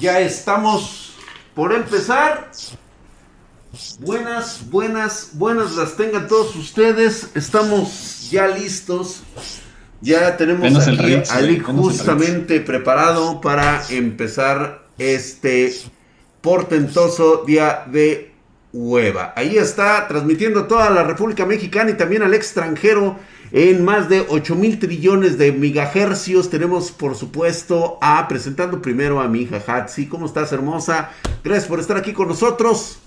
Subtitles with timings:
[0.00, 1.14] Ya estamos
[1.54, 2.50] por empezar.
[4.00, 7.30] Buenas, buenas, buenas las tengan todos ustedes.
[7.34, 9.22] Estamos ya listos.
[10.00, 15.74] Ya tenemos Menos el aquí Ritz, a Lick justamente preparado para empezar este
[16.40, 18.32] portentoso día de
[18.72, 19.32] hueva.
[19.34, 23.18] Ahí está transmitiendo toda la República Mexicana y también al extranjero
[23.52, 26.50] en más de 8 mil trillones de megahercios.
[26.50, 30.06] Tenemos, por supuesto, a presentando primero a mi hija Hatsi.
[30.06, 31.10] ¿Cómo estás, hermosa?
[31.42, 32.98] Gracias por estar aquí con nosotros.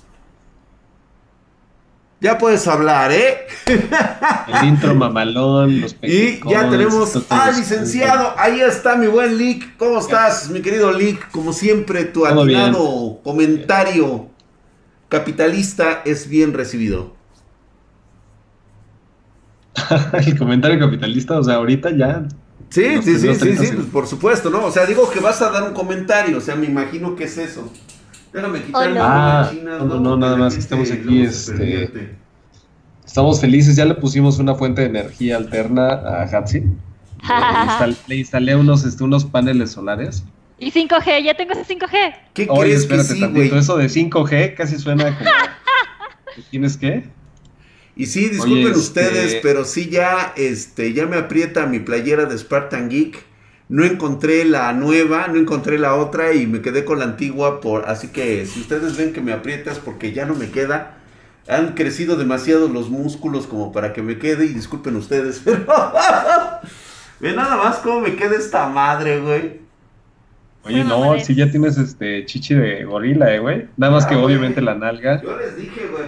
[2.21, 3.47] Ya puedes hablar, ¿eh?
[3.65, 8.35] El intro mamalón, los Y ya tenemos al licenciado.
[8.37, 9.75] Ahí está mi buen Lick.
[9.77, 11.31] ¿Cómo estás, mi querido Lick?
[11.31, 14.29] Como siempre, tu atinado comentario
[15.09, 17.15] capitalista es bien recibido.
[20.25, 22.23] El comentario capitalista, o sea, ahorita ya.
[22.69, 24.63] Sí, sí, sí, sí, 30 sí, pues por supuesto, ¿no?
[24.65, 27.37] O sea, digo que vas a dar un comentario, o sea, me imagino que es
[27.37, 27.71] eso.
[28.33, 28.99] Déjame quitarme Hola.
[29.01, 32.15] las Ah, chinas, no, no, nada más, estamos aquí, este.
[33.05, 36.59] Estamos felices, ya le pusimos una fuente de energía alterna a Hatsi.
[37.21, 37.27] Le,
[37.67, 40.23] instal- le instalé unos, este, unos paneles solares.
[40.57, 42.13] Y 5G, ya tengo ese 5G.
[42.33, 43.59] ¿Qué Oye, crees que espérate sí, tantito, güey?
[43.59, 45.29] eso de 5G casi suena como.
[46.51, 47.03] ¿Tienes qué?
[47.95, 52.25] Y sí, disculpen Oye, este- ustedes, pero sí ya, este, ya me aprieta mi playera
[52.25, 53.23] de Spartan Geek.
[53.69, 57.87] No encontré la nueva, no encontré la otra y me quedé con la antigua por,
[57.89, 60.97] así que si ustedes ven que me aprietas porque ya no me queda,
[61.47, 65.65] han crecido demasiado los músculos como para que me quede y disculpen ustedes, pero
[67.19, 69.61] ve nada más cómo me queda esta madre, güey.
[70.63, 73.67] Oye, No, si ya tienes este chichi de gorila, eh, güey.
[73.77, 74.25] Nada más Ah, que güey.
[74.27, 75.21] obviamente la nalga.
[75.23, 76.03] Yo les dije, güey.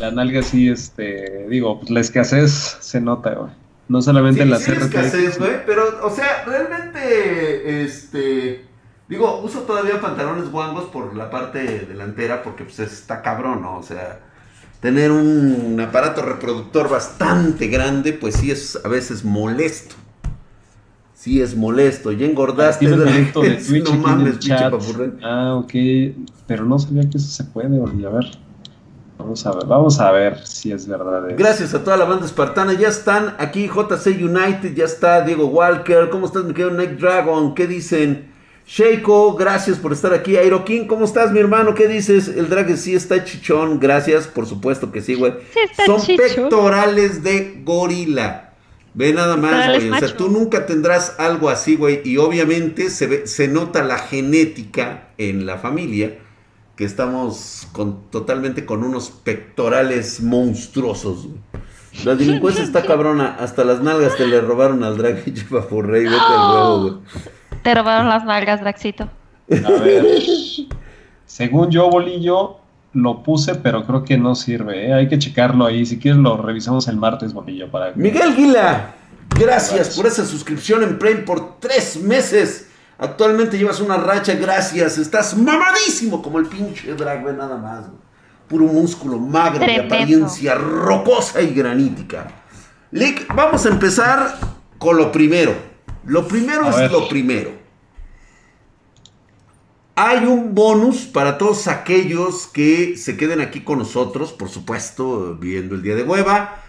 [0.00, 3.50] La nalga sí, este, digo, pues la escasez se nota, güey.
[3.88, 8.64] No solamente Sí, en la sí escasez, güey, pero, o sea, realmente, este,
[9.08, 13.76] digo, uso todavía pantalones guangos por la parte delantera porque, pues, está cabrón, ¿no?
[13.78, 14.20] O sea,
[14.80, 19.96] tener un aparato reproductor bastante grande, pues sí es a veces molesto.
[21.14, 22.12] Sí es molesto.
[22.12, 23.24] Ya engordaste, de
[23.60, 24.70] Sí, Twitch no mames, pinche chat.
[24.70, 25.18] papurrén.
[25.22, 25.72] Ah, ok.
[26.46, 28.24] Pero no sabía que eso se puede, oye, a ver.
[29.20, 31.28] Vamos a ver, vamos a ver si es verdad.
[31.28, 31.36] eso.
[31.38, 32.72] Gracias a toda la banda espartana.
[32.72, 36.08] Ya están aquí JC United, ya está Diego Walker.
[36.10, 37.54] ¿Cómo estás, mi querido Night Dragon?
[37.54, 38.30] ¿Qué dicen?
[38.66, 40.36] Sheiko, gracias por estar aquí.
[40.36, 41.74] Airo King, ¿cómo estás, mi hermano?
[41.74, 42.28] ¿Qué dices?
[42.28, 43.80] El drag sí está chichón.
[43.80, 45.32] Gracias, por supuesto que sí, güey.
[45.52, 46.22] Sí, Son chicho.
[46.22, 48.52] pectorales de gorila.
[48.94, 49.90] Ve nada más, güey.
[49.90, 52.00] O sea, tú nunca tendrás algo así, güey.
[52.04, 56.18] Y obviamente se, ve- se nota la genética en la familia.
[56.80, 61.26] Que estamos con, totalmente con unos pectorales monstruosos.
[62.06, 63.36] La delincuencia está cabrona.
[63.38, 66.04] Hasta las nalgas te le robaron al drag y lleva por rey.
[66.04, 66.94] Vete al huevo, güey.
[67.62, 69.10] Te robaron las nalgas, Draxito.
[69.50, 70.06] A ver.
[71.26, 72.56] Según yo, Bolillo,
[72.94, 74.94] lo puse, pero creo que no sirve, ¿eh?
[74.94, 75.84] Hay que checarlo ahí.
[75.84, 78.94] Si quieres, lo revisamos el martes, Bolillo, para Miguel Guila,
[79.38, 79.96] gracias Gracias.
[79.98, 82.69] por esa suscripción en Prime por tres meses.
[83.00, 84.98] Actualmente llevas una racha, gracias.
[84.98, 87.86] Estás mamadísimo como el pinche drag, ve nada más.
[87.86, 87.98] güey.
[88.46, 92.26] Puro músculo magro de apariencia rocosa y granítica.
[92.90, 94.36] Lick, vamos a empezar
[94.78, 95.54] con lo primero.
[96.04, 96.90] Lo primero A es ver.
[96.92, 97.52] lo primero.
[99.94, 105.74] Hay un bonus para todos aquellos que se queden aquí con nosotros, por supuesto, viendo
[105.74, 106.59] el día de hueva.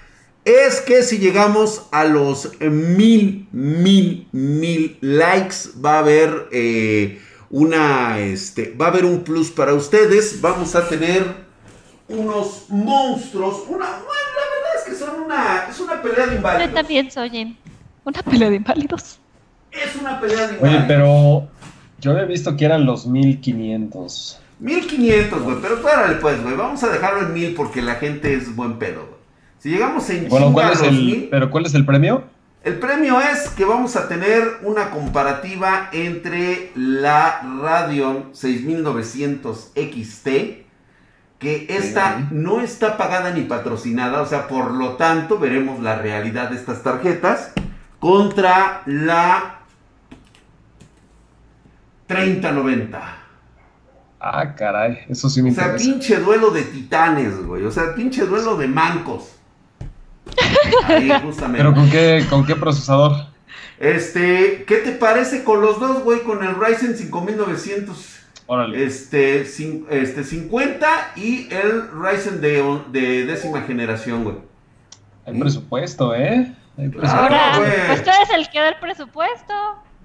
[0.44, 7.22] Es que si llegamos a los mil, mil, mil likes, va a haber eh,
[7.52, 10.42] una, este, va a haber un plus para ustedes.
[10.42, 11.24] Vamos a tener
[12.08, 16.38] unos monstruos, una, bueno, la verdad es que son una, es una pelea de Yo
[16.38, 16.74] inválidos.
[16.74, 17.58] también soy en
[18.04, 19.20] una pelea de inválidos.
[19.72, 20.80] Es una pelea de inválidos.
[20.80, 21.48] Oye, pero
[22.00, 24.40] yo había visto que eran los 1500.
[24.60, 28.56] 1500, güey, pero párale pues, güey, vamos a dejarlo en 1000 porque la gente es
[28.56, 29.21] buen pedo, güey.
[29.62, 32.24] Si llegamos en Bueno, chinga ¿cuál es los el, 1000, pero cuál es el premio?
[32.64, 40.28] el premio es que vamos a tener una comparativa entre la Radeon 6900 XT,
[41.40, 46.50] que esta no está pagada ni patrocinada, o sea, por lo tanto, veremos la realidad
[46.50, 47.54] de estas tarjetas
[48.00, 49.60] contra la
[52.08, 53.18] 3090.
[54.20, 55.86] Ah, caray, eso sí me O sea, interesa.
[55.92, 57.64] pinche duelo de titanes, güey.
[57.66, 59.36] O sea, pinche duelo de mancos.
[60.88, 61.58] Ahí, justamente.
[61.58, 63.14] Pero con qué, con qué procesador?
[63.80, 66.22] Este, ¿qué te parece con los dos, güey?
[66.22, 68.84] Con el Ryzen 5900 Órale.
[68.86, 74.36] este, cin- este 50 y el Ryzen de, de décima generación, güey.
[75.26, 76.54] Hay presupuesto, ¿eh?
[76.78, 77.00] Hay presupuesto.
[77.28, 77.88] Claro, Ahora, güey.
[77.88, 79.54] pues tú eres el que da el presupuesto.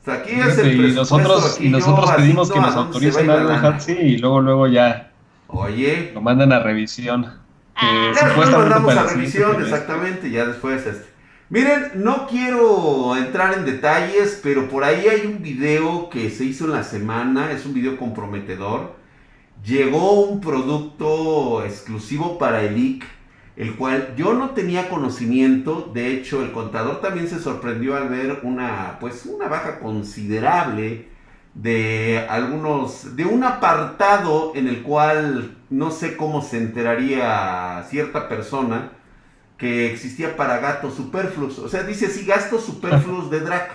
[0.05, 3.51] sea, aquí es el y presupuesto, nosotros, aquí y nosotros pedimos que nos autoricen algo.
[3.53, 5.11] Hatsi y luego, luego ya
[5.49, 7.45] Oye, lo mandan a revisión.
[7.77, 8.13] Ah.
[8.15, 11.17] Ya después mandamos a revisión, exactamente, ya después este.
[11.49, 16.65] Miren, no quiero entrar en detalles, pero por ahí hay un video que se hizo
[16.65, 18.97] en la semana, es un video comprometedor.
[19.65, 23.05] Llegó un producto exclusivo para el IC,
[23.57, 28.41] el cual yo no tenía conocimiento, de hecho el contador también se sorprendió al ver
[28.43, 31.09] una pues una baja considerable
[31.55, 38.93] de algunos de un apartado en el cual no sé cómo se enteraría cierta persona
[39.57, 41.59] que existía para gatos superfluos.
[41.59, 43.69] O sea, dice así, gastos superfluos de drag.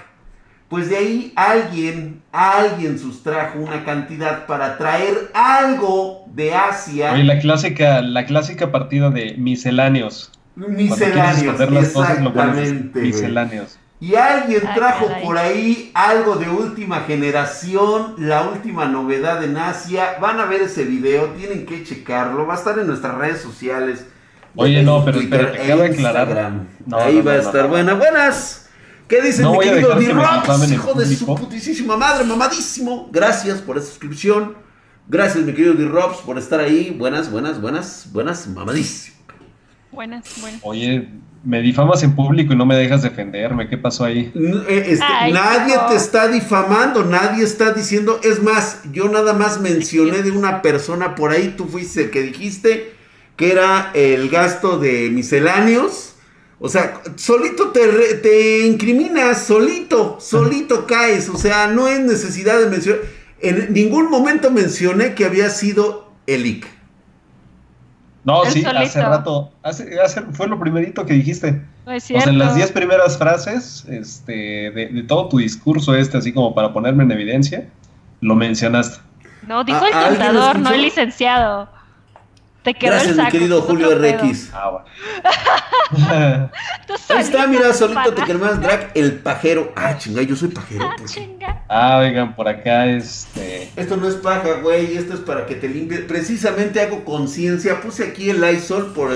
[0.69, 7.11] Pues de ahí alguien, alguien sustrajo una cantidad para traer algo de Asia.
[7.11, 10.31] Oye, la clásica, la clásica partida de misceláneos.
[10.55, 11.55] Misceláneos.
[11.91, 13.01] cosas, Exactamente.
[13.01, 13.80] misceláneos.
[14.01, 20.17] Y alguien Ah, trajo por ahí algo de última generación, la última novedad en Asia.
[20.19, 22.47] Van a ver ese video, tienen que checarlo.
[22.47, 24.07] Va a estar en nuestras redes sociales.
[24.55, 26.51] Oye, no, pero Twitter espérate, e aclarar-.
[26.87, 27.69] No, ahí no, va a no, estar no.
[27.69, 27.93] buena.
[27.93, 28.69] Buenas.
[29.07, 33.07] ¿Qué dice No mi querido que en hijo de su putísima madre, mamadísimo?
[33.11, 34.55] Gracias por esa suscripción.
[35.07, 36.95] Gracias, mi querido D-Rox, por estar ahí.
[36.97, 39.17] Buenas, buenas, buenas, buenas, mamadísimo.
[39.91, 40.59] Buenas, buenas.
[40.63, 41.09] Oye,
[41.43, 43.67] me difamas en público y no me dejas defenderme.
[43.67, 44.31] ¿Qué pasó ahí?
[44.35, 45.87] Eh, este, Ay, nadie no.
[45.87, 51.15] te está difamando, nadie está diciendo, es más, yo nada más mencioné de una persona
[51.15, 52.93] por ahí, tú fuiste el que dijiste
[53.35, 56.15] que era el gasto de misceláneos.
[56.63, 61.27] O sea, solito te, re- te incriminas, solito, solito caes.
[61.27, 63.01] O sea, no es necesidad de mencionar.
[63.39, 66.67] En ningún momento mencioné que había sido el IC.
[68.23, 68.79] No, Él sí, solito.
[68.81, 69.51] hace rato.
[69.63, 71.61] Hace, hace- fue lo primerito que dijiste.
[71.85, 74.31] No es O sea, en las 10 primeras frases este,
[74.71, 77.67] de, de todo tu discurso este, así como para ponerme en evidencia,
[78.21, 78.99] lo mencionaste.
[79.47, 81.67] No, dijo ¿A- el contador, no el licenciado.
[82.63, 83.31] Te quedó Gracias, el mi saco.
[83.31, 84.19] querido es otro Julio.
[84.19, 84.49] RX.
[84.53, 86.51] Ah, bueno.
[87.09, 89.71] Ahí está, mira, solito te queremos drag el pajero.
[89.75, 90.87] Ah, chinga, yo soy pajero.
[90.87, 91.63] Ah, chinga.
[91.67, 93.71] ah, oigan, por acá, este.
[93.75, 95.99] Esto no es paja, güey, esto es para que te limpie.
[95.99, 99.09] Precisamente hago conciencia, puse aquí el Lysol por...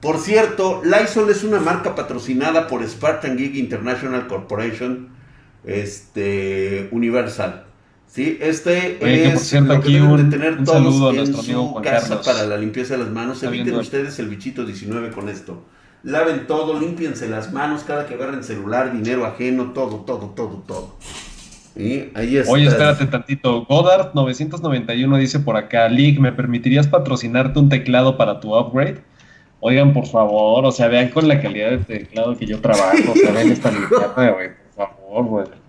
[0.00, 5.08] Por cierto, Lysol es una marca patrocinada por Spartan Geek International Corporation,
[5.64, 7.65] este, Universal.
[8.16, 10.64] Sí, este Oye, que por es cierto, lo que aquí deben un- de tener un
[10.64, 12.26] todos saludo a en nuestro amigo su Juan casa Carlos.
[12.26, 13.34] para la limpieza de las manos.
[13.36, 15.62] Está Eviten viendo- ustedes el bichito 19 con esto.
[16.02, 20.96] Laven todo, límpiense las manos cada que agarren celular, dinero ajeno, todo, todo, todo, todo.
[21.76, 22.50] Y ahí está.
[22.50, 23.66] Oye, espérate tantito.
[23.66, 29.02] Godard 991 dice por acá, League, ¿me permitirías patrocinarte un teclado para tu upgrade?
[29.60, 33.14] Oigan, por favor, o sea, vean con la calidad de teclado que yo trabajo, o
[33.14, 35.65] sea, vean esta limpieza, güey, por favor, güey.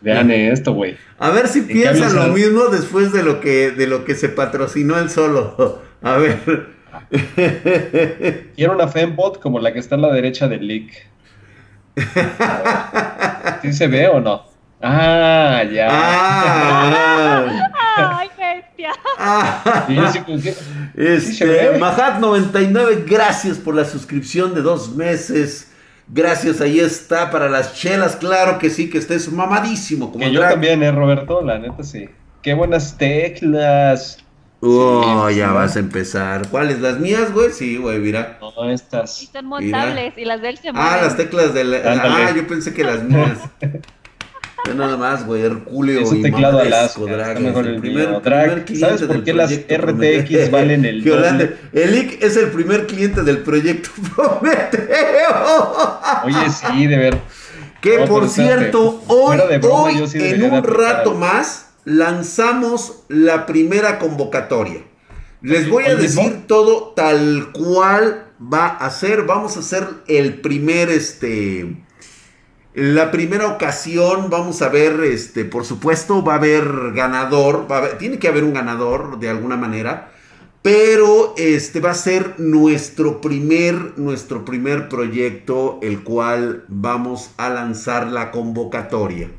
[0.00, 0.96] Vean esto, güey.
[1.18, 4.28] A ver si En piensan lo mismo después de lo que de lo que se
[4.28, 5.82] patrocinó él solo.
[6.02, 6.38] A ver.
[8.56, 10.92] Quiero una Fembot como la que está a la derecha del League.
[13.62, 14.44] ¿Sí se ve o no?
[14.80, 15.88] Ah, ya.
[15.90, 17.44] Ah,
[18.20, 18.92] Ay, bestia.
[19.18, 19.84] ah.
[19.88, 19.98] Sí,
[20.40, 20.50] sí,
[20.94, 21.80] Este, ve.
[21.80, 25.67] Mahat99, gracias por la suscripción de dos meses.
[26.10, 30.10] Gracias, ahí está para las chelas, claro que sí, que estés mamadísimo.
[30.10, 30.52] Como Que yo drag.
[30.52, 32.08] también, eh, Roberto, la neta sí.
[32.42, 34.18] Qué buenas teclas.
[34.60, 35.54] Oh, Sí, ya sí.
[35.54, 36.48] vas a empezar.
[36.48, 36.80] ¿Cuáles?
[36.80, 37.52] ¿Las mías, güey?
[37.52, 38.38] Sí, güey, mira.
[38.40, 39.22] No, estas.
[39.22, 40.90] Y son montables y las de él se mueven.
[40.92, 41.78] Ah, las teclas de la...
[41.84, 43.38] Ah, yo pensé que las mías.
[44.68, 48.20] Yo nada más, güey, Herculeo Es un y teclado Alaska, Drag, mejor el mío.
[48.20, 50.50] Drag, cliente ¿sabes por qué las RTX Prometeo.
[50.50, 51.58] valen el?
[51.72, 56.00] El IC es el primer cliente del proyecto Prometeo.
[56.24, 57.18] Oye, sí, de ver.
[57.80, 63.98] Que No, por cierto, hoy, broma, hoy sí en un rato más lanzamos la primera
[63.98, 64.82] convocatoria.
[65.40, 69.22] Les voy a decir todo tal cual va a ser.
[69.22, 71.82] Vamos a hacer el primer, este,
[72.78, 74.30] la primera ocasión.
[74.30, 77.66] Vamos a ver, este, por supuesto, va a haber ganador.
[77.70, 80.12] Va a haber- tiene que haber un ganador de alguna manera.
[80.62, 88.08] Pero este va a ser nuestro primer, nuestro primer proyecto, el cual vamos a lanzar
[88.08, 89.30] la convocatoria.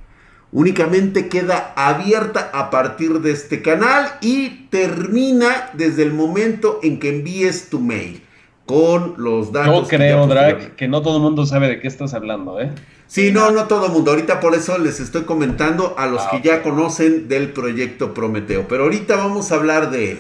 [0.52, 7.10] Únicamente queda abierta a partir de este canal y termina desde el momento en que
[7.10, 8.24] envíes tu mail
[8.66, 9.84] con los datos.
[9.84, 12.60] Yo que creo, Drag, posteriormente- que no todo el mundo sabe de qué estás hablando,
[12.60, 12.72] ¿eh?
[13.10, 14.12] Sí, no, no todo el mundo.
[14.12, 18.68] Ahorita por eso les estoy comentando a los Ah, que ya conocen del proyecto Prometeo.
[18.68, 20.20] Pero ahorita vamos a hablar de él.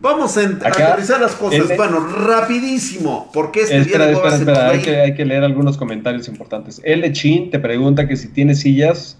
[0.00, 1.70] Vamos a ent- a Acá, aterrizar las cosas.
[1.70, 3.30] el- Bueno, rapidísimo.
[3.32, 6.80] Porque este espera, día espera, espera, hay que, hay que leer algunos comentarios importantes.
[6.82, 7.12] L.
[7.12, 9.18] Chin te pregunta que si tienes sillas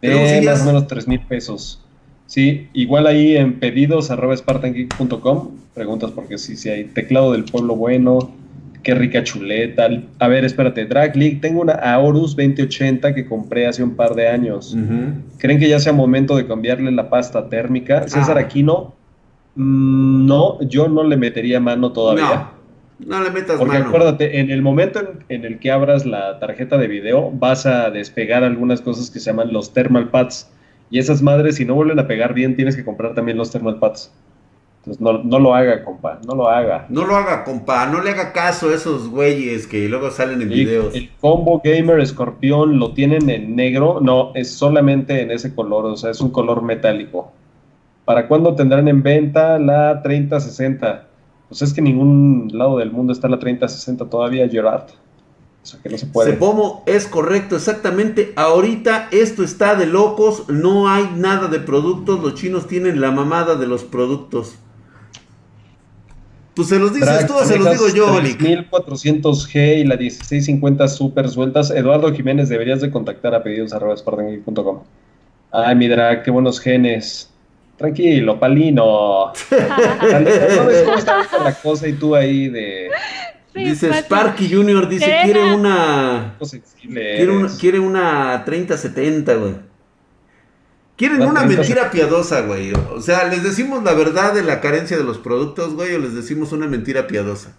[0.00, 1.82] De más o menos 3 mil pesos.
[2.26, 4.34] Sí, igual ahí en pedidos arroba
[5.74, 8.32] preguntas porque sí, sí hay teclado del pueblo bueno,
[8.86, 9.88] qué rica chuleta.
[10.20, 14.28] A ver, espérate, Drag League, tengo una Aorus 2080 que compré hace un par de
[14.28, 14.76] años.
[15.38, 18.06] ¿Creen que ya sea momento de cambiarle la pasta térmica?
[18.06, 18.42] César ah.
[18.42, 18.94] Aquino,
[19.56, 22.50] mm, no, yo no le metería mano todavía.
[23.00, 26.78] No, no le metas Porque acuérdate, en el momento en, el que abras la tarjeta
[26.78, 30.48] de video, vas a despegar algunas cosas que se llaman los thermal pads
[30.90, 33.80] y esas madres, si no vuelven a pegar bien, tienes que comprar también los thermal
[33.80, 34.12] pads.
[34.86, 36.86] Entonces, no, no lo haga, compa, no lo haga.
[36.88, 40.48] No lo haga, compa, no le haga caso a esos güeyes que luego salen en
[40.48, 40.94] videos.
[40.94, 45.96] El Combo Gamer Escorpión lo tienen en negro, no, es solamente en ese color, o
[45.96, 47.32] sea, es un color metálico.
[48.04, 51.08] ¿Para cuándo tendrán en venta la 3060?
[51.48, 54.86] Pues es que en ningún lado del mundo está la 3060 todavía, Gerard
[55.82, 56.38] que no se puede.
[56.86, 58.32] es correcto, exactamente.
[58.36, 63.56] Ahorita esto está de locos, no hay nada de productos, los chinos tienen la mamada
[63.56, 64.54] de los productos.
[66.56, 71.70] Pues se los dices tú se los digo yo, 1400G y la 1650 super sueltas.
[71.70, 73.74] Eduardo Jiménez, deberías de contactar a pedidos
[75.52, 77.30] Ay, mi drag, qué buenos genes.
[77.76, 79.32] Tranquilo, palino.
[80.84, 82.88] cómo está la cosa y tú ahí de
[83.54, 86.36] dice Sparky Junior, dice, quiere una,
[86.80, 87.48] quiere una.
[87.58, 89.54] Quiere una 3070, güey.
[90.96, 92.72] Quieren una mentira piadosa, güey.
[92.72, 96.14] O sea, ¿les decimos la verdad de la carencia de los productos, güey, o les
[96.14, 97.54] decimos una mentira piadosa?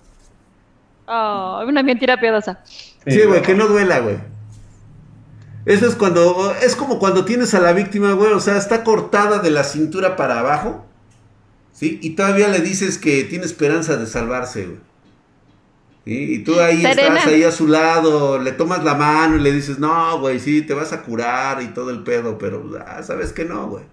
[1.08, 2.60] Oh, una mentira piadosa.
[3.06, 4.17] Sí, güey, que no duela, güey.
[5.65, 9.39] Eso es cuando, es como cuando tienes a la víctima, güey, o sea, está cortada
[9.39, 10.86] de la cintura para abajo,
[11.74, 12.00] ¿sí?
[12.01, 14.79] Y todavía le dices que tiene esperanza de salvarse, güey.
[16.09, 19.77] Y tú ahí estás ahí a su lado, le tomas la mano y le dices,
[19.77, 23.43] no, güey, sí, te vas a curar y todo el pedo, pero ah, sabes que
[23.43, 23.83] no, güey.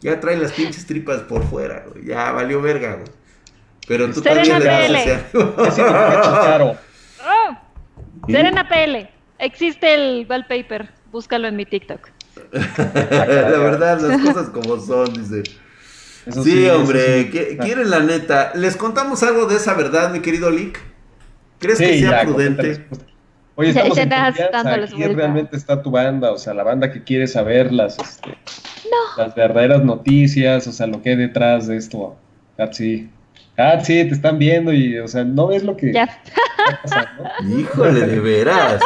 [0.00, 2.06] Ya trae las pinches tripas por fuera, güey.
[2.06, 3.06] Ya valió verga, güey.
[3.86, 6.76] Pero tú también le das ese oh,
[8.28, 9.08] Serena PL.
[9.38, 10.90] Existe el wallpaper.
[11.12, 12.08] Búscalo en mi TikTok.
[12.52, 15.44] la verdad, las cosas como son, dice.
[16.42, 18.50] sí, hombre, quieren la neta.
[18.56, 20.89] ¿Les contamos algo de esa verdad, mi querido Lick?
[21.60, 22.86] ¿Crees que sea prudente?
[23.54, 27.70] Oye, estamos en aquí realmente está tu banda, o sea, la banda que quiere saber
[27.70, 28.38] las, este,
[29.18, 32.16] las verdaderas noticias, o sea, lo que hay detrás de esto.
[32.56, 33.10] Hatsi.
[33.58, 36.22] Hatsi, te están viendo y, o sea, no ves lo que ya.
[37.46, 38.80] Híjole, de veras.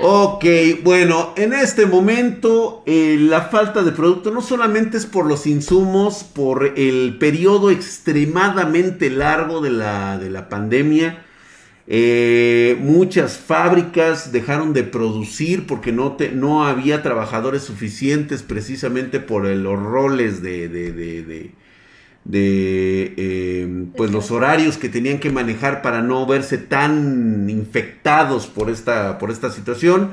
[0.00, 0.44] Ok,
[0.82, 6.24] bueno, en este momento eh, la falta de producto no solamente es por los insumos,
[6.24, 11.23] por el periodo extremadamente largo de la, de la pandemia,
[11.86, 19.78] eh, muchas fábricas dejaron de producir porque no, no había trabajadores suficientes precisamente por los
[19.78, 21.52] roles de, de,
[22.32, 29.18] eh, pues los horarios que tenían que manejar para no verse tan infectados por esta,
[29.18, 30.12] por esta situación.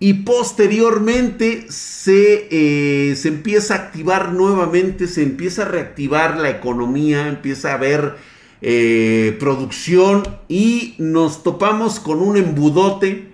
[0.00, 7.26] Y posteriormente se, eh, se empieza a activar nuevamente, se empieza a reactivar la economía,
[7.28, 8.14] empieza a haber
[8.60, 13.28] eh, producción y nos topamos con un embudote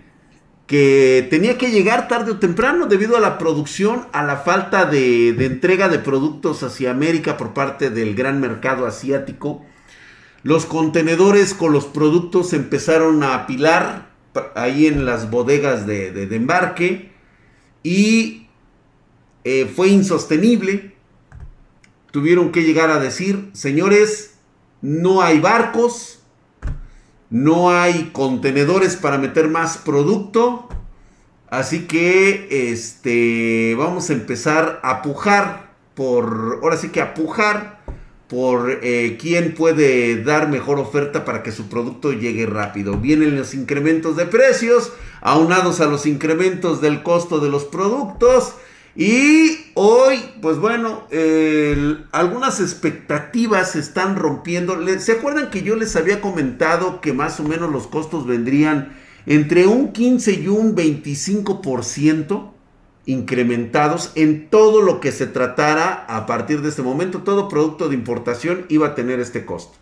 [0.67, 5.31] que tenía que llegar tarde o temprano debido a la producción, a la falta de,
[5.31, 9.65] entrega de productos hacia América por parte del gran mercado asiático.
[10.43, 14.11] Los contenedores con los productos empezaron a apilar
[14.55, 17.13] ahí en las bodegas de, embarque
[17.83, 18.47] y
[19.45, 20.95] eh, fue insostenible.
[22.11, 24.34] Tuvieron que llegar a decir, señores,
[24.85, 26.19] no hay barcos,
[27.31, 30.69] no hay contenedores para meter más producto.
[31.49, 37.83] Así que este vamos a empezar a pujar por ahora sí que a pujar
[38.29, 42.99] por eh, quién puede dar mejor oferta para que su producto llegue rápido.
[42.99, 48.53] Vienen los incrementos de precios, aunados a los incrementos del costo de los productos
[48.97, 51.09] y hoy, pues bueno,
[52.13, 54.77] algunas expectativas se están rompiendo.
[54.99, 58.97] ¿Se acuerdan que yo les había comentado que más o menos los costos vendrían
[59.27, 62.51] entre un 15 y un 25%
[63.07, 67.23] incrementados en todo lo que se tratara a partir de este momento?
[67.23, 69.77] Todo producto de importación iba a tener este costo.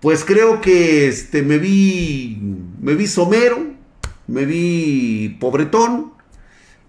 [0.00, 2.38] Pues creo que este, me vi,
[2.80, 3.66] me vi somero,
[4.28, 6.12] me vi pobretón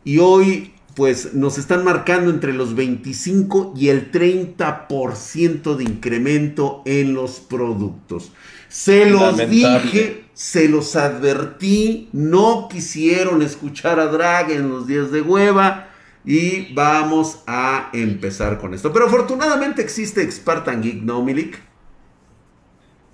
[0.03, 7.13] y hoy pues nos están marcando entre los 25 y el 30% de incremento en
[7.13, 8.33] los productos.
[8.67, 15.21] Se los dije, se los advertí, no quisieron escuchar a Drag en los días de
[15.21, 15.87] hueva.
[16.25, 18.91] Y vamos a empezar con esto.
[18.91, 21.61] Pero afortunadamente existe Spartan Geek, ¿no, Milik?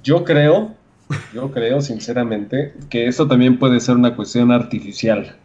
[0.02, 0.74] Yo creo,
[1.36, 5.38] yo creo sinceramente que esto también puede ser una cuestión artificial.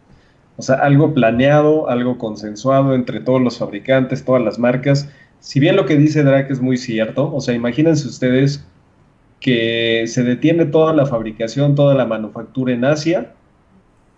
[0.57, 5.09] O sea, algo planeado, algo consensuado entre todos los fabricantes, todas las marcas.
[5.39, 8.65] Si bien lo que dice Drake es muy cierto, o sea, imagínense ustedes
[9.39, 13.33] que se detiene toda la fabricación, toda la manufactura en Asia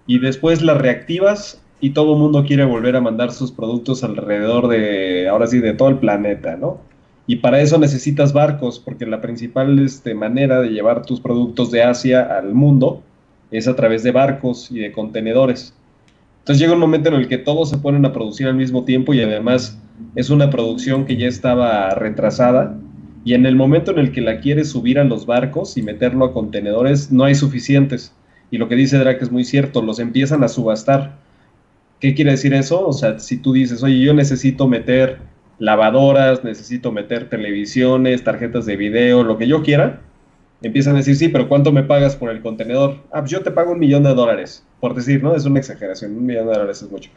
[0.06, 4.68] y después la reactivas y todo el mundo quiere volver a mandar sus productos alrededor
[4.68, 6.80] de, ahora sí, de todo el planeta, ¿no?
[7.26, 11.84] Y para eso necesitas barcos, porque la principal este, manera de llevar tus productos de
[11.84, 13.02] Asia al mundo
[13.52, 15.74] es a través de barcos y de contenedores.
[16.44, 19.14] Entonces llega un momento en el que todos se ponen a producir al mismo tiempo
[19.14, 19.80] y además
[20.14, 22.78] es una producción que ya estaba retrasada
[23.24, 26.26] y en el momento en el que la quieres subir a los barcos y meterlo
[26.26, 28.14] a contenedores no hay suficientes.
[28.52, 31.14] Y lo que dice Drake es muy cierto, los empiezan a subastar.
[32.02, 32.86] ¿Qué quiere decir eso?
[32.86, 35.20] O sea, si tú dices, oye, yo necesito meter
[35.60, 40.02] lavadoras, necesito meter televisiones, tarjetas de video, lo que yo quiera,
[40.62, 42.98] empiezan a decir, sí, pero ¿cuánto me pagas por el contenedor?
[43.14, 45.34] Ah, pues yo te pago un millón de dólares, por decir, ¿no?
[45.34, 47.10] Es una exageración, un millón de dólares es mucho.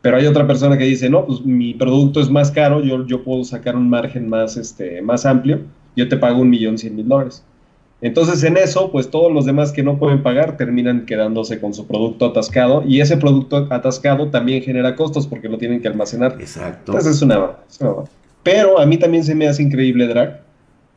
[0.00, 3.24] Pero hay otra persona que dice, no, pues mi producto es más caro, yo, yo
[3.24, 5.58] puedo sacar un margen más, este, más amplio,
[5.96, 7.44] yo te pago un millón cien mil dólares.
[8.00, 11.88] Entonces en eso, pues todos los demás que no pueden pagar terminan quedándose con su
[11.88, 16.36] producto atascado y ese producto atascado también genera costos porque lo tienen que almacenar.
[16.38, 16.92] Exacto.
[16.92, 18.04] Entonces es una, es una
[18.44, 20.42] Pero a mí también se me hace increíble, Drag,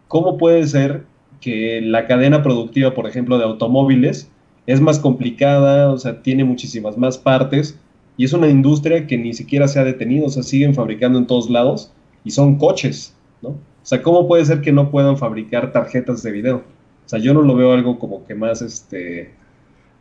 [0.08, 1.06] cómo puede ser
[1.42, 4.30] que la cadena productiva, por ejemplo, de automóviles
[4.66, 7.78] es más complicada, o sea, tiene muchísimas más partes
[8.16, 11.28] y es una industria que ni siquiera se ha detenido, o sea, siguen fabricando en
[11.28, 11.92] todos lados
[12.24, 13.50] y son coches, ¿no?
[13.50, 16.58] O sea, ¿cómo puede ser que no puedan fabricar tarjetas de video?
[17.06, 19.34] O sea, yo no lo veo algo como que más, este...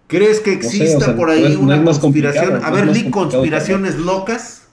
[0.06, 2.62] ¿Crees que exista por ahí una conspiración?
[2.62, 4.68] A ver, Lee, conspiraciones locas.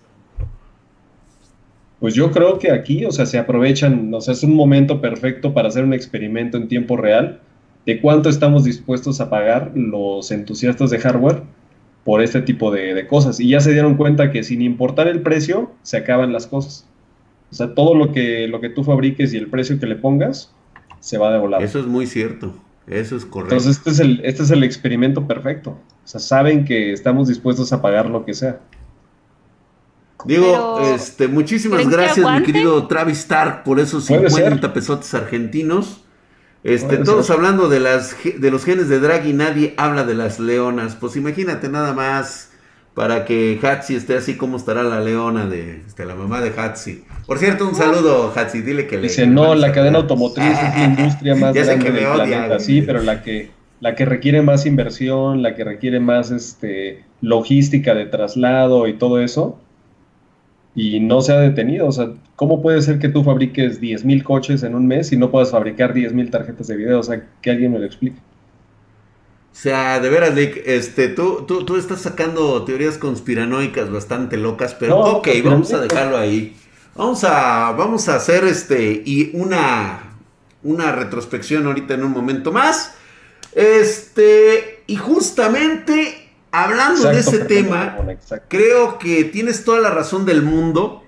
[1.99, 5.53] Pues yo creo que aquí, o sea, se aprovechan, o sea, es un momento perfecto
[5.53, 7.41] para hacer un experimento en tiempo real
[7.89, 11.41] de cuánto estamos dispuestos a pagar los entusiastas de hardware
[12.03, 13.39] por este tipo de, de, cosas.
[13.39, 16.85] Y ya se dieron cuenta que sin importar el precio, se acaban las cosas.
[17.51, 20.53] O sea, todo lo que, lo que tú fabriques y el precio que le pongas,
[20.99, 21.63] se va de volada.
[21.63, 22.53] Eso es muy cierto.
[22.85, 23.55] Eso es correcto.
[23.55, 25.71] Entonces, este es el, este es el experimento perfecto.
[25.71, 28.59] O sea, saben que estamos dispuestos a pagar lo que sea.
[30.25, 36.03] Digo, este, muchísimas gracias, mi querido Travis Stark, por esos 50 pesotes argentinos.
[36.63, 40.39] Este, todos hablando de las de los genes de drag y nadie habla de las
[40.39, 40.95] leonas.
[40.95, 42.49] Pues imagínate nada más
[42.93, 47.05] para que Hatsi esté así como estará la leona de este, la mamá de Hatsi.
[47.25, 49.03] Por cierto, un saludo, Hatsi, dile que le.
[49.03, 52.59] Dice, no, la cadena automotriz es la industria más grande del planeta.
[52.59, 57.93] Sí, pero la que, la que requiere más inversión, la que requiere más este, logística
[57.93, 59.59] de traslado y todo eso,
[60.79, 61.87] y no se ha detenido.
[61.87, 65.29] O sea, ¿cómo puede ser que tú fabriques 10.000 coches en un mes y no
[65.29, 66.99] puedas fabricar 10.000 tarjetas de video?
[66.99, 68.17] O sea, que alguien me lo explique.
[68.17, 74.73] O sea, de veras, Nick, este, tú, tú, tú estás sacando teorías conspiranoicas bastante locas,
[74.73, 76.55] pero ok, vamos a dejarlo ahí.
[76.95, 80.17] Vamos a, vamos a hacer este, y una,
[80.63, 82.95] una retrospección ahorita en un momento más.
[83.51, 87.97] Este, y justamente hablando de ese tema,
[88.47, 91.03] creo que tienes toda la razón del mundo.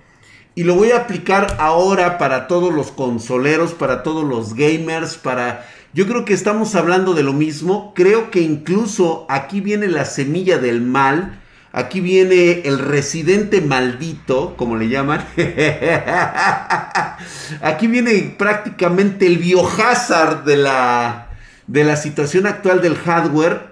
[0.54, 5.64] Y lo voy a aplicar ahora para todos los consoleros, para todos los gamers, para
[5.94, 7.92] yo creo que estamos hablando de lo mismo.
[7.94, 11.38] Creo que incluso aquí viene la semilla del mal.
[11.72, 15.22] Aquí viene el residente maldito, como le llaman.
[17.62, 21.28] aquí viene prácticamente el biohazard de la,
[21.66, 23.71] de la situación actual del hardware.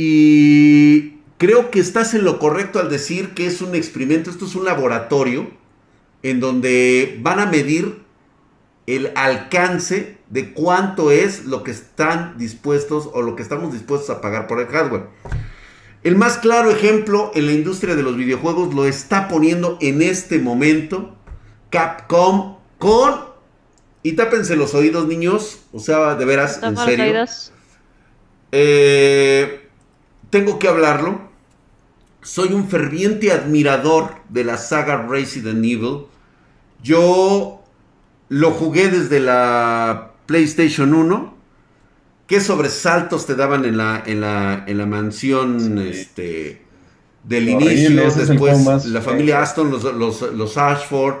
[0.00, 4.54] Y creo que estás en lo correcto al decir que es un experimento, esto es
[4.54, 5.50] un laboratorio
[6.22, 7.98] en donde van a medir
[8.86, 14.20] el alcance de cuánto es lo que están dispuestos o lo que estamos dispuestos a
[14.20, 15.06] pagar por el hardware.
[16.04, 20.38] El más claro ejemplo en la industria de los videojuegos lo está poniendo en este
[20.38, 21.16] momento
[21.70, 23.26] Capcom con...
[24.04, 25.58] Y tápense los oídos, niños.
[25.72, 27.24] O sea, de veras, en serio.
[28.52, 29.67] Eh,
[30.30, 31.20] tengo que hablarlo.
[32.22, 36.06] Soy un ferviente admirador de la saga Resident Evil.
[36.82, 37.62] Yo
[38.28, 41.38] lo jugué desde la PlayStation 1.
[42.26, 46.62] ¿Qué sobresaltos te daban en la, en la, en la mansión este,
[47.24, 48.10] del inicio?
[48.10, 51.14] Después la familia Aston, los, los, Ashford,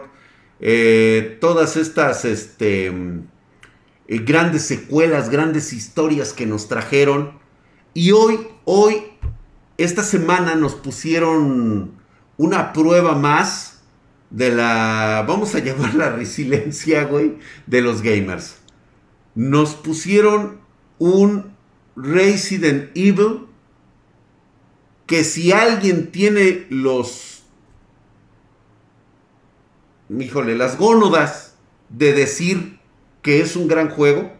[0.60, 7.37] eh, todas estas este, eh, grandes secuelas, grandes historias que nos trajeron.
[7.98, 9.02] Y hoy, hoy,
[9.76, 11.96] esta semana nos pusieron
[12.36, 13.80] una prueba más
[14.30, 18.58] de la, vamos a llamarla resiliencia, güey, de los gamers.
[19.34, 20.60] Nos pusieron
[21.00, 21.56] un
[21.96, 23.46] Resident Evil
[25.06, 27.42] que si alguien tiene los,
[30.08, 31.56] híjole, las gónodas
[31.88, 32.78] de decir
[33.22, 34.30] que es un gran juego,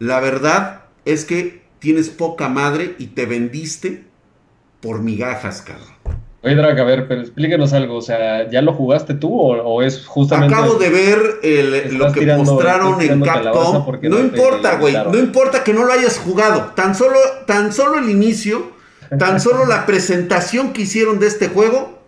[0.00, 4.04] la verdad es que tienes poca madre y te vendiste
[4.80, 6.20] por migajas, cabrón.
[6.42, 7.96] Oye, Drag, a ver, pero explíquenos algo.
[7.96, 10.54] O sea, ¿ya lo jugaste tú o, es justamente.
[10.54, 11.18] Acabo de ver
[11.92, 13.84] lo que mostraron en Capcom.
[14.02, 14.94] No, importa, güey.
[14.94, 16.72] No importa que no lo hayas jugado.
[16.74, 18.72] Tan solo, tan solo el inicio,
[19.18, 21.98] tan solo la presentación que hicieron de este juego,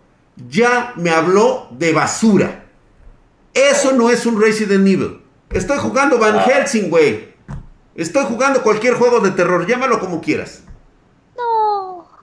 [0.49, 2.65] ya me habló de basura.
[3.53, 5.19] Eso no es un Resident Evil.
[5.51, 6.41] Estoy jugando Van ah.
[6.41, 7.32] Helsing, güey.
[7.95, 9.67] Estoy jugando cualquier juego de terror.
[9.67, 10.63] Llámalo como quieras.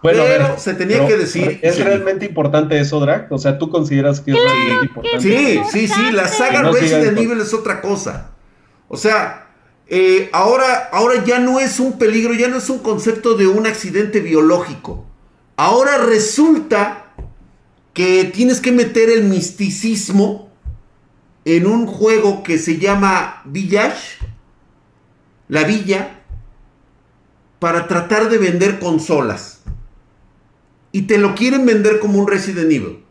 [0.02, 1.58] Bueno, pero se tenía que decir.
[1.62, 3.30] ¿Es realmente importante eso, Drag?
[3.30, 5.20] O sea, ¿tú consideras que es realmente importante?
[5.20, 6.12] Sí, sí, sí.
[6.12, 8.30] La saga Resident Evil es otra cosa.
[8.88, 9.48] O sea,
[9.86, 13.66] eh, ahora, ahora ya no es un peligro, ya no es un concepto de un
[13.66, 15.04] accidente biológico.
[15.56, 17.12] Ahora resulta
[17.92, 20.48] que tienes que meter el misticismo
[21.44, 24.18] en un juego que se llama Village,
[25.50, 26.20] la villa,
[27.58, 29.62] para tratar de vender consolas
[30.92, 33.04] y te lo quieren vender como un Resident Evil.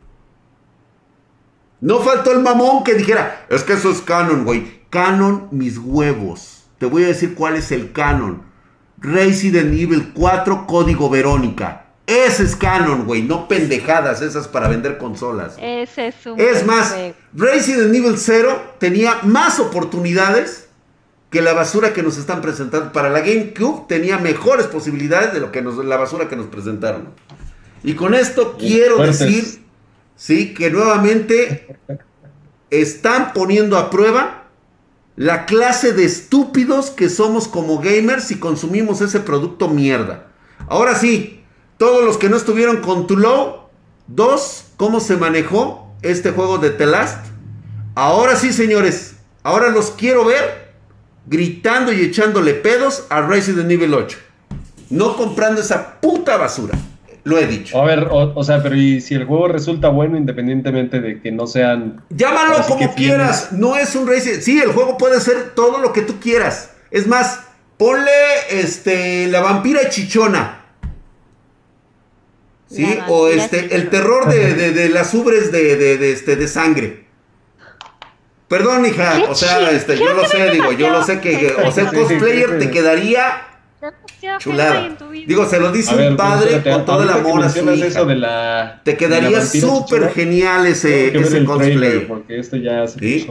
[1.82, 4.80] No faltó el mamón que dijera, es que eso es canon, güey.
[4.90, 6.64] Canon, mis huevos.
[6.78, 8.44] Te voy a decir cuál es el canon.
[8.98, 11.88] Resident Evil 4, código Verónica.
[12.08, 13.22] Ese es canon, güey.
[13.22, 15.56] No pendejadas esas para vender consolas.
[15.60, 16.40] Ese es un.
[16.40, 16.96] Es más,
[17.34, 20.69] Resident Evil 0 tenía más oportunidades
[21.30, 22.92] que la basura que nos están presentando.
[22.92, 27.10] Para la GameCube tenía mejores posibilidades de lo que nos, la basura que nos presentaron.
[27.84, 29.64] Y con esto quiero decir,
[30.16, 31.78] sí, que nuevamente
[32.70, 34.48] están poniendo a prueba
[35.16, 40.28] la clase de estúpidos que somos como gamers y consumimos ese producto mierda.
[40.68, 41.44] Ahora sí,
[41.78, 43.70] todos los que no estuvieron con Tulow,
[44.08, 47.26] dos, ¿cómo se manejó este juego de The Last?
[47.96, 50.69] Ahora sí, señores, ahora los quiero ver
[51.30, 54.18] gritando y echándole pedos a Resident Evil 8.
[54.90, 56.78] No comprando esa puta basura.
[57.24, 57.80] Lo he dicho.
[57.80, 61.46] A ver, o, sea, pero y si el juego resulta bueno independientemente de que no
[61.46, 62.02] sean...
[62.10, 64.42] Llámalo como quieras, no es un Resident...
[64.42, 66.72] Sí, el juego puede ser todo lo que tú quieras.
[66.90, 67.42] Es más,
[67.78, 68.10] ponle
[68.50, 70.56] este, la vampira chichona.
[72.72, 72.88] ¿Sí?
[73.08, 77.06] o este, el terror de, las ubres de, este, de sangre.
[78.50, 81.90] Perdón, hija, o sea, este, yo lo sé, digo, yo lo sé que, o sea,
[81.90, 83.46] el cosplayer te quedaría
[84.40, 84.98] Chulada.
[85.26, 88.82] Digo, se lo dice un padre con todo el amor a su hija.
[88.84, 92.06] Te quedaría súper genial ese, ese cosplay.
[92.06, 93.28] Porque esto ya se ¿Sí?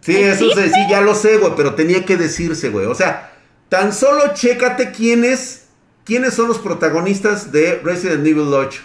[0.00, 2.86] Sí, eso sí, sí, ya lo sé, güey, pero tenía que decirse, güey.
[2.86, 3.32] O sea,
[3.68, 5.68] tan solo chécate quiénes,
[6.04, 8.82] quiénes son los protagonistas de Resident Evil 8.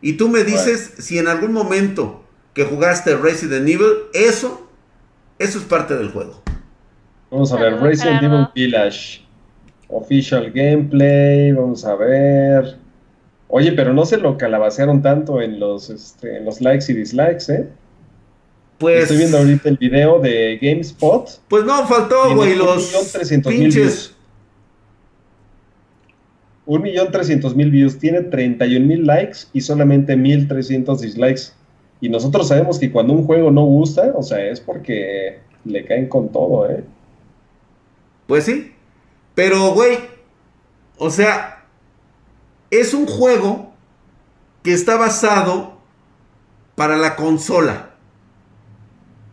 [0.00, 4.70] Y tú me dices si en algún momento que jugaste Resident Evil, eso,
[5.42, 6.42] eso es parte del juego.
[7.30, 9.22] Vamos a ver, Resident Evil Village.
[9.88, 12.76] Official gameplay, vamos a ver.
[13.48, 17.52] Oye, pero no se lo calabacearon tanto en los, este, en los likes y dislikes,
[17.52, 17.68] ¿eh?
[18.78, 19.02] Pues.
[19.02, 21.28] Estoy viendo ahorita el video de GameSpot.
[21.48, 22.92] Pues no, faltó, güey, los.
[23.46, 24.14] Pinches.
[26.64, 27.98] Un millón trescientos mil views.
[27.98, 31.52] Tiene 31 mil likes y solamente 1300 dislikes.
[32.02, 36.08] Y nosotros sabemos que cuando un juego no gusta, o sea, es porque le caen
[36.08, 36.82] con todo, ¿eh?
[38.26, 38.74] Pues sí.
[39.36, 39.98] Pero, güey,
[40.98, 41.64] o sea,
[42.72, 43.72] es un juego
[44.64, 45.74] que está basado
[46.74, 47.90] para la consola.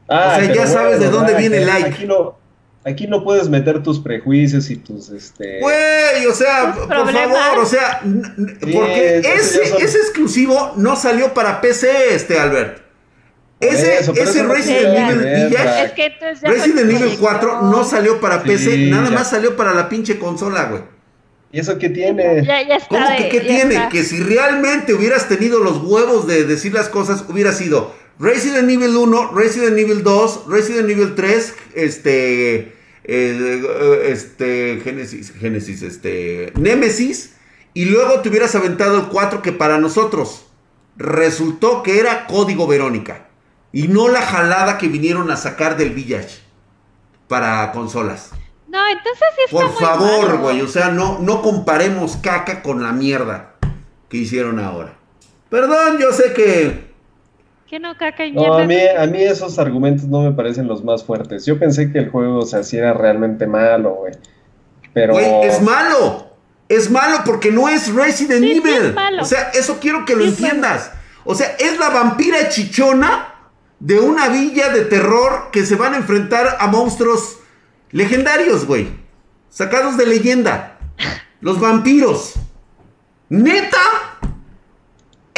[0.07, 1.89] Ah, o sea, ya sabes de dónde viene el like.
[1.89, 2.05] Aquí
[2.85, 5.59] aquí no puedes meter tus prejuicios y tus, este...
[5.59, 12.15] Güey, o sea, por favor, o sea, porque ese, ese exclusivo no salió para PC,
[12.15, 12.89] este, Albert.
[13.59, 15.57] Ese, ese Resident Evil
[16.43, 20.83] Resident Evil 4 no salió para PC, nada más salió para la pinche consola, güey.
[21.51, 22.47] ¿Y eso qué tiene?
[22.87, 23.89] ¿Cómo que qué tiene?
[23.91, 28.97] Que si realmente hubieras tenido los huevos de decir las cosas, hubiera sido Resident Evil
[28.97, 37.35] 1, Resident Evil 2, Resident Evil 3, este, eh, este, Genesis, Genesis, este, Nemesis,
[37.73, 40.47] y luego te hubieras aventado el 4 que para nosotros
[40.97, 43.27] resultó que era Código Verónica.
[43.71, 46.39] Y no la jalada que vinieron a sacar del Village
[47.29, 48.31] para consolas.
[48.67, 52.91] No, entonces sí está Por favor, güey, o sea, no, no comparemos caca con la
[52.91, 53.55] mierda
[54.09, 54.97] que hicieron ahora.
[55.49, 56.88] Perdón, yo sé que
[57.69, 58.63] ¿Qué no, caca y No, mierda?
[58.63, 61.45] a mí, a mí esos argumentos no me parecen los más fuertes.
[61.45, 64.13] Yo pensé que el juego, o sea, sí era realmente malo, güey.
[64.93, 65.13] Pero...
[65.13, 66.29] Güey, es malo.
[66.67, 68.85] Es malo porque no es Resident Sí, sí Evil.
[68.89, 69.21] es malo.
[69.21, 70.91] O sea, eso quiero que lo Sí entiendas.
[71.25, 73.35] O sea, es la vampira chichona
[73.79, 77.37] de una villa de terror que se van a enfrentar a monstruos
[77.91, 78.89] legendarios, güey.
[79.49, 80.79] Sacados de leyenda.
[81.41, 82.33] Los vampiros.
[83.29, 83.77] ¿Neta?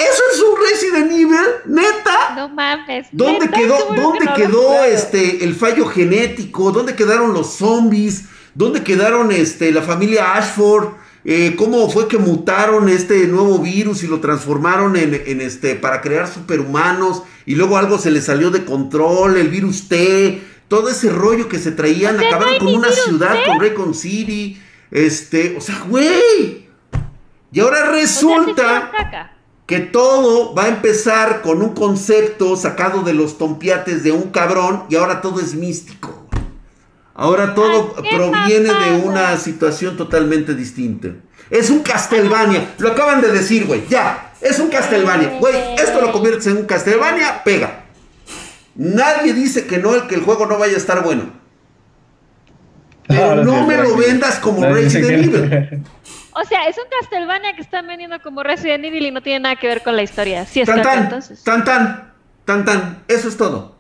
[0.01, 1.37] ¿Eso es un Resident Evil?
[1.65, 2.35] ¿Neta?
[2.35, 3.07] No mames.
[3.11, 3.57] ¿Dónde ¿neta?
[3.57, 6.71] quedó, dónde no quedó este el fallo genético?
[6.71, 8.25] ¿Dónde quedaron los zombies?
[8.55, 10.93] ¿Dónde quedaron este la familia Ashford?
[11.23, 16.01] Eh, ¿Cómo fue que mutaron este nuevo virus y lo transformaron en, en, este para
[16.01, 17.21] crear superhumanos?
[17.45, 21.59] Y luego algo se le salió de control, el virus T, todo ese rollo que
[21.59, 23.45] se traían, O sea, acabaron no con una ciudad, T.
[23.45, 24.59] con Raycon City,
[24.89, 26.69] este, o sea, güey.
[27.51, 29.37] Y ahora O sea,
[29.71, 34.84] que todo va a empezar con un concepto sacado de los tompiates de un cabrón
[34.89, 36.27] y ahora todo es místico.
[37.13, 41.12] Ahora todo Ay, proviene de una situación totalmente distinta.
[41.49, 42.73] Es un Castlevania.
[42.79, 43.84] Lo acaban de decir, güey.
[43.88, 44.34] Ya.
[44.41, 45.38] Es un Castlevania.
[45.39, 47.86] Güey, esto lo conviertes en un Castlevania, pega.
[48.75, 51.31] Nadie dice que no, el que el juego no vaya a estar bueno.
[53.07, 55.84] Pero Ahora no sí, me lo vendas como Resident Evil.
[56.33, 59.55] O sea, es un Castlevania que están vendiendo como Resident Evil y no tiene nada
[59.57, 60.45] que ver con la historia.
[60.45, 61.43] Sí es Tan tan, entonces.
[61.43, 62.13] tan tan,
[62.45, 63.75] tan tan, eso es todo.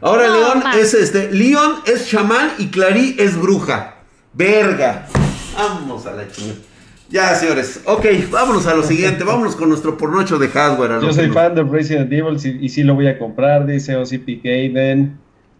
[0.00, 3.94] Ahora No, León es este, León es chamán y Clary es bruja.
[4.32, 5.06] Verga.
[5.56, 6.58] Vamos a la chingada.
[7.08, 7.80] Ya, señores.
[7.84, 9.22] Ok, vámonos a lo siguiente.
[9.24, 11.00] Vámonos con nuestro pornocho de hardware.
[11.00, 15.18] Yo soy fan de Resident Evil y sí lo voy a comprar, dice OCP Gaiden.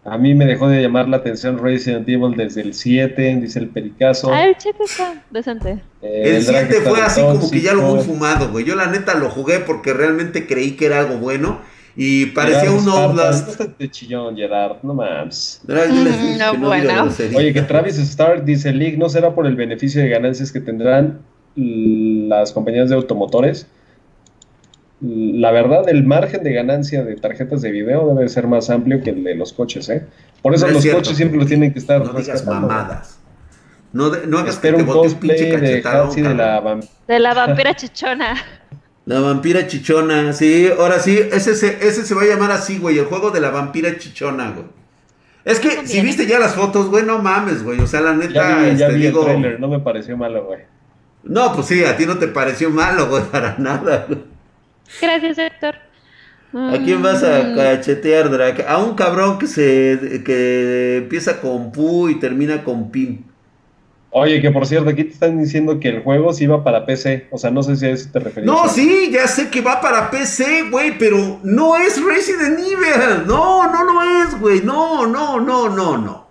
[0.09, 3.69] A mí me dejó de llamar la atención Resident Evil desde el 7, dice el
[3.69, 4.33] Pericazo.
[4.33, 5.83] Ah, el cheque está decente.
[6.01, 8.15] Eh, El Drake 7 está fue así como que ya lo muy tóxico.
[8.15, 8.65] fumado, güey.
[8.65, 11.61] Yo la neta lo jugué porque realmente creí que era algo bueno
[11.97, 13.61] y parecía Gerard un Spartan, Outlast.
[13.61, 15.63] No de chillón, Gerard, no mames.
[15.67, 17.09] Mm, no, bueno.
[17.35, 21.21] Oye, que Travis Stark dice, League no será por el beneficio de ganancias que tendrán
[21.57, 23.67] las compañías de automotores.
[25.01, 29.11] La verdad, el margen de ganancia de tarjetas de video debe ser más amplio que
[29.11, 30.07] el de los coches, ¿eh?
[30.41, 31.01] Por eso No es los cierto.
[31.01, 33.19] coches siempre los tienen que estar No digas mamadas.
[33.93, 37.35] No, de- no hagas que te un cosplay de Hatsi de la vam- De la
[37.35, 38.35] vampira chichona.
[39.05, 42.99] La vampira chichona, sí, ahora sí, ese se, ese se va a llamar así, güey,
[42.99, 44.67] el juego de la vampira chichona, güey.
[45.45, 48.33] Es que si viste ya las fotos, güey, no mames, güey, o sea, la neta,
[48.33, 50.61] Ya vi, ya este, vi digo, el trailer, no me pareció malo, güey.
[51.23, 54.07] no, pues sí, a ti no te pareció malo, güey, para nada.
[54.09, 54.36] güey.
[55.01, 55.77] Gracias, Héctor.
[56.53, 58.65] ¿A quién vas a Mm, cachetear, Drake?
[58.67, 63.25] A un cabrón que se, que empieza con Pu y termina con Pim.
[64.11, 67.27] Oye, que por cierto, aquí te están diciendo que el juego sí iba para PC,
[67.31, 68.47] o sea, no sé si a eso te referías.
[68.47, 73.27] No, sí, ya sé que va para PC, güey, pero no es Resident Evil.
[73.27, 74.63] No, no lo es, güey.
[74.63, 76.26] No, no, no, no, no.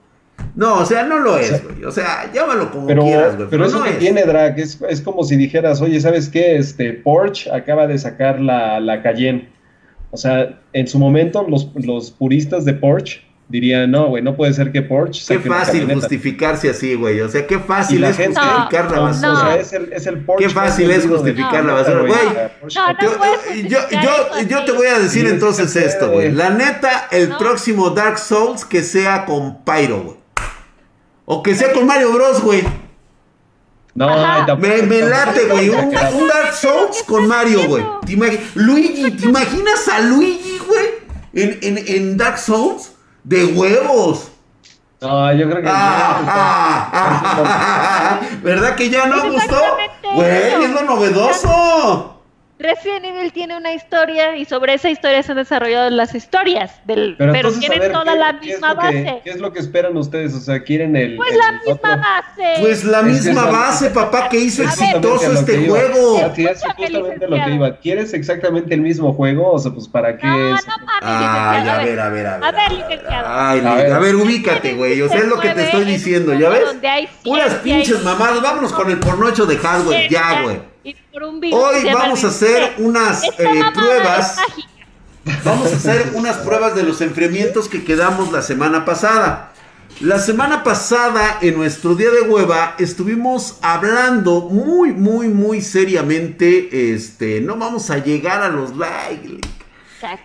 [0.56, 1.84] No, o sea, no lo es, güey.
[1.84, 3.48] O sea, llámalo como Pero, quieras, güey.
[3.50, 4.00] pero eso no que es.
[4.00, 6.56] tiene Drag es, es como si dijeras, oye, ¿sabes qué?
[6.58, 9.50] Este Porsche acaba de sacar la, la Cayenne.
[10.12, 14.54] O sea, en su momento los, los puristas de Porsche dirían, no, güey, no puede
[14.54, 16.00] ser que Porsche Qué fácil camioneta".
[16.00, 17.20] justificarse así, güey.
[17.20, 19.36] O sea, qué fácil es gente- justificar la No, O basura.
[19.42, 22.12] sea, es el, es el Porsche Qué fácil es justificar la basura, güey.
[23.68, 24.00] Yo, yo,
[24.48, 24.66] yo así.
[24.66, 26.32] te voy a decir entonces esto, güey.
[26.32, 27.38] La neta, el No.
[27.38, 30.25] próximo Dark Souls que sea con Pyro, güey.
[31.26, 32.64] O que sea con Mario Bros, güey.
[33.96, 34.08] No,
[34.46, 35.70] tampoco- Me, me late, güey.
[35.70, 37.84] Un, Dark Souls con Mario, güey.
[38.06, 40.86] ¿Te imagi- Luigi, ¿te imaginas a Luigi, güey?
[41.34, 42.92] En, en, en Dark Souls?
[43.24, 44.30] De huevos.
[45.02, 45.68] No, yo creo que.
[45.70, 49.62] Ah, ah, ah, ah, ¿Verdad que ya no gustó?
[50.14, 52.22] Güey, es lo novedoso.
[52.58, 57.16] Resident Evil tiene una historia y sobre esa historia se han desarrollado las historias del
[57.18, 59.22] Pero, pero, entonces, tienen ver, toda ¿qué- la misma que- base.
[59.26, 60.34] ¿Qué es lo que esperan ustedes?
[60.34, 61.18] O sea, quieren el.
[61.18, 62.54] Pues el la misma otro- base.
[62.62, 66.22] Pues la misma base, papá, que hizo exitoso este juego.
[66.24, 67.76] Ah, sí, es justamente lo que iba.
[67.78, 69.52] ¿Quieres exactamente el mismo juego?
[69.52, 70.66] O sea, pues para qué no, no es?
[70.66, 71.20] mames, Ay,
[71.60, 72.44] licenciado, a ver, a ver, a ver.
[72.46, 73.26] A ver, licenciado.
[73.28, 73.94] Ay, A ver.
[73.94, 75.02] a ver, ubícate, güey.
[75.02, 76.64] O sea, es lo que te estoy diciendo, ¿ya ves?
[77.22, 78.42] Puras pinches mamadas.
[78.42, 80.75] Vámonos con el pornocho de hardware, ya, güey.
[80.86, 83.32] Y por un virus Hoy vamos a hacer unas eh,
[83.74, 84.38] pruebas.
[85.44, 89.52] Vamos a hacer unas pruebas de los enfriamientos que quedamos la semana pasada.
[90.00, 96.94] La semana pasada, en nuestro día de hueva, estuvimos hablando muy, muy, muy seriamente.
[96.94, 99.40] Este, no vamos a llegar a los likes.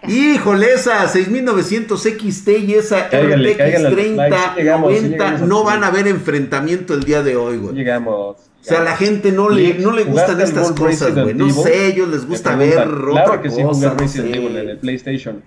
[0.08, 4.92] Híjole, esa 6900 XT y esa Cáiganle, RTX cáiganle a los likes, sí 30, llegamos,
[4.92, 7.74] sí 90 llegamos no van a haber enfrentamiento el día de hoy, güey.
[7.74, 8.49] Llegamos.
[8.60, 11.34] O sea, a la gente no le, no le gustan estas cosas, güey.
[11.34, 15.42] No sé, ellos les gusta ver Claro que sí jugué Resident Evil en el PlayStation.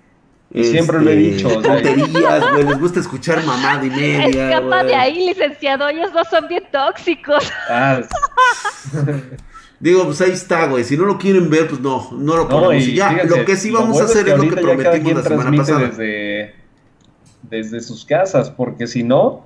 [0.52, 1.62] Y siempre lo he este, dicho.
[1.62, 2.64] Tonterías, güey.
[2.64, 4.48] Les gusta escuchar mamada y media.
[4.50, 5.88] Escapa de ahí, licenciado.
[5.88, 7.50] Ellos no son bien tóxicos.
[7.68, 8.00] Ah,
[9.80, 10.84] Digo, pues ahí está, güey.
[10.84, 12.86] Si no lo quieren ver, pues no, no lo ponemos.
[12.86, 15.88] y ya, lo que sí vamos a hacer es, lo que prometimos la semana pasada.
[15.88, 16.54] Desde,
[17.42, 19.44] desde sus casas, porque si no,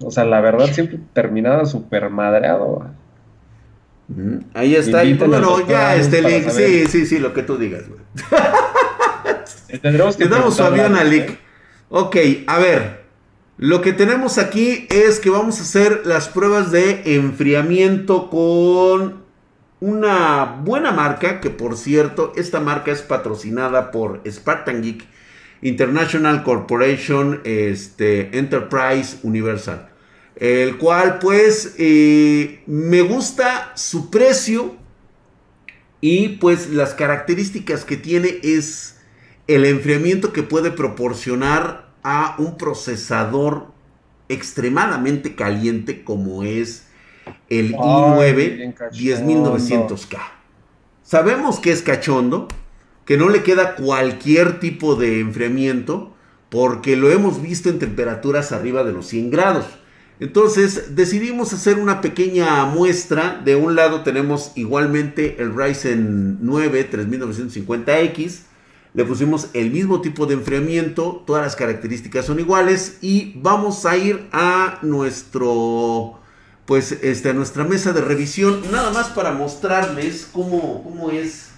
[0.00, 2.90] o sea, la verdad siempre terminaba súper madreado.
[4.54, 5.04] Ahí está.
[5.04, 6.48] Y bueno, ya este link.
[6.50, 8.00] Sí, sí, sí, lo que tú digas, güey.
[10.16, 11.38] Que damos su avión a Lick.
[11.88, 13.04] Ok, a ver.
[13.58, 19.24] Lo que tenemos aquí es que vamos a hacer las pruebas de enfriamiento con
[19.80, 25.06] una buena marca, que por cierto, esta marca es patrocinada por Spartan Geek
[25.62, 29.88] International Corporation este, Enterprise Universal.
[30.36, 34.76] El cual pues eh, me gusta su precio
[36.00, 38.98] y pues las características que tiene es
[39.46, 43.68] el enfriamiento que puede proporcionar a un procesador
[44.28, 46.86] extremadamente caliente como es
[47.48, 50.18] el i9 10900K.
[51.02, 52.48] Sabemos que es cachondo,
[53.06, 56.12] que no le queda cualquier tipo de enfriamiento
[56.50, 59.64] porque lo hemos visto en temperaturas arriba de los 100 grados.
[60.18, 63.40] Entonces decidimos hacer una pequeña muestra.
[63.44, 68.40] De un lado tenemos igualmente el Ryzen 9 3950X.
[68.94, 71.22] Le pusimos el mismo tipo de enfriamiento.
[71.26, 72.98] Todas las características son iguales.
[73.02, 76.20] Y vamos a ir a nuestro...
[76.64, 78.62] Pues este, a nuestra mesa de revisión.
[78.72, 81.50] Nada más para mostrarles cómo, cómo es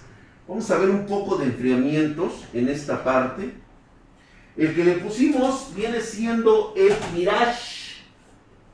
[0.49, 3.53] Vamos a ver un poco de enfriamientos en esta parte.
[4.57, 8.01] El que le pusimos viene siendo el Mirage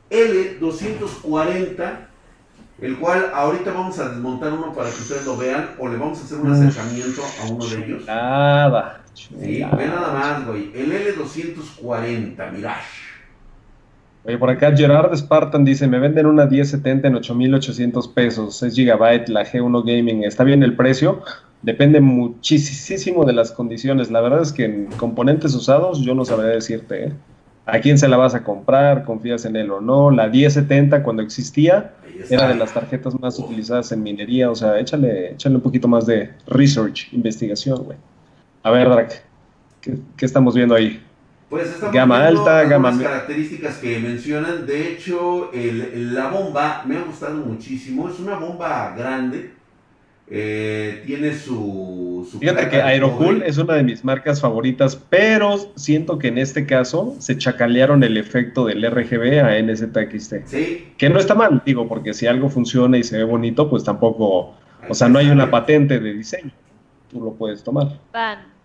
[0.09, 1.97] L240,
[2.79, 6.21] el cual ahorita vamos a desmontar uno para que ustedes lo vean o le vamos
[6.21, 8.05] a hacer un acercamiento a uno de ellos.
[8.05, 9.01] Nada.
[9.13, 10.71] Sí, ve nada más, güey.
[10.73, 13.15] El L240 Mirage.
[14.23, 19.27] Oye, por acá Gerard Spartan dice, me venden una 1070 en 8800 pesos, 6 GB,
[19.27, 21.21] la G1 Gaming, ¿está bien el precio?
[21.65, 24.11] Depende muchísimo de las condiciones.
[24.11, 27.13] La verdad es que en componentes usados yo no sabría decirte, ¿eh?
[27.65, 29.03] ¿A quién se la vas a comprar?
[29.03, 30.11] ¿Confías en él o no?
[30.11, 31.95] La 1070 cuando existía
[32.29, 36.05] era de las tarjetas más utilizadas en minería, o sea, échale, échale un poquito más
[36.05, 37.97] de research, investigación, güey.
[38.61, 39.23] A ver, Drac,
[39.81, 41.01] ¿qué, ¿qué estamos viendo ahí?
[41.49, 44.67] Pues gama alta, gama las características que mencionan.
[44.67, 48.07] De hecho, la bomba me ha gustado muchísimo.
[48.07, 49.51] Es una bomba grande.
[50.27, 52.27] Eh, tiene su.
[52.39, 57.15] Fíjate que Aerocool es una de mis marcas favoritas, pero siento que en este caso
[57.19, 60.33] se chacalearon el efecto del RGB a NZXT.
[60.45, 60.93] Sí.
[60.97, 64.55] Que no está mal, digo, porque si algo funciona y se ve bonito, pues tampoco.
[64.89, 66.51] O sea, no hay una patente de diseño.
[67.11, 67.99] Tú lo puedes tomar.
[68.11, 68.55] Van.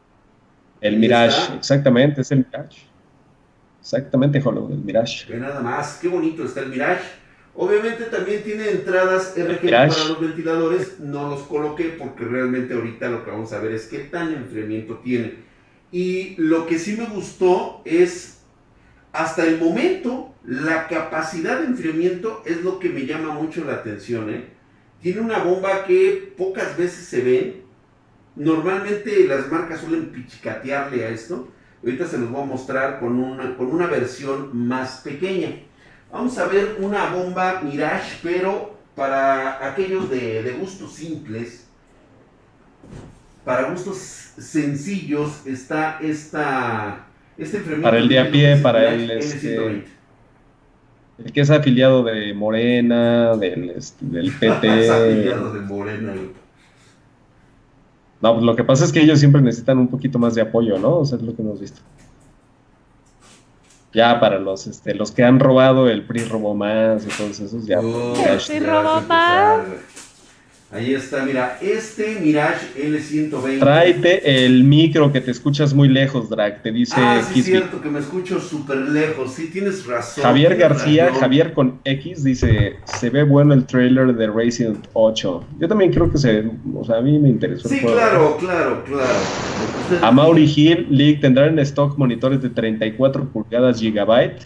[0.81, 2.87] El Mirage, exactamente, es el Mirage.
[3.81, 5.31] Exactamente, Jolo, el Mirage.
[5.31, 7.05] Ve nada más, qué bonito está el Mirage.
[7.62, 10.99] Obviamente también tiene entradas RGB para los ventiladores.
[10.99, 15.01] No los coloqué porque realmente ahorita lo que vamos a ver es qué tan enfriamiento
[15.05, 15.35] tiene.
[15.92, 18.38] Y lo que sí me gustó es,
[19.12, 24.31] hasta el momento, la capacidad de enfriamiento es lo que me llama mucho la atención.
[24.31, 24.46] ¿eh?
[25.03, 27.61] Tiene una bomba que pocas veces se ven
[28.37, 31.49] Normalmente las marcas suelen pichicatearle a esto.
[31.85, 35.61] Ahorita se los voy a mostrar con una, con una versión más pequeña.
[36.12, 41.66] Vamos a ver una bomba Mirage, pero para aquellos de, gustos simples,
[43.44, 47.07] para gustos sencillos, está esta,
[47.38, 49.85] este Para el de a pie, para el, este,
[51.25, 54.85] el que es afiliado de Morena, del, este, del PT.
[54.85, 56.12] es afiliado de Morena.
[58.20, 60.79] No, pues lo que pasa es que ellos siempre necesitan un poquito más de apoyo,
[60.79, 60.99] ¿no?
[60.99, 61.81] O sea, es lo que hemos visto.
[63.92, 67.66] Ya para los este, los que han robado el PRI robó más y todos esos
[67.66, 67.81] ya.
[67.81, 69.61] ¿El PRI robó más?
[70.73, 73.59] Ahí está, mira, este Mirage L120.
[73.59, 77.81] Tráete el micro que te escuchas muy lejos, Drag, te dice Ah, sí, es cierto
[77.83, 80.23] que me escucho súper lejos, sí, tienes razón.
[80.23, 85.45] Javier García, Javier con X, dice, se ve bueno el trailer de Racing 8.
[85.59, 87.68] Yo también creo que se, o sea, a mí me interesó.
[87.68, 89.18] Sí, claro, claro, claro.
[90.03, 94.41] A Mauri Hill, League, ¿tendrán en stock monitores de 34 pulgadas gigabyte?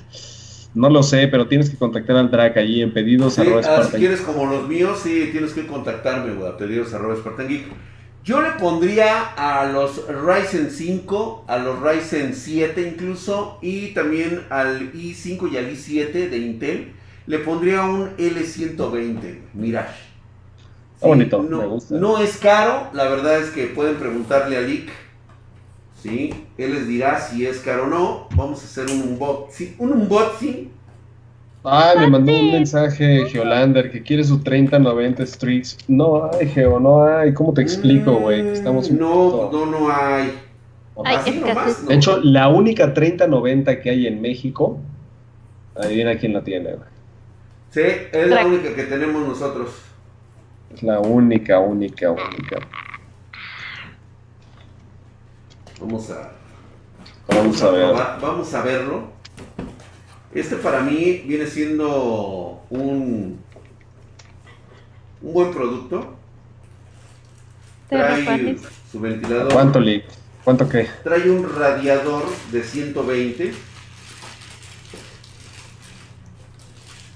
[0.75, 4.21] No lo sé, pero tienes que contactar al Drac allí en pedidos ah, Si quieres
[4.21, 7.15] como los míos, sí, tienes que contactarme, güey, a pedidos arroba
[8.25, 14.93] Yo le pondría a los Ryzen 5, a los Ryzen 7 incluso, y también al
[14.93, 16.93] i5 y al i7 de Intel,
[17.27, 20.03] le pondría un L120 Mirage.
[21.01, 21.95] Bonito, no, me gusta.
[21.95, 24.91] No es caro, la verdad es que pueden preguntarle a Lick.
[26.05, 26.35] ¿Sí?
[26.59, 28.29] Él les dirá si es caro o no.
[28.37, 29.75] Vamos a hacer un unboxing.
[29.79, 30.71] Un unboxing.
[31.65, 35.79] Ah, me mandó un mensaje Geolander que quiere su 3090 Streets.
[35.89, 37.33] No hay, Geo, no hay.
[37.33, 38.43] ¿Cómo te explico, güey?
[38.43, 40.39] Que Estamos Mm, No, no, no hay.
[41.05, 41.89] Ay, Así nomás, no.
[41.89, 44.79] De hecho, la única 3090 que hay en México,
[45.75, 46.89] adivina quién la tiene, güey.
[47.71, 47.81] Sí,
[48.13, 49.71] es la única que tenemos nosotros.
[50.75, 52.59] Es la única, única, única.
[55.81, 56.31] Vamos a,
[57.29, 57.95] Vamos a ver.
[58.21, 59.03] vamos a verlo.
[60.35, 63.39] Este para mí viene siendo un,
[65.23, 66.17] un buen producto.
[67.89, 68.57] Trae
[68.91, 69.53] su ventilador.
[69.53, 70.05] ¿Cuánto, Lick?
[70.45, 70.89] ¿Cuánto qué?
[71.03, 73.55] Trae un radiador de 120.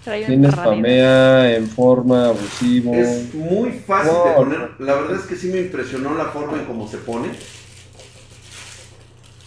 [0.04, 0.70] Trae un Tienes radio.
[0.72, 2.94] spamea en forma abusivo.
[2.94, 4.70] Es muy fácil de poner.
[4.78, 7.28] La verdad es que sí me impresionó la forma en cómo se pone.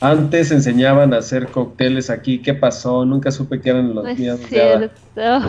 [0.01, 2.39] Antes enseñaban a hacer cócteles aquí.
[2.41, 3.05] ¿Qué pasó?
[3.05, 4.39] Nunca supe que eran los No es míos.
[4.39, 4.47] hada.
[4.49, 5.01] cierto.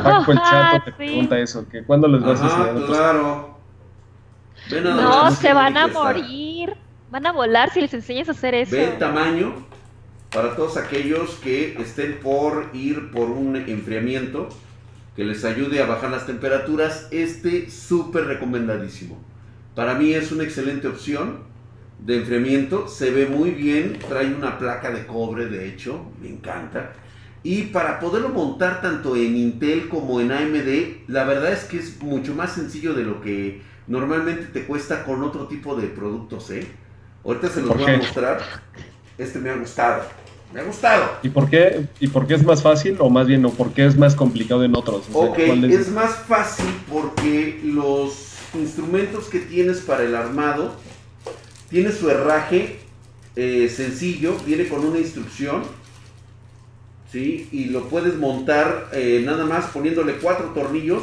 [0.03, 0.96] Paco el chato te Sí.
[0.96, 3.59] pregunta eso, que cuándo les vas a Ajá, enseñar otros- claro.
[4.70, 6.74] Ve nada No, se van a morir.
[7.11, 8.76] Van a volar si les enseñas a hacer eso.
[8.76, 9.55] Ve el tamaño
[10.32, 14.48] para todos aquellos que estén por ir por un enfriamiento
[15.16, 17.09] que les ayude a bajar las temperaturas.
[17.11, 19.18] Este súper recomendadísimo.
[19.74, 21.50] Para mí es una excelente opción
[22.05, 22.88] de enfriamiento.
[22.88, 23.98] Se ve muy bien.
[24.09, 26.00] Trae una placa de cobre, de hecho.
[26.20, 26.92] Me encanta.
[27.44, 32.00] Y para poderlo montar tanto en Intel como en AMD, la verdad es que es
[32.00, 36.66] mucho más sencillo de lo que normalmente te cuesta con otro tipo de productos, ¿eh?
[37.24, 37.92] Ahorita se los ¿Por voy qué?
[37.94, 38.40] a mostrar.
[39.18, 40.03] Este me ha gustado.
[40.55, 41.05] Me ha gustado.
[41.22, 41.86] ¿Y por qué?
[41.98, 43.50] ¿Y por qué es más fácil o más bien no?
[43.50, 45.07] ¿Por qué es más complicado en otros?
[45.12, 50.14] O sea, Ok, ¿cuál es- es más fácil porque los instrumentos que tienes para el
[50.14, 50.74] armado
[51.73, 52.77] tiene su herraje
[53.35, 55.62] eh, sencillo, viene con una instrucción,
[57.11, 57.49] ¿sí?
[57.51, 61.03] Y lo puedes montar eh, nada más poniéndole cuatro tornillos.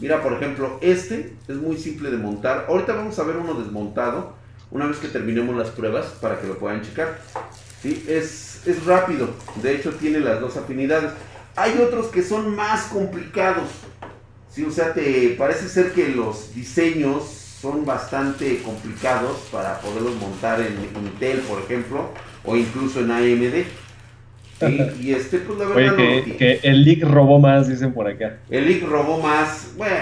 [0.00, 2.64] Mira, por ejemplo, este es muy simple de montar.
[2.66, 4.32] Ahorita vamos a ver uno desmontado,
[4.70, 7.20] una vez que terminemos las pruebas, para que lo puedan checar.
[7.82, 8.06] ¿sí?
[8.08, 9.28] Es, es rápido,
[9.62, 11.12] de hecho tiene las dos afinidades.
[11.56, 13.68] Hay otros que son más complicados.
[14.50, 20.60] Sí, o sea, te parece ser que los diseños son bastante complicados para poderlos montar
[20.60, 22.08] en Intel, por ejemplo,
[22.44, 23.64] o incluso en AMD.
[25.00, 26.36] Y este, pues la Oye, verdad no lo que, tiene.
[26.38, 28.38] que el leak robó más, dicen por acá.
[28.50, 29.68] El IC robó más.
[29.76, 29.94] Bueno,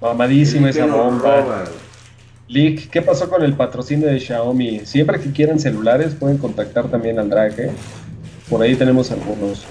[0.00, 1.40] Mamadísima esa no bomba.
[1.40, 1.64] roba.
[2.48, 4.80] Leak, ¿qué pasó con el patrocinio de Xiaomi?
[4.84, 7.70] Siempre que quieran celulares pueden contactar también al drag, ¿eh?
[8.50, 9.64] Por ahí tenemos algunos.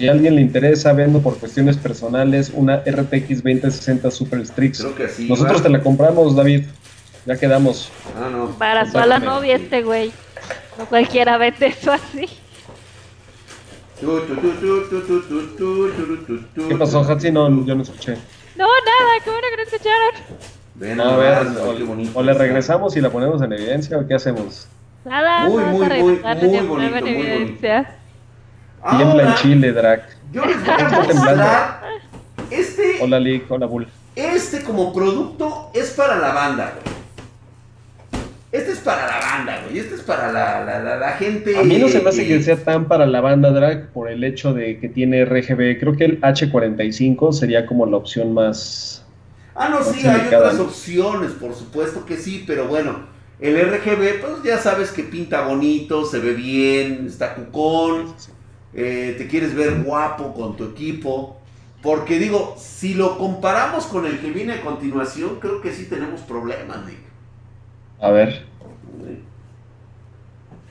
[0.00, 4.78] Si a alguien le interesa, vendo por cuestiones personales una RTX 2060 Super Strix.
[4.78, 6.64] Creo que sí, Nosotros te la compramos, David.
[7.26, 7.92] Ya quedamos.
[8.16, 8.46] Ah, no.
[8.56, 10.10] Para su novia este güey.
[10.78, 12.30] No cualquiera vende eso así.
[16.66, 17.30] ¿Qué pasó, Hatsi?
[17.30, 18.16] No, yo no escuché.
[18.56, 20.14] No, nada, qué bueno que no escucharon.
[20.76, 21.46] Ven a ver,
[22.14, 24.66] o, le regresamos y la ponemos en evidencia o qué hacemos.
[25.04, 27.99] Nada, muy, muy, muy, muy, bonito, muy bonito
[28.82, 28.98] evidencia.
[28.98, 30.02] Tiembla en Chile, Drac.
[30.32, 31.80] Yo les voy a mostrar.
[32.50, 33.50] Este, Hola, Leak.
[33.50, 33.86] Hola, Bull.
[34.16, 37.00] este como producto es para la banda, güey.
[38.52, 39.78] Este es para la banda, güey.
[39.78, 41.56] Este es para la, la, la, la gente.
[41.56, 44.10] A mí no se me hace eh, que sea tan para la banda drag por
[44.10, 45.78] el hecho de que tiene RGB.
[45.78, 49.04] Creo que el H45 sería como la opción más.
[49.54, 50.64] Ah, no, sí, hay otras ¿no?
[50.64, 53.00] opciones, por supuesto que sí, pero bueno,
[53.40, 58.14] el RGB, pues ya sabes que pinta bonito, se ve bien, está cucón,
[58.74, 61.36] eh, te quieres ver guapo con tu equipo.
[61.82, 66.20] Porque digo, si lo comparamos con el que viene a continuación, creo que sí tenemos
[66.20, 66.98] problemas, Nick.
[68.00, 68.44] A ver,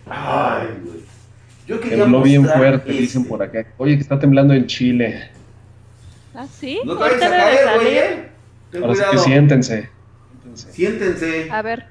[0.05, 0.99] Ay, güey.
[1.67, 3.01] Yo quería tembló bien fuerte, este.
[3.01, 3.65] dicen por acá.
[3.77, 5.29] Oye, que está temblando en Chile.
[6.33, 6.79] ¿Ah, sí?
[6.83, 8.29] No te vayas a caer, güey, eh.
[8.71, 9.25] Ten Ahora sí que cuidado.
[9.25, 9.89] siéntense.
[10.55, 10.71] Siéntense.
[10.73, 11.51] Siéntense.
[11.51, 11.85] A ver.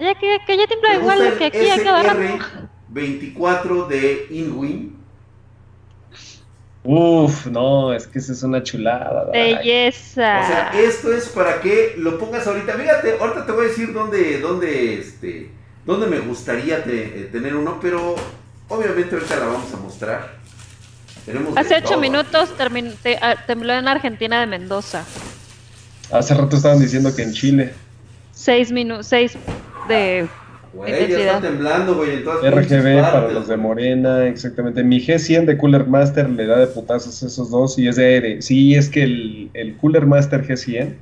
[0.00, 2.20] Ya que, que ya tiembla ¿Te igual que aquí a cada rato.
[2.92, 4.95] SR24 de Inwin?
[6.88, 9.28] Uf, no, es que esa es una chulada.
[9.32, 10.40] Belleza.
[10.40, 12.74] O sea, esto es para que lo pongas ahorita.
[12.74, 15.50] Fíjate, ahorita te voy a decir dónde, dónde, este,
[15.84, 18.14] dónde me gustaría te- eh, tener uno, pero
[18.68, 20.36] obviamente ahorita la vamos a mostrar.
[21.24, 22.00] Tenemos Hace ocho todo.
[22.00, 25.04] minutos termin- te- ah, tembló en Argentina de Mendoza.
[26.12, 27.74] Hace rato estaban diciendo que en Chile.
[28.32, 29.32] Seis minutos, seis
[29.88, 30.28] de
[30.76, 33.56] Güey, ya está temblando, güey, en todas RGB para los de.
[33.56, 34.84] Morena, exactamente.
[34.84, 38.42] Mi G100 de Cooler Master le da de putazos esos dos y es de aire.
[38.42, 40.94] Sí, es que el, el Cooler Master G100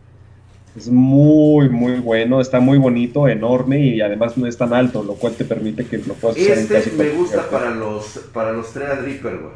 [0.77, 5.15] es muy, muy bueno, está muy bonito, enorme y además no es tan alto, lo
[5.15, 8.53] cual te permite que lo puedas usar en Este casi me gusta para los, para
[8.53, 9.53] los Threadripper, güey.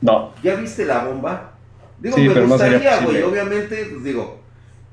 [0.00, 1.52] No, ¿Ya viste la bomba?
[1.98, 4.43] Digo, Sí, me pero no sería gustaría, güey, obviamente, pues digo,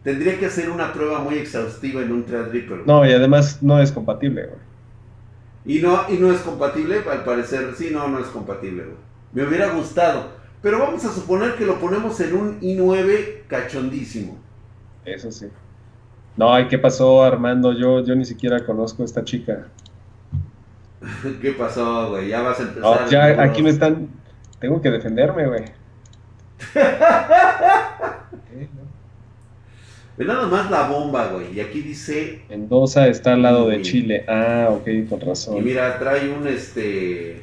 [0.03, 2.85] tendría que hacer una prueba muy exhaustiva en un Threadripper.
[2.85, 4.59] no, y además no es compatible, güey.
[5.63, 8.97] Y no, y no es compatible, al parecer, sí, no, no es compatible, güey.
[9.33, 10.41] Me hubiera gustado.
[10.61, 14.37] Pero vamos a suponer que lo ponemos en un i9 cachondísimo.
[15.05, 15.47] Eso sí.
[16.37, 17.73] No, ¿y qué pasó, Armando?
[17.73, 19.67] Yo, yo ni siquiera conozco a esta chica.
[21.41, 22.29] ¿Qué pasó, güey?
[22.29, 23.01] Ya vas a empezar.
[23.01, 24.09] No, ya aquí me están.
[24.59, 25.65] Tengo que defenderme, güey.
[30.21, 31.51] Ve nada más la bomba, güey.
[31.51, 32.43] Y aquí dice.
[32.47, 33.81] Mendoza está al lado de Uy.
[33.81, 34.23] Chile.
[34.27, 35.63] Ah, ok, con Y razón.
[35.63, 37.41] mira, trae un este.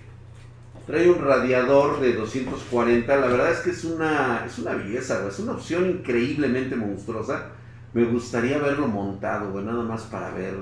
[0.86, 3.16] Trae un radiador de 240.
[3.16, 4.44] La verdad es que es una.
[4.46, 5.28] Es una belleza, güey.
[5.30, 7.46] Es una opción increíblemente monstruosa.
[7.94, 9.64] Me gustaría verlo montado, güey.
[9.64, 10.54] Nada más para ver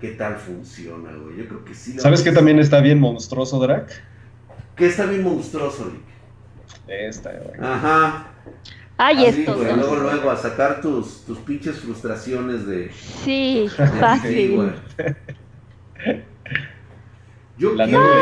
[0.00, 1.36] qué tal funciona, güey.
[1.36, 1.92] Yo creo que sí.
[1.92, 3.92] la ¿Sabes qué también está bien monstruoso, Drac?
[4.76, 6.88] Que está bien monstruoso, Rick.
[6.88, 7.60] Esta, güey.
[7.60, 8.28] Ajá.
[8.96, 9.74] Ay, Así, estos güey.
[9.76, 12.90] Luego, luego, a sacar tus, tus pinches frustraciones de.
[12.92, 14.72] Sí, de- fácil.
[17.56, 18.14] Yo La quiero neta-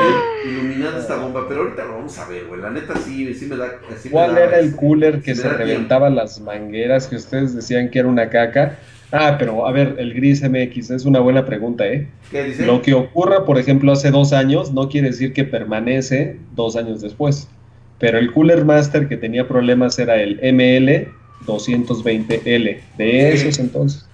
[0.45, 2.61] ver iluminada esta bomba, pero ahorita lo vamos a ver, güey.
[2.61, 3.79] La neta sí, sí me da.
[3.99, 7.91] Sí me ¿Cuál da- era el cooler que se reventaba las mangueras que ustedes decían
[7.91, 8.79] que era una caca?
[9.11, 12.09] Ah, pero a ver, el gris MX es una buena pregunta, ¿eh?
[12.31, 12.65] ¿Qué dice?
[12.67, 17.01] Lo que ocurra, por ejemplo, hace dos años, no quiere decir que permanece dos años
[17.03, 17.49] después.
[18.03, 24.05] Pero el Cooler Master que tenía problemas era el ML220L, de esos entonces.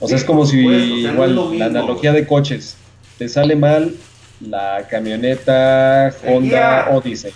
[0.00, 2.78] O sea, Sí, es como si o sea, igual la analogía de coches,
[3.18, 3.94] te sale mal
[4.40, 6.88] la camioneta Honda.
[6.90, 7.32] Odyssey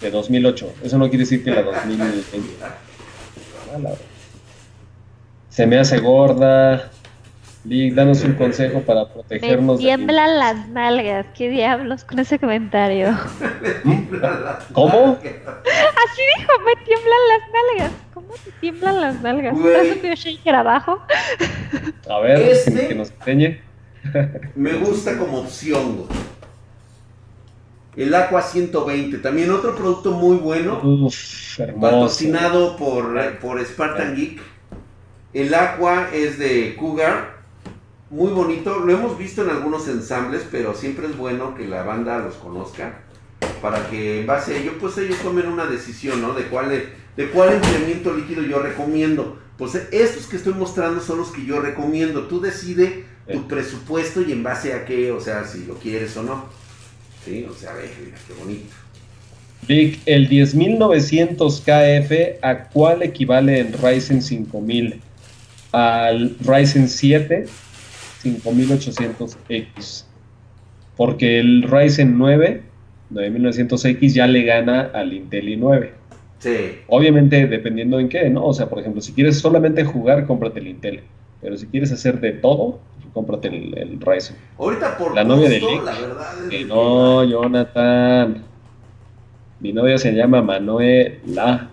[0.00, 0.72] de 2008.
[0.84, 2.48] Eso no quiere decir que la 2020.
[2.62, 2.78] Ah,
[5.50, 6.90] Se me hace gorda.
[7.68, 9.76] Lee, danos un consejo para Me protegernos.
[9.78, 11.26] de- tiemblan las nalgas.
[11.36, 13.08] ¿Qué diablos con ese comentario?
[14.72, 15.18] ¿Cómo?
[15.18, 17.92] Así dijo, me tiemblan las nalgas.
[18.14, 19.54] ¿Cómo te tiemblan las nalgas?
[19.60, 21.02] ¿Traes un bioshaker abajo?
[22.08, 23.60] A ver, Este- que, nos enseñe.
[24.54, 26.04] Me gusta como opción.
[27.96, 30.80] El Aqua 120, también otro producto muy bueno.
[30.82, 31.80] Uf, hermoso.
[31.80, 34.40] patrocinado por, por Spartan Geek.
[35.34, 37.37] El Aqua es de Cougar.
[38.10, 38.78] Muy bonito.
[38.78, 43.00] Lo hemos visto en algunos ensambles, pero siempre es bueno que la banda los conozca.
[43.60, 46.32] Para que en base a ello, pues ellos tomen una decisión, ¿no?
[46.32, 49.38] De cuál, de cuál enfriamiento líquido yo recomiendo.
[49.58, 52.22] Pues estos que estoy mostrando son los que yo recomiendo.
[52.28, 53.44] Tú decide tu Sí.
[53.48, 56.46] presupuesto y en base a qué, o sea, si lo quieres o no.
[57.24, 58.74] Sí, o sea, ve, mira, qué bonito.
[59.66, 65.00] Vic, el 10900 KF, ¿a cuál equivale en Ryzen 5000?
[65.72, 67.46] Al Ryzen 7
[68.22, 70.04] 5800X.
[70.96, 72.62] Porque el Ryzen 9
[73.12, 75.90] 9900X ya le gana al Intel i9.
[76.40, 76.56] Sí.
[76.88, 78.44] Obviamente dependiendo en qué, ¿no?
[78.44, 81.02] O sea, por ejemplo, si quieres solamente jugar, cómprate el Intel.
[81.40, 82.80] Pero si quieres hacer de todo,
[83.14, 84.36] cómprate el, el Ryzen.
[84.58, 85.84] Ahorita por La novia de Lick.
[85.84, 88.42] la verdad es Que que- no, Jonathan.
[89.60, 91.70] Mi novia se llama Manuela.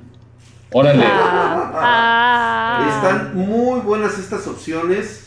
[0.72, 1.04] Órale.
[1.06, 2.88] Ah, ah.
[2.96, 5.25] Están muy buenas estas opciones.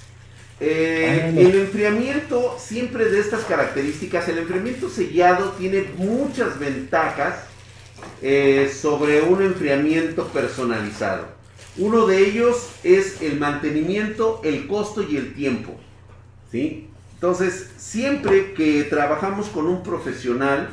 [0.61, 1.29] Eh, Ah.
[1.41, 7.45] El enfriamiento siempre de estas características, el enfriamiento sellado tiene muchas ventajas
[8.23, 11.27] eh, sobre un enfriamiento personalizado.
[11.77, 15.79] Uno de ellos es el mantenimiento, el costo y el tiempo.
[16.51, 16.89] ¿sí?
[17.15, 20.71] Entonces, siempre que trabajamos con un profesional,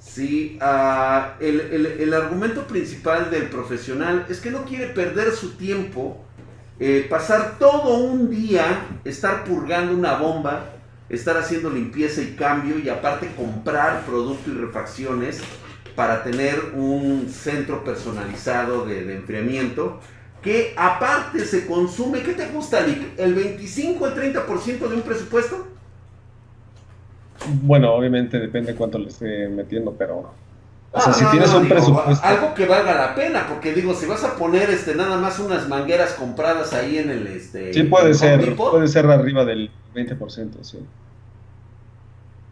[0.00, 0.58] ¿sí?
[0.60, 6.24] Ah, el, el- el argumento principal del profesional es que no quiere perder su tiempo,
[6.80, 10.66] eh, pasar todo un día, estar purgando una bomba,
[11.08, 15.40] estar haciendo limpieza y cambio y aparte comprar producto y refacciones
[15.96, 19.98] para tener un centro personalizado de, enfriamiento
[20.40, 23.18] que aparte se consume, ¿qué te gusta, Lick?
[23.18, 25.66] ¿El 25 al 30% de un presupuesto?
[27.62, 30.32] Bueno, obviamente depende cuánto le esté metiendo, pero.
[30.90, 32.26] O sea, si no, tienes no, un digo, presupuesto.
[32.26, 35.68] Algo que valga la pena, porque digo, si vas a poner este nada más unas
[35.68, 37.74] mangueras compradas ahí en el este.
[37.74, 38.40] Sí, puede ser.
[38.44, 40.78] Depot, Puede ser arriba del 20%, sí.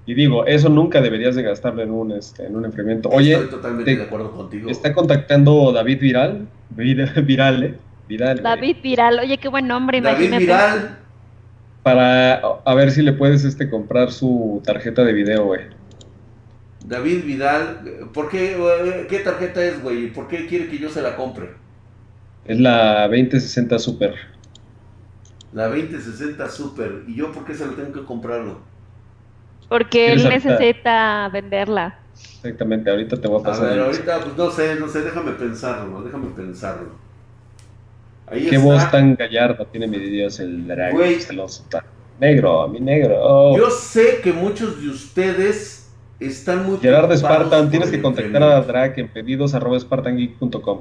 [0.04, 3.08] Y digo, eso nunca deberías de gastarlo en un, este, en un enfriamiento.
[3.08, 4.70] Oye, Estoy totalmente te- de acuerdo contigo.
[4.70, 6.46] está contactando David Viral.
[6.76, 7.74] Vir- Viral, ¿eh?
[8.08, 8.40] Viral.
[8.40, 8.54] güey.
[8.54, 9.18] David Viral.
[9.18, 10.00] Oye, qué buen nombre.
[10.00, 10.44] David imagínate.
[10.44, 10.98] Viral.
[11.82, 12.34] para
[12.64, 15.62] a ver si le puedes este comprar su tarjeta de video, güey.
[16.86, 20.12] David Vidal, ¿por qué, eh, qué tarjeta es, güey?
[20.12, 21.50] ¿Por qué quiere que yo se la compre?
[22.44, 24.14] Es la 2060 Super.
[25.52, 27.02] La 2060 Super.
[27.08, 28.60] ¿Y yo por qué se la tengo que comprarlo?
[29.68, 31.98] Porque él necesita venderla.
[32.14, 33.66] Exactamente, ahorita te voy a pasar.
[33.66, 36.90] A ver, ahorita, pues no sé, no sé, déjame pensarlo, déjame pensarlo.
[38.28, 40.72] Ahí Qué voz tan gallarda tiene mi Dios el
[41.20, 41.64] celoso.
[42.20, 43.16] Negro, a mi negro.
[43.20, 43.58] Oh.
[43.58, 45.85] Yo sé que muchos de ustedes
[46.20, 50.80] están muy Gerard Spartan, tienes que contactar a Drake en pedidos arroba spartangeek.com.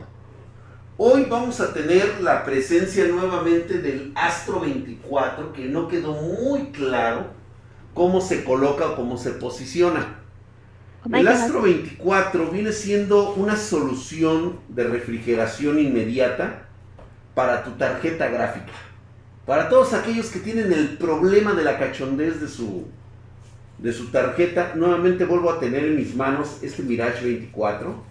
[0.98, 7.28] Hoy vamos a tener la presencia nuevamente del Astro 24, que no quedó muy claro
[7.94, 10.20] cómo se coloca o cómo se posiciona.
[11.04, 16.68] Oh El Astro 24 viene siendo una solución de refrigeración inmediata
[17.34, 18.72] para tu tarjeta gráfica.
[19.46, 22.86] Para todos aquellos que tienen el problema de la cachondez de su,
[23.78, 24.74] de su tarjeta.
[24.76, 28.04] Nuevamente vuelvo a tener en mis manos este Mirage 24.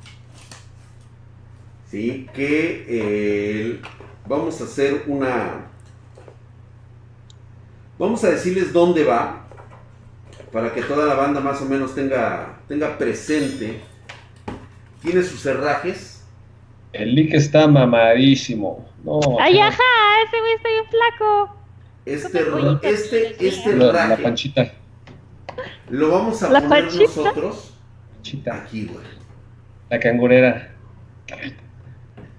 [1.91, 2.29] ¿Sí?
[2.35, 3.81] Que eh,
[4.27, 5.71] vamos a hacer una...
[7.99, 9.47] Vamos a decirles dónde va.
[10.53, 13.81] Para que toda la banda más o menos tenga, tenga presente.
[15.03, 16.25] Tiene sus herrajes.
[16.93, 18.89] El leak está mamadísimo.
[19.05, 19.83] No, ¡Ay, ajá!
[20.27, 21.57] Ese güey está bien flaco.
[22.07, 22.39] Este,
[22.83, 24.73] este, este la panchita.
[25.91, 27.74] Lo vamos a poner nosotros
[28.51, 29.05] aquí, güey.
[29.91, 30.70] La cangurera.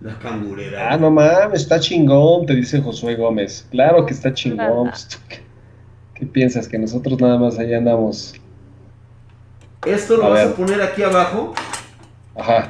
[0.01, 0.93] La cangurera.
[0.93, 3.67] Ah, no mames, está chingón, te dice Josué Gómez.
[3.71, 4.89] Claro que está chingón.
[4.89, 5.19] Pues,
[6.13, 6.67] ¿Qué, piensas?
[6.67, 8.33] Que nosotros nada más ahí andamos.
[9.85, 11.53] Esto lo vas a poner aquí abajo.
[12.35, 12.69] Ajá.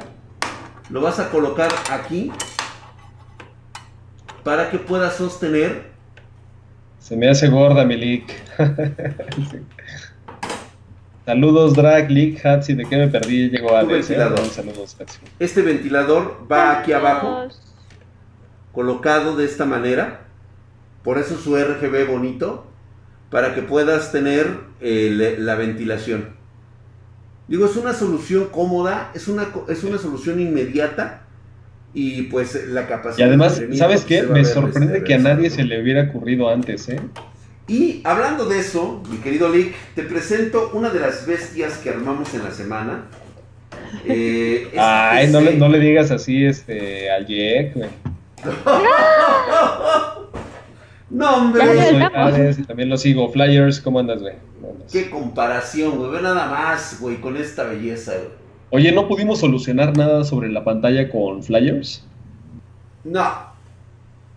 [0.90, 2.30] Lo vas a colocar aquí.
[4.44, 5.90] Para que pueda sostener.
[6.98, 8.32] Se me hace gorda, Milik.
[11.26, 13.50] Saludos, Drag, League, Hatsi, ¿de qué me perdí?
[13.50, 14.46] Llegó a ventilador.
[14.46, 14.96] Saludos,
[15.40, 17.48] Este ventilador va aquí abajo,
[18.70, 20.20] colocado de esta manera.
[21.02, 22.70] Por eso su RGB bonito,
[23.28, 26.36] para que puedas tener eh, la ventilación.
[27.48, 31.22] Digo, es una solución cómoda, es una, es una solución inmediata
[31.92, 33.26] y pues la capacidad.
[33.26, 34.22] Y además, ¿sabes qué?
[34.22, 37.00] Me sorprende que a nadie se le hubiera ocurrido antes, ¿eh?
[37.68, 42.32] Y hablando de eso, mi querido Lick, te presento una de las bestias que armamos
[42.34, 43.06] en la semana.
[44.04, 47.88] Eh, Ay, no le, no le, digas así este, al Jack, güey.
[51.10, 51.64] no, hombre.
[52.56, 53.28] y también lo sigo.
[53.30, 54.34] Flyers, ¿cómo andas, güey?
[54.92, 56.12] Qué comparación, güey.
[56.12, 58.46] Ve nada más, güey, con esta belleza, güey.
[58.70, 62.04] Oye, ¿no pudimos solucionar nada sobre la pantalla con Flyers?
[63.02, 63.26] No.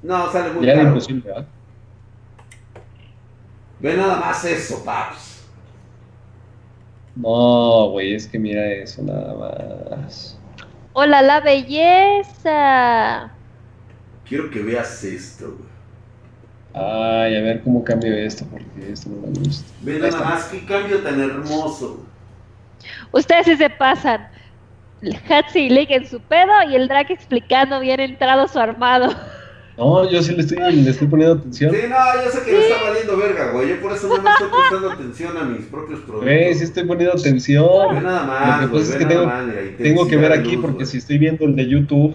[0.01, 1.45] No, sale muy ya Era imposible, ¿verdad?
[3.79, 5.43] Ve nada más eso, paps.
[7.15, 9.33] No, güey, es que mira eso nada
[9.95, 10.37] más.
[10.93, 13.31] Hola, la belleza.
[14.27, 15.69] Quiero que veas esto, güey.
[16.73, 19.69] Ay, a ver cómo cambio esto, porque esto no me gusta.
[19.81, 22.05] Ve nada más, qué cambio tan hermoso.
[23.11, 24.27] Ustedes sí se pasan.
[25.29, 29.09] Hatsi y Link en su pedo y el Drake explicando bien entrado su armado.
[29.79, 31.73] No, yo sí le estoy, le estoy poniendo atención.
[31.73, 33.69] Sí, no, yo sé que le está valiendo verga, güey.
[33.69, 36.25] Yo por eso no me estoy prestando atención a mis propios productos.
[36.25, 37.95] Güey, sí estoy poniendo atención.
[37.95, 39.31] Ve nada más, Lo que pasa es que tengo,
[39.77, 42.13] tengo que ver aquí porque si estoy viendo el de YouTube,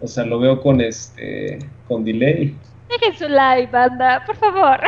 [0.00, 2.56] o sea, lo veo con este con delay.
[2.88, 4.78] Dejen su like, banda, por favor.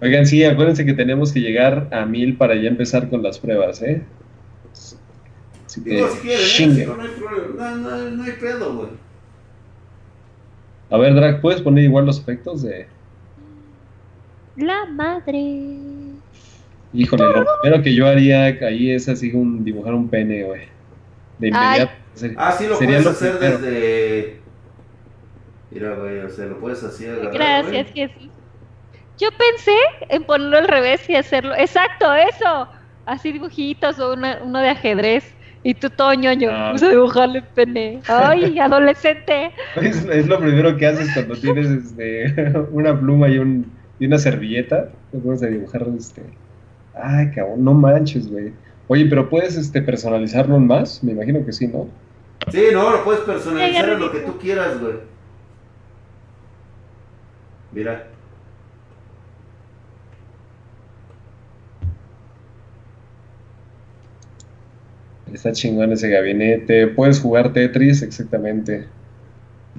[0.00, 3.82] Oigan, sí, acuérdense que tenemos que llegar a mil para ya empezar con las pruebas,
[3.82, 4.04] ¿eh?
[5.66, 6.86] Así que, Digo, si quieren, ¿eh?
[6.86, 7.10] no, hay
[7.56, 9.09] no, no, no hay pedo, güey.
[10.90, 12.86] A ver, Drag, ¿puedes poner igual los efectos de.
[14.56, 15.38] La madre.
[16.92, 20.62] Híjole, lo primero que yo haría ahí es así un dibujar un pene, güey.
[21.38, 21.92] De inmediato.
[22.36, 24.40] Ah, sí, lo puedes hacer desde.
[25.70, 27.30] Mira, güey, o sea, lo puedes hacer.
[27.32, 28.28] Gracias, Jesús.
[29.18, 29.76] Yo pensé
[30.08, 31.54] en ponerlo al revés y hacerlo.
[31.54, 32.68] Exacto, eso.
[33.06, 35.32] Así dibujitos o uno de ajedrez.
[35.62, 36.70] Y tú todo ñoño, ah.
[36.72, 38.00] puse a dibujarle pene.
[38.08, 39.52] Ay, adolescente.
[39.76, 42.32] Es, lo primero que haces cuando tienes este,
[42.70, 44.88] una pluma y, un, y una servilleta.
[45.12, 46.22] Te pones a dibujar este.
[46.94, 48.52] Ay, cabrón, no manches, güey.
[48.88, 51.04] Oye, pero puedes este, personalizarlo en más?
[51.04, 51.88] Me imagino que sí, ¿no?
[52.50, 54.94] Sí, no, lo puedes personalizar en lo que tú quieras, güey.
[57.72, 58.09] Mira.
[65.32, 66.88] Está chingón ese gabinete.
[66.88, 68.86] Puedes jugar Tetris, exactamente.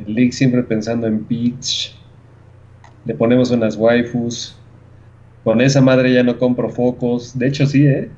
[0.06, 1.96] El League siempre pensando en Peach.
[3.06, 4.58] Le ponemos unas waifus.
[5.44, 7.38] Con esa madre ya no compro focos.
[7.38, 8.10] De hecho, sí, ¿eh?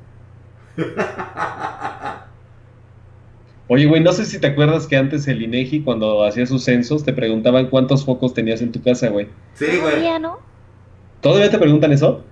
[3.66, 7.02] Oye, güey, no sé si te acuerdas que antes el INEGI, cuando hacía sus censos,
[7.02, 9.28] te preguntaban cuántos focos tenías en tu casa, güey.
[9.54, 9.94] Sí, güey.
[9.94, 10.38] ¿Todavía no?
[11.22, 12.22] ¿Todavía te preguntan eso?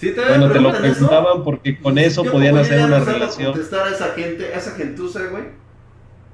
[0.00, 0.12] Sí.
[0.12, 0.80] Te Bueno, te lo eso?
[0.80, 3.52] preguntaban porque con eso podían hacer una no relación.
[3.52, 5.42] contestar a esa gente, a esa gentuza, güey.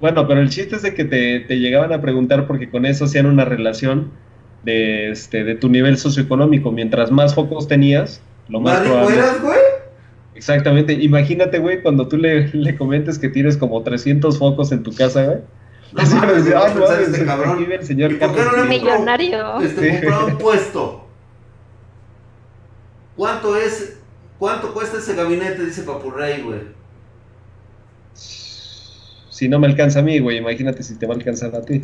[0.01, 3.07] Bueno, pero el chiste es de que te, te llegaban a preguntar porque con eso
[3.07, 4.13] hacían una relación
[4.63, 6.71] de, este, de tu nivel socioeconómico.
[6.71, 9.17] Mientras más focos tenías, lo más ¿Más rico probable.
[9.19, 9.59] eras, güey?
[10.35, 10.93] Exactamente.
[10.93, 15.25] Imagínate, güey, cuando tú le, le comentes que tienes como 300 focos en tu casa,
[15.25, 15.39] güey.
[15.93, 18.19] No Así mames, me dice, ¿qué va a "Ah, no no Carlos le Slim".
[18.21, 19.61] compró- Millonario.
[19.61, 20.07] Este, Sí.
[20.07, 21.06] compró un puesto.
[23.17, 23.97] ¿Cuánto es?
[24.39, 25.65] ¿Cuánto cuesta ese gabinete?
[25.65, 26.61] Dice Papurrey, güey.
[28.13, 31.83] Si no me alcanza a mí, güey, imagínate si te va a alcanzar a ti.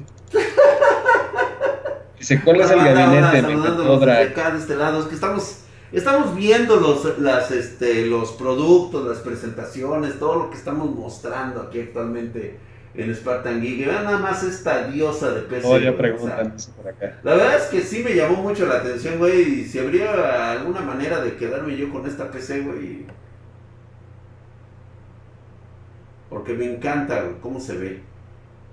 [2.18, 3.42] Dice, ¿cuál es el gabinete?
[3.42, 5.00] Me acá, de este lado.
[5.00, 5.58] Es que estamos,
[5.90, 11.80] estamos viendo los, las, este, los productos, las presentaciones, todo lo que estamos mostrando aquí
[11.80, 12.58] actualmente
[12.94, 13.86] en Spartan Geek.
[13.86, 15.66] Vean nada más esta diosa de PC.
[15.66, 17.18] Oh, ya güey, o sea, preguntan eso por acá.
[17.22, 19.60] La verdad es que sí me llamó mucho la atención, güey.
[19.60, 23.06] Y si habría alguna manera de quedarme yo con esta PC, güey.
[26.28, 28.00] Porque me encanta, güey, cómo se ve.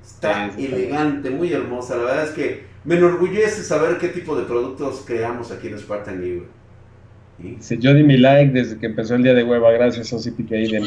[0.04, 1.96] Está Sí, elegante, muy hermosa.
[1.96, 6.22] La verdad es que me enorgullece saber qué tipo de productos creamos aquí en Spartan
[6.22, 7.58] Geek, güey.
[7.60, 7.78] ¿Sí?
[7.78, 10.84] Yo di mi like desde que empezó el día de hueva, gracias, OCPK Aiden.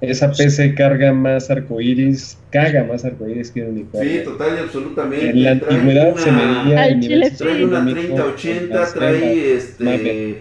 [0.00, 4.10] Esa PC carga más arcoíris, caga más arcoíris que un unicornio.
[4.18, 5.30] Sí, total y absolutamente.
[5.30, 7.20] En la antigüedad una- se medía el nivel.
[7.36, 10.34] Trae una socioeconómico 3080, en las trae este Mame.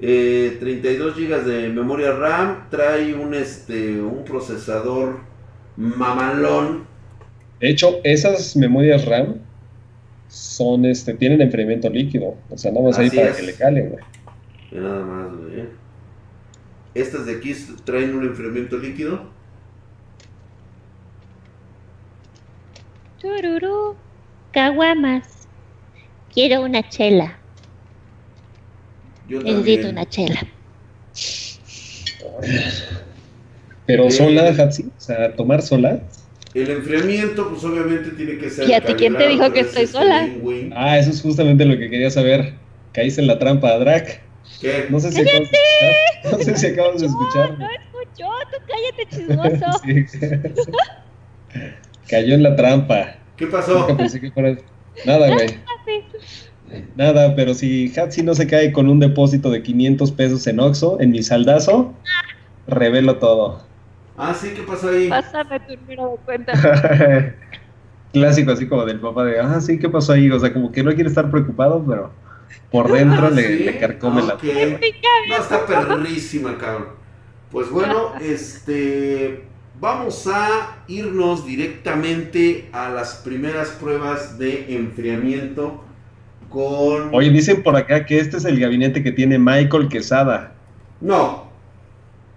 [0.00, 5.18] eh, 32 GB de memoria RAM, trae un este un procesador
[5.76, 6.84] mamalón.
[7.60, 9.34] De hecho, esas memorias RAM
[10.28, 12.34] son, este, tienen enfriamiento líquido.
[12.48, 13.36] O sea, nada más ahí Así para es.
[13.36, 14.04] que le calen, güey.
[14.82, 15.64] Nada más, güey.
[17.00, 19.30] Estas de aquí traen un enfriamiento líquido.
[23.20, 23.96] Tururú.
[24.52, 25.48] Caguamas.
[26.34, 27.38] Quiero una chela.
[29.28, 29.88] Yo Necesito también.
[29.92, 30.40] una chela.
[33.86, 34.10] Pero Eh.
[34.10, 36.00] sola, Hatsi, o sea, tomar sola.
[36.54, 38.68] El enfriamiento, pues obviamente tiene que ser.
[38.68, 40.28] ¿Y a ti quién te dijo que estoy es, sola?
[40.74, 42.54] Ah, eso es justamente lo que quería saber.
[42.92, 44.20] Caíste en la trampa, Drac.
[44.60, 44.86] ¿Qué?
[44.90, 45.22] No sé si.
[46.24, 47.58] No sé si acabas de escuchar.
[47.58, 49.80] No escuchó, tú cállate chismoso.
[51.52, 51.66] Sí.
[52.08, 53.16] Cayó en la trampa.
[53.36, 53.80] ¿Qué pasó?
[53.80, 54.56] Nunca pensé que fuera.
[55.04, 55.48] Nada, güey.
[56.96, 61.00] Nada, pero si Hatsi no se cae con un depósito de 500 pesos en Oxxo,
[61.00, 61.92] en mi saldazo,
[62.68, 63.62] revelo todo.
[64.16, 65.08] Ah, sí, ¿qué pasó ahí?
[65.08, 66.52] Pásame tu número de cuenta.
[68.12, 70.30] Clásico así como del papá de, ah, sí, ¿qué pasó ahí?
[70.30, 72.12] O sea, como que no quiere estar preocupado, pero
[72.70, 74.78] por dentro le, le carcome la tierra.
[75.28, 76.88] No, está perrísima, cabrón.
[77.50, 79.44] Pues bueno, este.
[79.80, 85.82] Vamos a irnos directamente a las primeras pruebas de enfriamiento
[86.50, 87.14] con.
[87.14, 90.52] Oye, dicen por acá que este es el gabinete que tiene Michael Quesada.
[91.00, 91.48] No.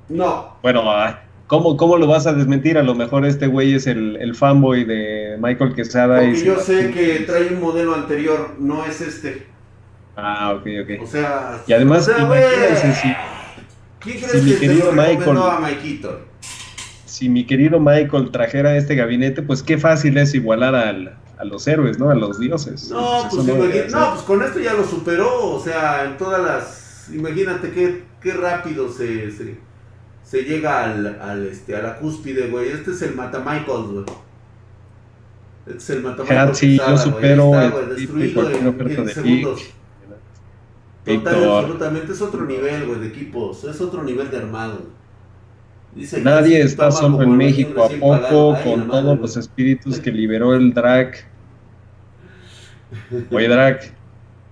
[0.07, 0.57] No.
[0.61, 2.77] Bueno, ah, ¿cómo, cómo lo vas a desmentir?
[2.77, 6.23] A lo mejor este güey es el, el fanboy de Michael Quesada.
[6.23, 9.52] y Porque se yo sé que trae un modelo anterior, no es este.
[10.15, 11.03] Ah, ok, ok.
[11.03, 11.61] O sea.
[11.67, 13.13] Y además, o sea, güey, imagínense si,
[13.99, 16.21] ¿Quién si crees mi que se querido Michael- a Maikito?
[17.05, 21.67] si mi querido Michael trajera este gabinete, pues qué fácil es igualar al- a los
[21.67, 22.09] héroes, ¿no?
[22.09, 22.89] A los dioses.
[22.89, 27.09] No, pues no no, pues con esto ya lo superó, o sea, en todas las,
[27.13, 29.55] imagínate qué, qué rápido se, se,
[30.23, 34.05] se llega al, al, este, a la cúspide, güey, este es el Mata Michael, güey.
[35.67, 36.55] Este es el Mata Michael.
[36.55, 39.61] Sí, yo supero el está, güey, destruido en, en de segundos.
[41.05, 41.59] Total, Víctor.
[41.59, 44.83] absolutamente, es otro nivel, güey, de equipos, es otro nivel de armado.
[45.95, 48.55] Dice Nadie está solo en México, ¿a poco?
[48.55, 51.27] Ay, Con todos los espíritus que liberó el Drac.
[53.31, 53.93] Oye, Drac,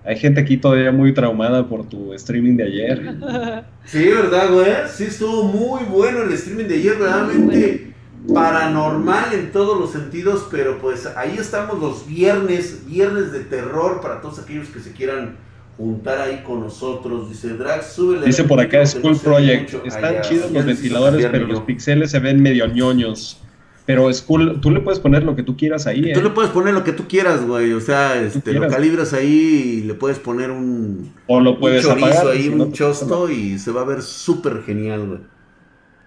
[0.04, 3.14] hay gente aquí todavía muy traumada por tu streaming de ayer.
[3.84, 4.72] Sí, ¿verdad, güey?
[4.88, 7.92] Sí, estuvo muy bueno el streaming de ayer, realmente
[8.32, 14.20] paranormal en todos los sentidos, pero pues ahí estamos los viernes, viernes de terror para
[14.20, 15.36] todos aquellos que se quieran
[15.76, 17.28] juntar ahí con nosotros.
[17.28, 18.26] Dice Drax, súbele.
[18.26, 19.74] Dice por acá School Project.
[19.74, 19.84] mucho.
[19.84, 23.38] Están chidos los ventiladores, pero los pixeles se ven medio ñoños.
[23.84, 26.12] Pero School, tú le puedes poner lo que tú quieras ahí, ¿eh?
[26.14, 27.72] Tú le puedes poner lo que tú quieras, güey.
[27.72, 32.28] O sea, este, lo calibras ahí y le puedes poner un, O lo puedes apagar.
[32.28, 35.20] ahí, si un chosto y se va a ver súper genial, güey.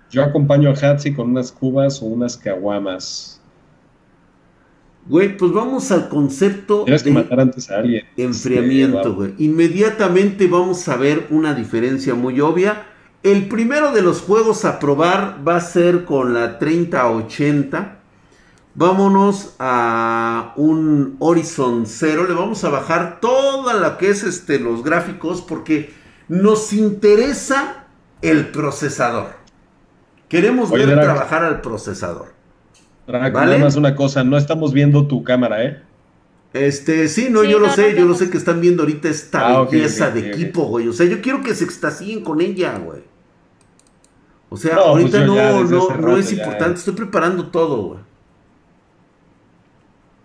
[0.10, 3.42] Yo acompaño a Hatsi con unas cubas o unas caguamas.
[5.08, 8.06] Güey, pues vamos al concepto Tienes que de matar antes a alguien.
[8.18, 9.34] enfriamiento, Este, güey.
[9.38, 12.88] Inmediatamente vamos a ver una diferencia muy obvia.
[13.22, 18.00] El primero de los juegos a probar va a ser con la 3080.
[18.74, 22.26] Vámonos a un Horizon 0.
[22.28, 25.94] Le vamos a bajar toda la que es este, los gráficos porque
[26.28, 27.86] nos interesa
[28.22, 29.36] el procesador.
[30.28, 32.35] Queremos Oye, ver trabajar al procesador.
[33.08, 33.52] Draco, ¿Vale?
[33.54, 35.82] nada más una cosa, no estamos viendo tu cámara, ¿eh?
[36.54, 38.84] Este, sí, no, Sí, yo lo no, sé, no, yo lo sé que están viendo
[38.84, 40.88] ahorita esta Ah, de equipo, güey.
[40.88, 43.02] O sea, yo quiero que se extasíen con ella, güey.
[44.50, 48.00] O sea, No, pues ahorita no, no, no es ya- importante, estoy preparando todo, güey.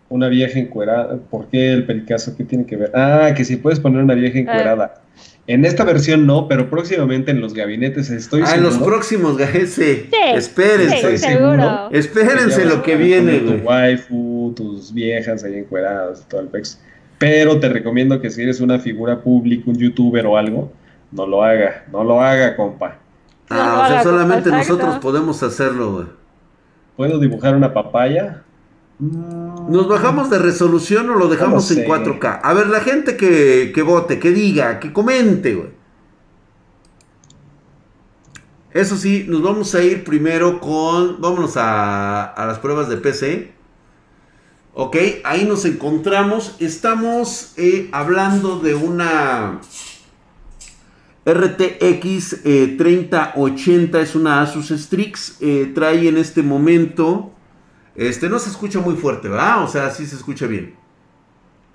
[0.08, 1.16] Una vieja encuerada.
[1.18, 2.36] ¿Por qué el pericazo?
[2.36, 2.90] ¿Qué tiene que ver?
[2.94, 5.02] Ah, que si puedes poner una vieja encuerada.
[5.46, 9.66] En esta versión no, pero próximamente en los gabinetes estoy ah, en los próximos, güey,
[9.66, 10.06] sí.
[10.10, 11.18] Sí, Espérense.
[11.18, 11.88] sí, seguro.
[11.90, 16.80] Espérense lo que a viene, Tu waifu, tus viejas ahí encueradas, todo el pex.
[17.18, 20.72] Pero te recomiendo que si eres una figura pública, un youtuber o algo,
[21.10, 22.98] no lo haga, no lo haga, compa.
[23.50, 26.06] No Ah, o sea, haga, solamente compa, nosotros podemos hacerlo, güey.
[26.96, 28.42] ¿Puedo dibujar una papaya?
[29.00, 31.88] Mm, ¿Nos bajamos de resolución o lo dejamos No en sé.
[31.88, 32.40] 4K?
[32.42, 35.70] A ver, la gente que, que vote, que diga, que comente, güey.
[38.72, 41.20] Eso sí, nos vamos a ir primero con.
[41.20, 43.52] Vámonos a, a las pruebas de PC.
[44.74, 46.54] Ok, ahí nos encontramos.
[46.60, 49.60] Estamos eh, hablando de una
[51.24, 54.00] RTX eh, 3080.
[54.00, 55.38] Es una Asus Strix.
[55.40, 57.32] eh, trae en este momento.
[58.00, 59.62] Este no se escucha muy fuerte, ¿verdad?
[59.62, 60.74] O sea, sí se escucha bien.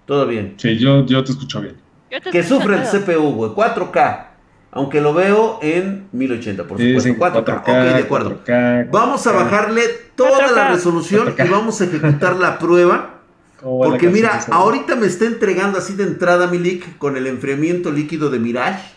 [0.05, 0.55] Todo bien.
[0.57, 1.75] Sí, yo, yo te escucho bien.
[2.09, 2.83] Te Que escucho sufre el.
[2.83, 3.51] CPU, güey.
[3.51, 4.27] 4K.
[4.71, 7.13] Aunque lo veo en 1080, por Sí, supuesto.
[7.13, 7.15] sí,
[7.45, 7.59] 4K.
[7.59, 8.41] Ok, de acuerdo.
[8.45, 9.35] 4K, Vamos a 4K.
[9.35, 9.81] bajarle
[10.15, 10.71] toda la 4K.
[10.73, 11.45] resolución 4K.
[11.45, 13.11] y vamos a ejecutar la prueba.
[13.61, 17.27] ¿Cómo va la Porque mira, ahorita me está entregando así de entrada, Milik, con el
[17.27, 18.93] enfriamiento líquido de Mirage.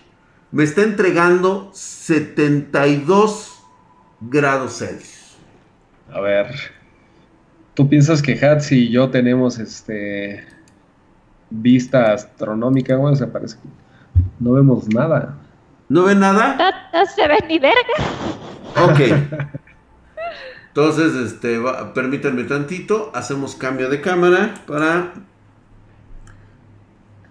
[0.50, 3.62] Me está entregando 72
[4.20, 5.36] grados Celsius.
[6.12, 6.46] A ver.
[7.78, 10.44] ¿Tú piensas que Hatsi y yo tenemos este
[11.48, 13.12] vista astronómica, güey?
[13.12, 13.68] O sea, parece que
[14.40, 15.36] no vemos nada.
[15.88, 16.56] ¿No ven nada?
[16.58, 17.78] No, no se ve ni verga.
[18.82, 19.38] Ok.
[20.74, 23.12] Entonces, este, va- permítanme tantito.
[23.14, 25.12] Hacemos cambio de cámara para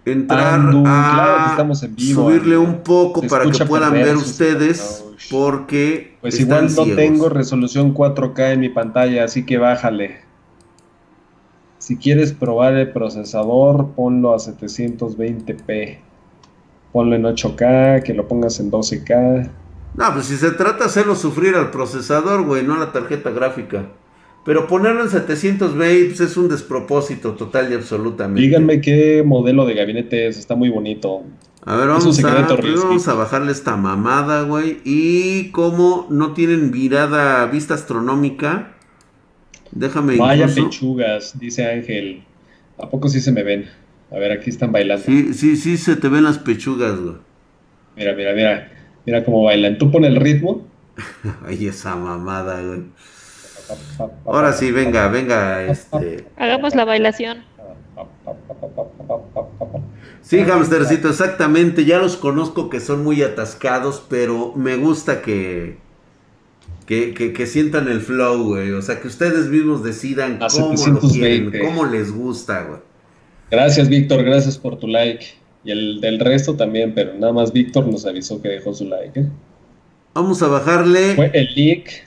[0.06, 3.92] entrar Andu, a claro que estamos en vivo, subirle un poco Se para que puedan
[3.92, 6.96] ver ustedes porque Pues están igual no ciegos.
[6.96, 10.26] tengo resolución 4K en mi pantalla, así que bájale.
[11.78, 15.98] Si quieres probar el procesador, ponlo a 720p.
[16.92, 19.50] Ponlo en 8K, que lo pongas en 12K.
[19.94, 23.30] No, pues si se trata de hacerlo sufrir al procesador, güey, no a la tarjeta
[23.30, 23.86] gráfica.
[24.44, 28.40] Pero ponerlo en 720 pues, es un despropósito total y absolutamente.
[28.40, 31.22] Díganme qué modelo de gabinete es, está muy bonito.
[31.64, 32.56] A ver, Es un vamos a,
[32.86, 34.80] vamos a bajarle esta mamada, güey.
[34.84, 38.77] Y como no tienen mirada, vista astronómica,
[39.78, 40.68] déjame Vaya incluso...
[40.68, 42.22] pechugas, dice Ángel.
[42.78, 43.68] ¿A poco sí se me ven?
[44.10, 45.04] A ver, aquí están bailando.
[45.04, 47.16] Sí, sí, sí, se te ven las pechugas, güey.
[47.96, 48.72] Mira, mira, mira.
[49.04, 49.78] Mira cómo bailan.
[49.78, 50.66] Tú pon el ritmo.
[51.46, 52.82] Ay, esa mamada, güey.
[54.24, 56.24] Ahora sí, venga, venga, este...
[56.36, 57.44] Hagamos la bailación.
[60.22, 61.84] Sí, hamstercito, exactamente.
[61.84, 65.78] Ya los conozco que son muy atascados, pero me gusta que,
[66.88, 68.70] que, que, que sientan el flow, güey.
[68.70, 71.50] O sea, que ustedes mismos decidan A cómo lo 720.
[71.50, 72.80] quieren, cómo les gusta, güey.
[73.50, 74.24] Gracias, Víctor.
[74.24, 75.26] Gracias por tu like.
[75.64, 79.20] Y el del resto también, pero nada más Víctor nos avisó que dejó su like.
[79.20, 79.26] ¿eh?
[80.14, 81.14] Vamos a bajarle.
[81.14, 82.06] Fue el leak.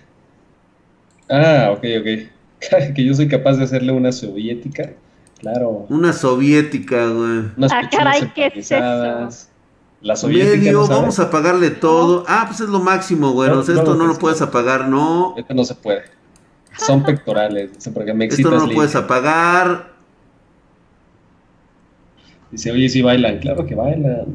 [1.30, 2.94] Ah, ok, ok.
[2.96, 4.94] que yo soy capaz de hacerle una soviética.
[5.42, 5.86] Claro.
[5.90, 7.52] Una soviética, güey.
[7.56, 9.51] Unas Ah, caray, ¿qué es.
[10.02, 10.58] La soviética.
[10.58, 12.26] Medio, vamos a apagarle todo.
[12.28, 13.50] Ah, pues es lo máximo, güey.
[13.50, 15.36] No, O sea, no esto lo no lo puedes apagar, no.
[15.38, 16.04] Esto no se puede.
[16.78, 17.74] Son pectorales.
[17.74, 19.92] dice, Porque me Esto no lo puedes apagar.
[22.50, 23.40] Dice, oye, sí bailan.
[23.40, 24.26] Claro que bailan.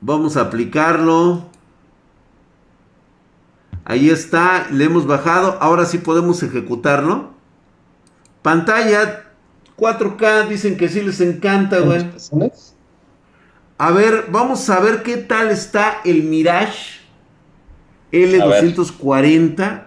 [0.00, 1.44] Vamos a aplicarlo.
[3.84, 5.58] Ahí está, le hemos bajado.
[5.60, 7.30] Ahora sí podemos ejecutarlo.
[8.42, 9.24] Pantalla
[9.76, 12.06] 4K, dicen que sí les encanta, güey.
[13.78, 16.98] A ver, vamos a ver qué tal está el Mirage
[18.12, 19.84] L240.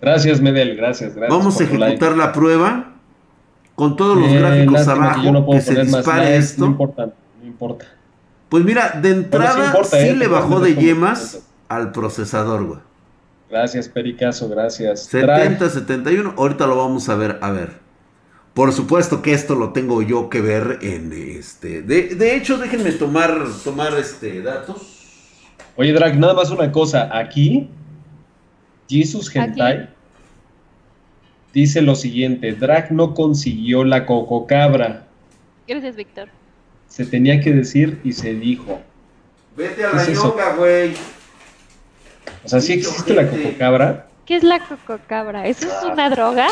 [0.00, 0.76] Gracias, Medel.
[0.76, 1.38] Gracias, gracias.
[1.38, 2.92] Vamos a ejecutar la prueba
[3.74, 6.24] con todos los Eh, gráficos abajo que yo no puedo que se poner más dispare
[6.24, 6.64] likes, esto.
[6.64, 7.06] No importa,
[7.40, 7.86] no importa.
[8.48, 11.46] Pues mira, de entrada importa, sí eh, le bajó de yemas 70.
[11.68, 12.80] al procesador, güey.
[13.50, 15.04] Gracias, Pericazo, gracias.
[15.04, 17.89] 70, 71, ahorita lo vamos a ver, a ver.
[18.54, 21.82] Por supuesto que esto lo tengo yo que ver en este.
[21.82, 24.98] De, de hecho, déjenme tomar, tomar este datos.
[25.76, 27.16] Oye, Drag, nada más una cosa.
[27.16, 27.68] Aquí,
[28.88, 29.88] Jesus Hentai
[31.52, 35.06] dice lo siguiente: Drag no consiguió la cococabra.
[35.68, 36.28] Gracias, Víctor.
[36.88, 38.80] Se tenía que decir y se dijo.
[39.56, 40.94] Vete a ¿Qué la es yoga, güey.
[42.44, 44.08] O sea, sí existe la cococabra.
[44.26, 45.46] ¿Qué es la cococabra?
[45.46, 46.48] ¿Eso es una droga?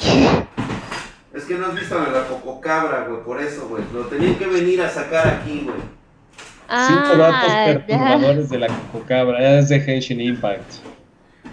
[1.34, 3.82] Es que no has visto a la cococabra, güey, por eso, güey.
[3.92, 5.76] Lo tenían que venir a sacar aquí, güey.
[6.86, 7.86] Cinco datos Ah, ya.
[7.86, 9.58] perturbadores de la cococabra.
[9.58, 10.70] Es de Henshin Impact.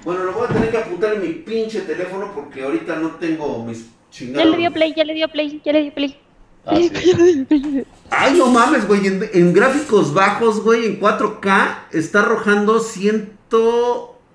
[0.04, 3.64] Bueno, lo voy a tener que apuntar en mi pinche teléfono porque ahorita no tengo
[3.66, 4.52] mis Ya chingados.
[4.52, 6.20] le dio play, ya le dio play, ya le dio play.
[6.66, 6.92] Ah, sí.
[7.06, 7.86] Ya le dio play.
[8.10, 9.08] Ay, no mames, güey.
[9.08, 13.32] En, en gráficos bajos, güey, en 4K, está arrojando 100,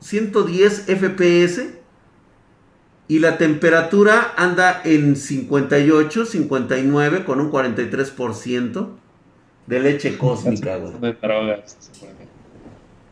[0.01, 1.80] 110 FPS.
[3.11, 8.89] Y la temperatura anda en 58, 59, con un 43%
[9.67, 10.93] de leche cósmica, güey.
[11.01, 11.91] De drogas.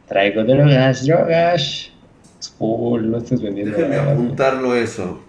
[0.07, 1.90] Traigo drogas, drogas.
[2.38, 3.76] Es cool, no estés vendiendo.
[3.76, 4.24] Déjenme nada, güey.
[4.24, 5.20] apuntarlo eso.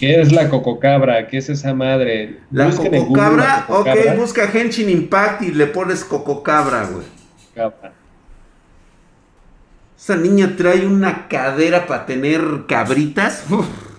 [0.00, 1.28] ¿Qué es la cococabra?
[1.28, 2.40] ¿Qué es esa madre?
[2.50, 4.12] La Busquen en Google cococabra, la cococabra.
[4.14, 7.06] ok, busca Henshin Impact y le pones cococabra, güey.
[7.54, 7.92] Cabra.
[9.96, 13.44] Esa niña trae una cadera para tener cabritas.
[13.48, 13.68] Uf.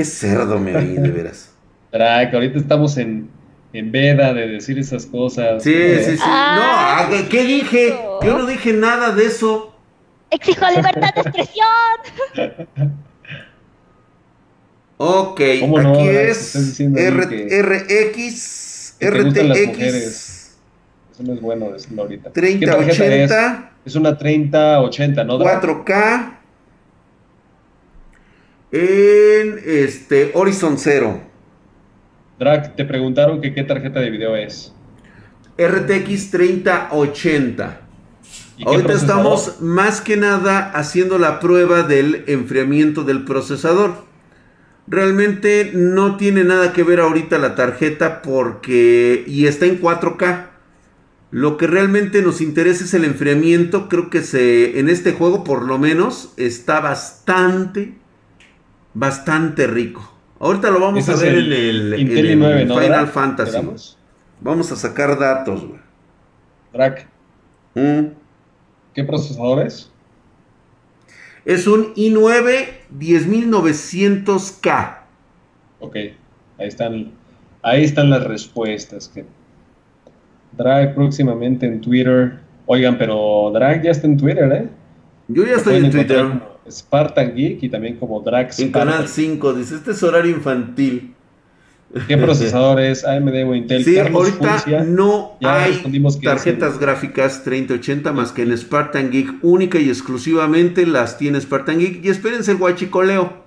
[0.00, 1.50] Qué cerdo me vi, de veras.
[1.92, 3.28] Drac, ahorita estamos en,
[3.74, 5.62] en veda de decir esas cosas.
[5.62, 6.22] Sí, Eh, sí, sí.
[6.24, 7.88] Ah, no, ¿qué- ¿qué dije?
[7.88, 8.20] eso.
[8.22, 9.74] Yo no dije nada de eso.
[10.30, 11.66] Exijo libertad de expresión.
[14.96, 16.54] Ok, ¿Cómo no, aquí Drax?
[16.56, 16.80] es
[17.62, 20.56] RX, RTX.
[21.12, 22.30] Eso no es bueno decirlo ahorita.
[22.32, 23.92] ¿Qué 3080, tarjeta es?
[23.92, 25.36] Es una 3080, ¿no?
[25.38, 25.62] Drac?
[25.62, 26.39] 4K
[28.72, 31.20] en este Horizon Zero.
[32.38, 34.72] Drac, te preguntaron que qué tarjeta de video es.
[35.58, 37.80] RTX 3080.
[38.56, 44.04] ¿Y qué Ahorita estamos más que nada haciendo la prueba del enfriamiento del procesador.
[44.86, 49.24] Realmente no tiene nada que ver ahorita la tarjeta porque...
[49.26, 50.46] y está en 4K.
[51.30, 53.88] Lo que realmente nos interesa es el enfriamiento.
[53.88, 57.99] Creo que se, en este juego por lo menos está bastante,
[58.94, 60.12] bastante rico.
[60.38, 62.78] Ahorita lo vamos a ver el en el, en Intel el i9, ¿no?
[62.78, 63.06] Final?
[63.08, 63.58] Fantasy.
[64.40, 65.80] Vamos a sacar datos, güey.
[66.72, 67.06] Drac,
[67.74, 68.06] Mm.
[68.94, 69.90] ¿qué procesador es?
[71.44, 72.68] Es un i9
[72.98, 74.98] 10900K.
[75.78, 77.12] Ok, ahí están,
[77.62, 79.08] ahí están las respuestas.
[79.08, 79.24] Que...
[80.52, 82.40] Drag próximamente en Twitter.
[82.66, 84.68] Oigan, pero Drag ya está en Twitter, ¿eh?
[85.28, 86.26] Yo ya estoy en Twitter.
[86.70, 88.72] Spartan Geek y también como Drag En.
[88.72, 89.54] Canal 5.
[89.54, 91.14] Dice, este es horario infantil.
[92.06, 93.04] ¿Qué procesador es?
[93.04, 93.84] AMD o Intel.
[93.84, 95.82] Sí, Carlos ahorita Funcia, no hay
[96.22, 99.42] tarjetas es gráficas 3080 más que en Spartan Geek.
[99.42, 102.04] Única y exclusivamente las tiene Spartan Geek.
[102.04, 103.44] Y espérense el guachicoleo.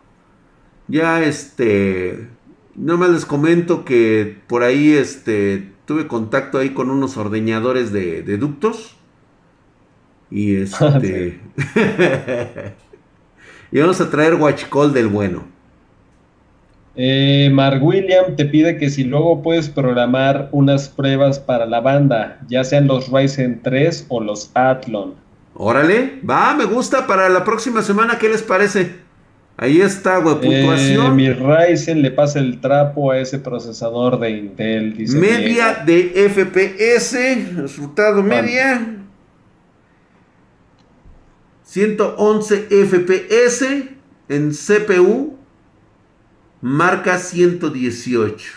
[0.87, 2.27] Ya este...
[2.75, 5.71] Nomás les comento que por ahí este...
[5.85, 8.95] Tuve contacto ahí con unos ordeñadores de, de ductos.
[10.29, 11.39] Y este...
[13.73, 15.43] y vamos a traer guachicol del bueno.
[16.95, 22.39] Eh, Mark William te pide que si luego puedes programar unas pruebas para la banda,
[22.47, 25.15] ya sean los Ryzen 3 o los Athlon.
[25.55, 27.07] Órale, va, me gusta.
[27.07, 29.01] Para la próxima semana, ¿qué les parece?
[29.57, 31.15] Ahí está, güey, Eh, puntuación.
[31.15, 36.11] mi Ryzen le pasa el trapo a ese procesador de Intel, dice media Diego.
[36.13, 38.97] de FPS, resultado media.
[41.73, 43.89] 111 FPS
[44.29, 45.39] en CPU,
[46.61, 48.51] marca 118.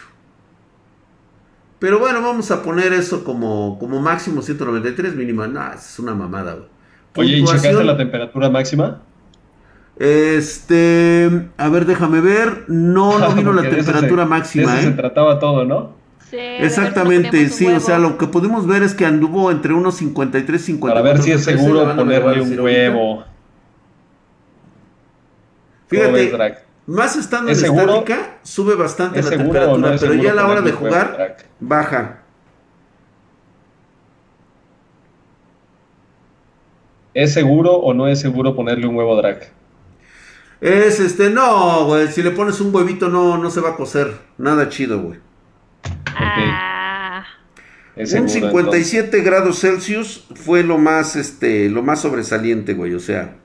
[1.78, 5.46] Pero bueno, vamos a poner eso como, como máximo 193, mínimo.
[5.46, 6.68] No, es una mamada, güey.
[7.16, 9.00] Oye, ¿y checaste la temperatura máxima?
[9.98, 12.66] Este, a ver, déjame ver.
[12.68, 14.96] No, no vino la temperatura se- máxima, de eso se ¿eh?
[14.96, 15.95] trataba todo, ¿no?
[16.30, 20.60] Sí, Exactamente, sí, o sea, lo que pudimos ver es que anduvo entre unos 53
[20.60, 21.02] y 54.
[21.02, 23.24] Para ver si es seguro ponerle un huevo.
[25.94, 26.32] ¿Cómo Fíjate,
[26.86, 27.98] más estando en ¿Es seguro?
[27.98, 30.72] estática, sube bastante ¿Es la temperatura, no es pero seguro ya a la hora de
[30.72, 31.50] ponerle un huevo, jugar, Drac?
[31.60, 32.22] baja.
[37.14, 39.52] ¿Es seguro o no es seguro ponerle un huevo Drac?
[40.60, 44.20] Es este, no, güey, si le pones un huevito no, no se va a cocer.
[44.38, 45.20] Nada chido, güey.
[46.18, 47.24] Ah,
[47.94, 53.00] Es Un seguro, 57 grados Celsius fue lo más, este, lo más sobresaliente, güey, o
[53.00, 53.36] sea.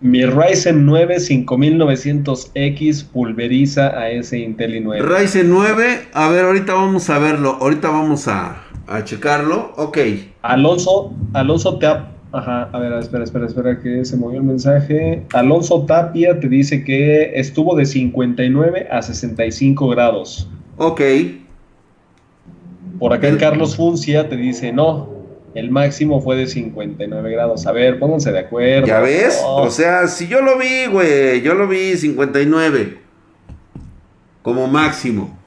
[0.00, 5.00] Mi Ryzen 9 5900X pulveriza a ese Intel i9.
[5.00, 9.72] Ryzen 9, a ver, ahorita vamos a verlo, ahorita vamos a, a checarlo.
[9.76, 9.98] Ok.
[10.42, 15.24] Alonso, Alonso te ha Ajá, a ver, espera, espera, espera, que se movió el mensaje.
[15.32, 20.50] Alonso Tapia te dice que estuvo de 59 a 65 grados.
[20.76, 21.00] Ok.
[23.04, 25.10] Por acá el Carlos Funcia te dice, no,
[25.54, 27.66] el máximo fue de 59 grados.
[27.66, 28.86] A ver, pónganse de acuerdo.
[28.86, 29.42] ¿Ya ves?
[29.44, 32.96] O sea, si yo lo vi, güey, yo lo vi 59
[34.40, 35.38] como máximo.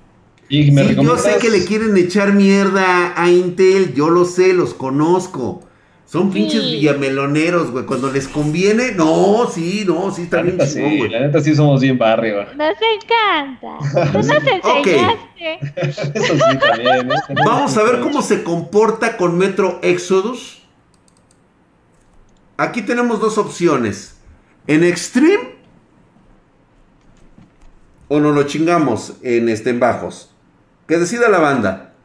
[0.47, 4.53] Y me sí, yo sé que le quieren echar mierda a Intel, yo lo sé,
[4.53, 5.66] los conozco.
[6.07, 7.85] Son pinches villameloneros, güey.
[7.85, 11.81] Cuando les conviene, no, sí, no, sí, está bien chingón, sí, La neta sí somos
[11.81, 12.45] bien barrio.
[12.55, 13.77] Nos encanta.
[14.13, 15.59] Tú nos enseñaste.
[15.75, 17.11] Eso sí, también.
[17.11, 17.15] ¿eh?
[17.45, 20.63] Vamos a ver cómo se comporta con Metro Exodus.
[22.55, 24.17] Aquí tenemos dos opciones.
[24.65, 25.57] En Extreme
[28.07, 30.33] o no lo chingamos en, este, en bajos.
[30.87, 31.95] Que decida la banda.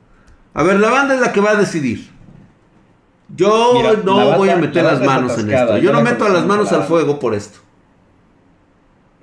[0.54, 2.11] A ver, la banda es la que va a decidir.
[3.34, 5.78] Yo no voy a meter las manos en esto.
[5.78, 7.58] Yo no meto las manos al fuego por esto.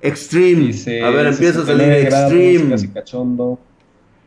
[0.02, 0.72] Extreme.
[1.04, 2.72] a ver, empieza a salir Extreme.
[2.72, 3.60] Casi cachondo.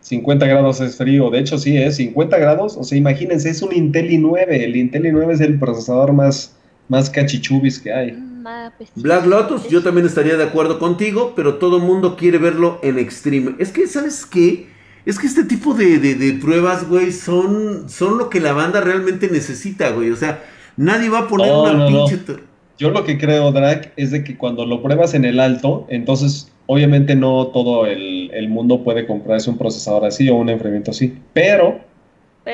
[0.00, 1.30] 50 grados es frío.
[1.30, 2.76] De hecho, sí, es 50 grados.
[2.76, 4.46] O sea, imagínense, es un Intel i9.
[4.48, 6.56] El Intel i9 es el procesador más,
[6.88, 8.12] más cachichubis que hay.
[8.12, 8.44] Mm,
[8.76, 12.80] pues Black Lotus, yo también estaría de acuerdo contigo, pero todo el mundo quiere verlo
[12.82, 13.54] en Extreme.
[13.58, 14.66] Es que, ¿sabes qué?
[15.04, 19.90] Es que este tipo de, pruebas, güey, son, son lo que la banda realmente necesita,
[19.90, 20.10] güey.
[20.10, 20.42] O sea,
[20.76, 22.18] nadie va a poner una pinche.
[22.78, 26.50] Yo lo que creo, Drake, es de que cuando lo pruebas en el alto, entonces
[26.66, 31.18] obviamente no todo el, mundo puede comprarse un procesador así o un enfriamiento así.
[31.32, 31.80] Pero,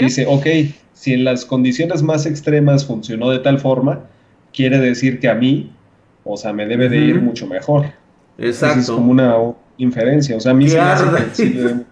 [0.00, 0.46] dice, ok,
[0.92, 4.00] si en las condiciones más extremas funcionó de tal forma,
[4.52, 5.72] quiere decir que a mí,
[6.24, 7.86] o sea, me debe de ir mucho mejor.
[8.38, 8.80] Exacto.
[8.80, 9.36] es como una
[9.78, 10.36] inferencia.
[10.36, 11.84] O sea, a mí se me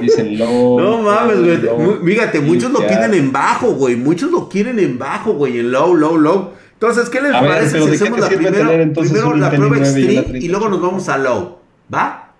[0.00, 0.80] Dicen low.
[0.80, 1.98] No mames, güey.
[2.04, 3.96] Fíjate, muchos lo piden en bajo, güey.
[3.96, 5.58] Muchos lo quieren en bajo, güey.
[5.58, 6.50] En low, low, low.
[6.72, 10.80] Entonces, ¿qué les parece si hacemos la primero, primero la prueba extreme y, luego nos
[10.80, 11.58] vamos a low?
[11.92, 12.34] ¿Va?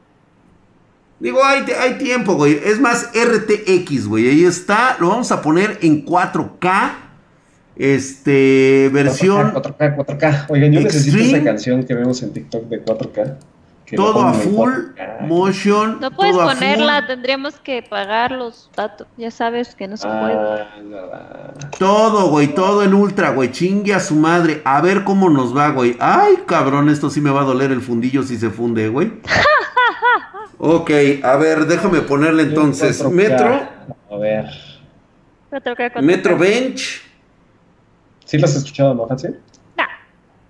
[1.19, 2.61] Digo, hay, hay tiempo, güey.
[2.63, 4.29] Es más RTX, güey.
[4.29, 4.97] Ahí está.
[5.01, 6.93] Lo vamos a poner en 4K.
[7.77, 9.53] Este, versión.
[9.55, 10.07] 4K, 4K.
[10.19, 10.47] 4K.
[10.51, 13.37] Oigan, yo necesito esa canción que vemos en TikTok de 4K
[13.95, 14.73] todo a full
[15.21, 16.01] motion.
[16.01, 19.07] No puedes ponerla, tendríamos que pagar los datos.
[19.17, 20.35] Ya sabes que no se puede.
[20.35, 23.53] Ah, todo, güey, todo en ultra, güey.
[23.53, 24.63] Chingue a su madre.
[24.65, 25.97] A ver cómo nos va, güey.
[26.01, 29.13] Ay, cabrón, esto sí me va a doler el fundillo si se funde, güey.
[30.59, 30.91] ok,
[31.23, 33.05] a ver, déjame ponerle entonces.
[33.05, 33.69] Metro.
[34.11, 34.51] A ver.
[36.03, 37.03] Metro Bench.
[38.25, 39.29] ¿Sí lo has escuchado, no, Hansi?
[39.77, 39.85] No.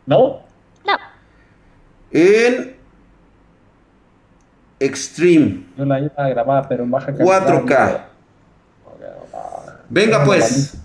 [0.06, 0.40] ¿No?
[0.86, 0.98] No.
[2.10, 2.75] En
[4.78, 5.66] Extreme.
[5.76, 7.46] Yo la iba a grabar, pero en baja calidad.
[7.46, 8.00] 4K.
[9.88, 10.76] Venga pues.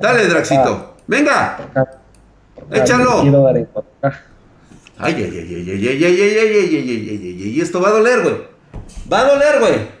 [0.00, 0.96] Dale, Draxito.
[1.06, 1.58] Venga.
[2.70, 3.22] Échalo.
[4.98, 7.82] Ay, ay, ay, ay, ay, ay, ay, ay, ay, ay, ay, ay, ay, y esto
[7.82, 8.36] va a doler, güey.
[9.12, 9.96] Va a doler, güey.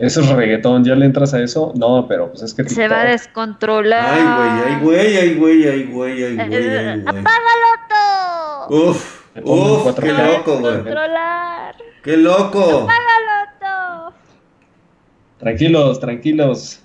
[0.00, 1.72] Eso es reggaetón, ¿ya le entras a eso?
[1.76, 2.68] No, pero pues es que...
[2.68, 4.04] Se va a descontrolar.
[4.04, 7.00] Ay, güey, ay, güey, ay, güey, ay, güey, ay, güey.
[7.02, 7.70] ¡Apágalo
[8.68, 8.90] todo!
[8.90, 9.17] Uf.
[9.44, 10.84] Uf, qué loco, güey.
[12.02, 12.88] Qué loco.
[12.88, 14.14] Apágalo
[15.38, 16.80] Tranquilos, tranquilos.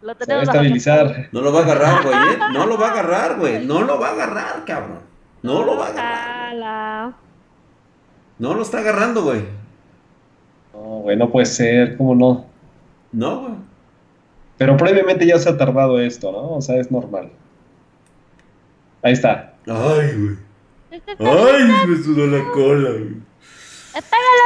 [0.00, 1.28] Lo Se va a estabilizar.
[1.30, 2.14] No lo va a agarrar, güey.
[2.14, 2.38] ¿eh?
[2.52, 3.64] No lo va a agarrar, güey.
[3.64, 5.00] No lo va a agarrar, cabrón.
[5.42, 7.12] No lo va a agarrar.
[8.38, 9.44] No lo está agarrando, güey.
[10.72, 11.96] No, güey, no puede ser.
[11.96, 12.46] ¿Cómo no?
[13.12, 13.54] No, güey.
[14.58, 16.54] Pero previamente ya se ha tardado esto, ¿no?
[16.54, 17.30] O sea, es normal.
[19.02, 19.54] Ahí está.
[19.66, 20.36] Ay, güey.
[21.18, 22.90] Ay, me sudó la cola,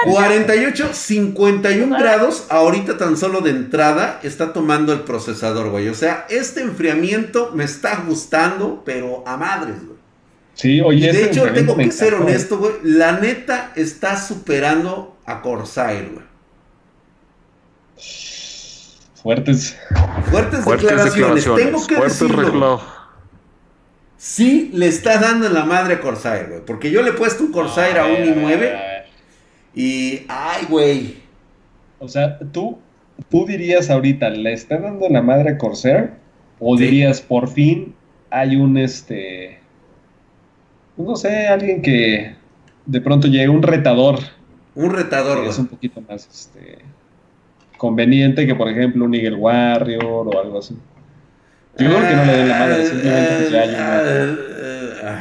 [0.05, 5.89] 48, 51 grados, ahorita tan solo de entrada está tomando el procesador, güey.
[5.89, 9.97] O sea, este enfriamiento me está gustando, pero a madres, güey.
[10.55, 12.73] Sí, oye, de este hecho, tengo que ser honesto, güey.
[12.82, 16.27] La neta está superando a Corsair, güey.
[19.23, 19.77] Fuertes.
[20.31, 21.44] Fuertes, declaraciones.
[21.44, 22.95] Tengo que decirlo
[24.16, 26.60] sí le está dando en la madre a Corsair, güey.
[26.64, 29.05] Porque yo le he puesto un Corsair a, un i9
[29.74, 31.16] y, ay, güey.
[31.98, 32.78] O sea, tú,
[33.30, 36.12] tú dirías ahorita, ¿le está dando en la madre a Corsair?
[36.59, 37.94] O dirías, por fin
[38.30, 39.59] hay un, este,
[40.97, 42.34] no sé, alguien que
[42.86, 44.18] de pronto llegue, un retador.
[44.74, 45.51] Un retador, güey.
[45.51, 46.78] Es un poquito más, este,
[47.76, 50.76] conveniente que, por ejemplo, un Eagle Warrior o algo así.
[51.78, 55.18] Yo creo que no le den la madre, simplemente ya hay Eh, eh,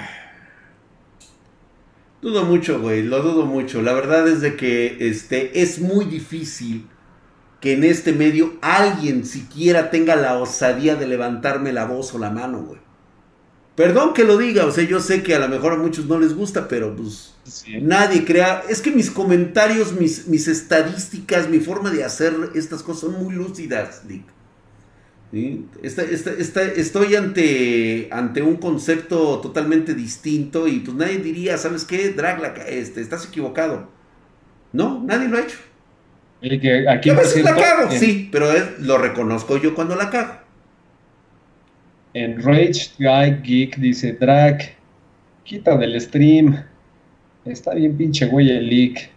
[2.22, 3.82] Dudo mucho, güey, lo dudo mucho.
[3.82, 6.90] La verdad es de que este, es muy difícil
[7.61, 12.32] que en este medio alguien siquiera tenga la osadía de levantarme la voz o la
[12.32, 12.82] mano, güey.
[13.76, 16.19] Perdón que lo diga, o sea, yo sé que a lo mejor a muchos no
[16.19, 17.82] les gusta, pero pues Sí.
[17.82, 18.64] nadie crea.
[18.69, 23.36] Es que mis comentarios, mis, mis estadísticas, mi forma de hacer estas cosas son muy
[23.36, 24.35] lúcidas, Dick.
[25.36, 25.66] ¿Sí?
[25.84, 31.84] Esta- esta- esta- estoy ante, ante un concepto totalmente distinto y pues nadie diría, ¿sabes
[31.84, 32.12] qué?
[32.12, 33.90] Drag, la ca- este, estás equivocado.
[34.72, 35.57] No, nadie lo ha hecho.
[36.41, 39.98] Oye, que aquí, a veces la cago, en- sí, pero es- lo reconozco yo cuando
[39.98, 40.36] la cago.
[42.14, 44.57] En Rage Guy Geek dice, Drag,
[45.44, 46.64] quita del stream.
[47.44, 49.10] Está bien pinche güey el leak.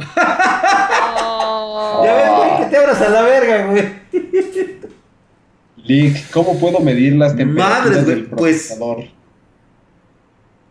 [2.06, 3.84] Ya ves, güey, que te abras a la verga, güey.
[6.32, 9.04] ¿cómo puedo medir las temperaturas Madres, güey, del pues- procesador?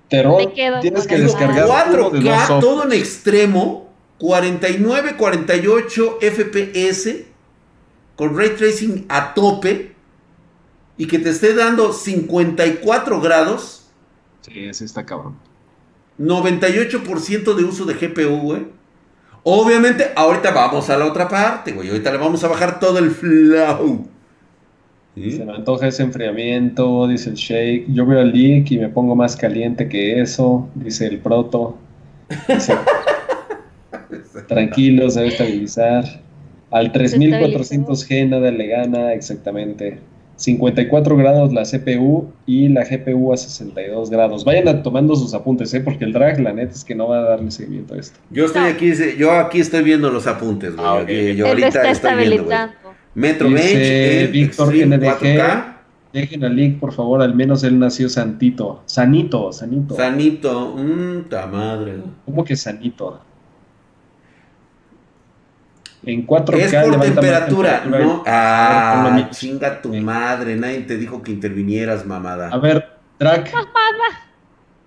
[0.09, 2.59] Terror, Me quedo tienes que el descargar uno de dos 4K, softwares.
[2.65, 3.89] todo en extremo,
[4.19, 7.25] 49, 48 FPS,
[8.15, 9.95] con ray tracing a tope,
[10.97, 13.81] y que te esté dando 54 grados,
[14.41, 15.37] Sí, ese está cabrón.
[16.19, 18.67] 98% de uso de GPU, güey.
[19.43, 21.89] Obviamente, ahorita vamos a la otra parte, güey.
[21.89, 24.07] Ahorita le vamos a bajar todo el flow.
[25.15, 25.31] ¿Sí?
[25.31, 27.85] Se me antoja ese enfriamiento, dice el Shake.
[27.93, 31.77] Yo veo el leak y me pongo más caliente que eso, dice el Proto.
[32.47, 32.73] Dice,
[34.47, 36.03] Tranquilo, se debe estabilizar.
[36.71, 39.99] Al 3400G nada le gana, exactamente.
[40.37, 44.43] 54 grados la CPU y la GPU a 62 grados.
[44.43, 45.79] Vayan a- tomando sus apuntes, ¿eh?
[45.79, 48.19] porque el drag, la neta, es que no va a darle seguimiento a esto.
[48.31, 50.85] Yo estoy aquí, yo aquí estoy viendo los apuntes, güey.
[50.85, 51.01] Ah, ok.
[51.03, 52.57] Aquí, Yo ahorita está estoy viendo, güey.
[53.15, 55.19] Metro Dice Bench, en Víctor NDG.
[55.19, 55.71] 4K.
[56.13, 58.83] Dejen al link, por favor, al menos él nació santito.
[58.85, 59.95] Sanito, sanito.
[59.95, 61.95] Sanito, mmm, ta madre.
[62.25, 63.19] ¿Cómo que sanito?
[66.05, 67.83] En 4K Es por temperatura, temperatura.
[67.85, 67.97] ¿no?
[68.23, 69.27] Ver, Ah, mí.
[69.31, 70.55] chinga tu madre.
[70.55, 72.49] Nadie te dijo que intervinieras, mamada.
[72.49, 72.85] A ver,
[73.19, 73.51] Drac.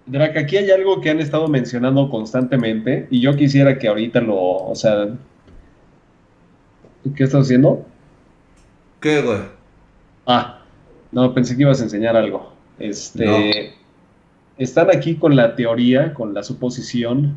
[0.06, 4.36] Drac, aquí hay algo que han estado mencionando constantemente y yo quisiera que ahorita lo,
[4.36, 5.08] o sea,
[7.14, 7.84] ¿qué estás haciendo?
[9.00, 9.38] ¿Qué, güey?
[10.26, 10.60] Ah,
[11.12, 12.52] no, pensé que ibas a enseñar algo.
[12.78, 13.74] Este,
[14.56, 17.36] están aquí con la teoría, con la suposición,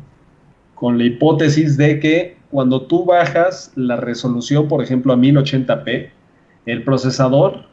[0.74, 6.10] con la hipótesis de que cuando tú bajas la resolución, por ejemplo, a 1080p,
[6.66, 7.64] el procesador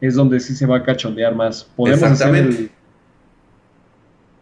[0.00, 1.64] es donde sí se va a cachondear más.
[1.76, 2.56] ¿Podemos hacer, Exactamente.
[2.62, 2.70] el-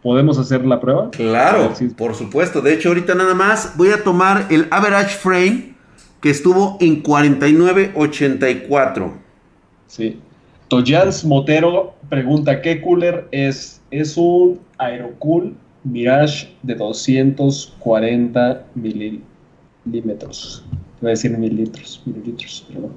[0.03, 1.11] ¿Podemos hacer la prueba?
[1.11, 2.61] Claro, si- por supuesto.
[2.61, 5.74] De hecho, ahorita nada más voy a tomar el average frame
[6.21, 9.13] que estuvo en 49.84.
[9.87, 10.19] Sí.
[10.69, 13.81] Toyans Motero pregunta, ¿qué cooler es?
[13.91, 20.65] Es un Aerocool Mirage de 240 milímetros.
[21.01, 22.91] Voy a decir mililitros, mililitros, bueno.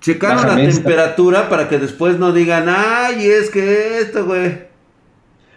[0.00, 0.82] Checaron la esta.
[0.82, 4.72] temperatura para que después no digan, ay, es que esto, güey.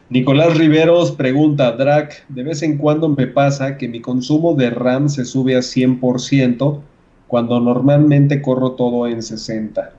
[0.09, 5.09] Nicolás Riveros pregunta, Drac, de vez en cuando me pasa que mi consumo de RAM
[5.09, 6.79] se sube a 100%
[7.27, 9.91] cuando normalmente corro todo en 60.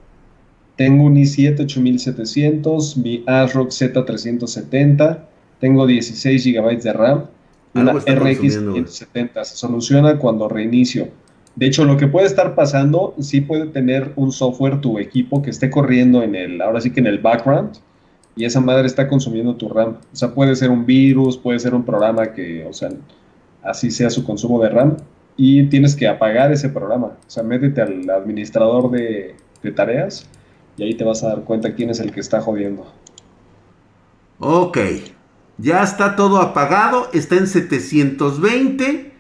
[0.76, 5.20] Tengo un i7 8700, mi ASRock Z370,
[5.58, 7.24] tengo 16 GB de RAM,
[7.74, 8.84] una RX consumiendo, güey.
[8.84, 9.44] 570.
[9.44, 11.08] Se soluciona cuando reinicio.
[11.56, 15.48] De hecho, lo que puede estar pasando, sí puede tener un software tu equipo que
[15.48, 17.78] esté corriendo en el, ahora sí que en el background,
[18.36, 19.96] y esa madre está consumiendo tu RAM.
[20.12, 22.90] O sea, puede ser un virus, puede ser un programa que, o sea,
[23.62, 24.96] así sea su consumo de RAM,
[25.36, 27.08] y tienes que apagar ese programa.
[27.26, 29.36] O sea, métete al administrador de,
[29.74, 30.28] tareas
[30.76, 32.86] y ahí te vas a dar cuenta quién es el que está jodiendo.
[34.38, 34.78] Ok.
[35.58, 37.08] Ya está todo apagado.
[37.12, 39.12] Está en 720.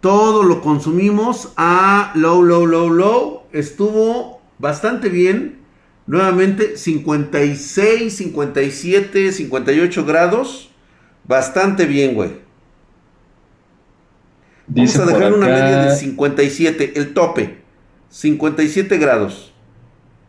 [0.00, 3.42] Todo lo consumimos a low, low, low, low.
[3.52, 5.60] Estuvo bastante bien.
[6.06, 10.70] Nuevamente 56, 57, 58 grados.
[11.24, 12.47] Bastante bien, güey.
[14.68, 17.58] Vamos a dejar una media de 57, el tope.
[18.10, 19.52] 57 grados.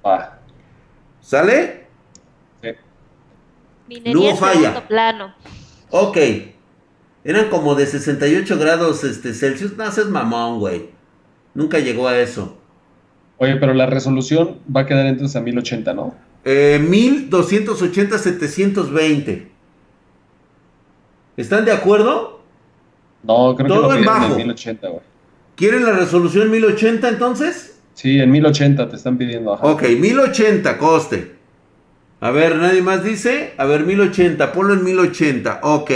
[0.04, 0.38] Ah,
[1.22, 1.86] ¿Sale?
[2.62, 2.70] sí.
[3.88, 4.88] Minería No en falla.
[4.88, 5.34] plano.
[5.90, 6.18] Ok.
[7.24, 9.76] Eran como de 68 grados este, Celsius.
[9.78, 10.90] No, es mamón, güey.
[11.54, 12.58] Nunca llegó a eso.
[13.38, 16.16] Oye, pero la resolución va a quedar entonces a 1080, ¿no?
[16.46, 19.48] Eh, 1280-720.
[21.38, 22.39] ¿Están de acuerdo?
[23.24, 24.32] No, creo Todo que en lo piden bajo.
[24.32, 25.02] en 1080, güey.
[25.56, 27.80] ¿Quieren la resolución 1080 entonces?
[27.94, 29.54] Sí, en 1080 te están pidiendo.
[29.54, 29.66] Ajá.
[29.68, 31.36] Ok, 1080 coste.
[32.22, 33.54] A ver, nadie más dice.
[33.58, 35.60] A ver, 1080, ponlo en 1080.
[35.64, 35.92] Ok.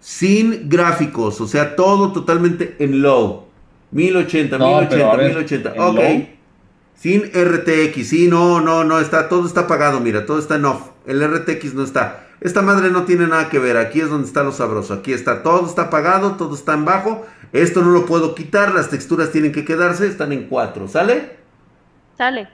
[0.00, 3.44] Sin gráficos, o sea, todo totalmente en low.
[3.92, 5.72] 1080, No, 1080, pero a ver, 1080.
[5.74, 5.94] ¿en Ok.
[5.96, 6.26] low?
[6.94, 10.90] Sin RTX, sí, no, no, no, está, todo está apagado, mira, todo está en off.
[11.06, 12.26] El RTX no está.
[12.44, 14.92] Esta madre no tiene nada que ver, aquí es donde está lo sabroso.
[14.92, 17.26] Aquí está, todo está apagado, todo está en bajo.
[17.54, 21.36] Esto no lo puedo quitar, las texturas tienen que quedarse, están en 4, ¿sale?
[22.18, 22.48] Sale.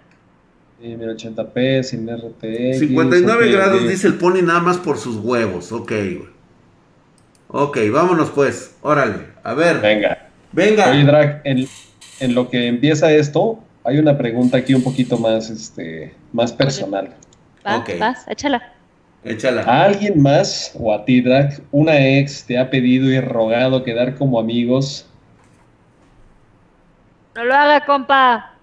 [0.81, 2.79] Sí, 1080p, sin RTX.
[2.79, 5.73] 59 ok, grados dice el pony nada más por sus huevos.
[5.73, 6.29] Ok, güey.
[7.49, 8.77] Ok, vámonos pues.
[8.83, 9.27] Órale.
[9.43, 9.81] A ver.
[9.81, 10.29] Venga.
[10.53, 10.89] Venga.
[10.91, 11.67] Oye, Drag, en,
[12.21, 17.17] en lo que empieza esto, hay una pregunta aquí un poquito más, este, más personal.
[17.67, 17.91] Va, Ok.
[17.99, 18.75] vas, échala.
[19.25, 19.63] Échala.
[19.63, 24.15] ¿A alguien más o a ti, Drag, una ex te ha pedido y rogado quedar
[24.17, 25.07] como amigos?
[27.35, 28.55] No lo haga, compa.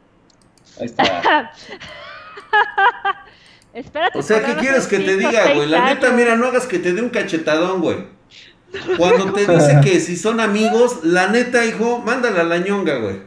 [0.79, 1.51] Ahí está.
[3.73, 4.17] Espérate.
[4.17, 5.69] O sea, ¿qué quieres que te diga, güey?
[5.69, 7.97] La neta, mira, no hagas que te dé un cachetadón, güey.
[8.97, 13.26] Cuando te dice que si son amigos, la neta, hijo, mándala a la ñonga, güey.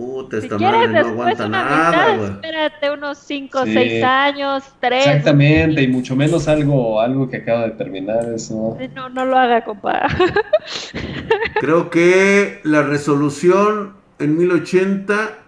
[0.00, 2.30] Puta, Si esta quieres madre no después aguanta una nada, güey.
[2.30, 3.72] espérate unos 5 Sí.
[3.74, 5.06] 6 años, 3.
[5.06, 8.76] Exactamente, y mucho menos algo, algo que acaba de terminar, eso.
[8.94, 10.06] No, no lo haga, compa.
[11.60, 15.38] Creo que la resolución en 1080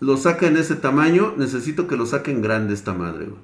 [0.00, 1.34] lo saca en ese tamaño.
[1.36, 3.40] Necesito que lo saquen grande esta madre, güey.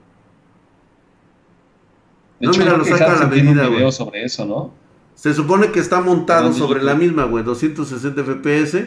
[2.41, 3.93] De No, hecho, mira, lo que saca a la medida, video güey.
[3.93, 4.73] sobre eso, ¿no?
[5.15, 8.87] Se supone que está montado sobre la misma, güey, 260 FPS.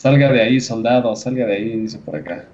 [0.00, 2.46] Salga de ahí, soldado, salga de ahí, dice por acá.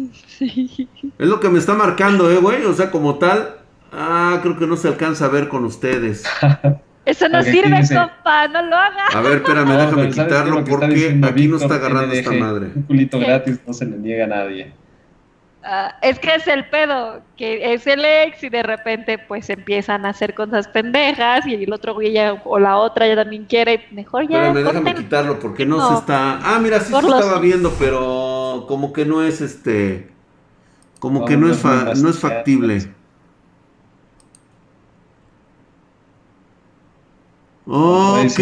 [0.00, 2.64] Es lo que me está marcando, eh, güey.
[2.64, 3.54] O sea, como tal.
[3.92, 6.24] Ah, creo que no se alcanza a ver con ustedes.
[7.04, 9.06] Eso no Porque sirve, dice- compa, no lo haga.
[9.14, 12.66] A ver, espérame, No, déjame quitarlo porque aquí no está agarrando esta madre.
[12.74, 14.72] Un culito gratis no se le niega a nadie.
[15.70, 20.06] Ah, es que es el pedo, que es el ex y de repente pues empiezan
[20.06, 23.84] a hacer cosas pendejas y el otro güey ya, o la otra ya también quiere,
[23.90, 25.04] mejor ya Espérame, déjame corten.
[25.04, 25.88] quitarlo porque no, No.
[25.90, 26.38] se está.
[26.42, 30.08] Ah, mira, sí se Por los- estaba viendo, pero como que no es este.
[31.00, 32.78] Como No, que no, no es, fa- no es factible.
[37.66, 38.40] Ok.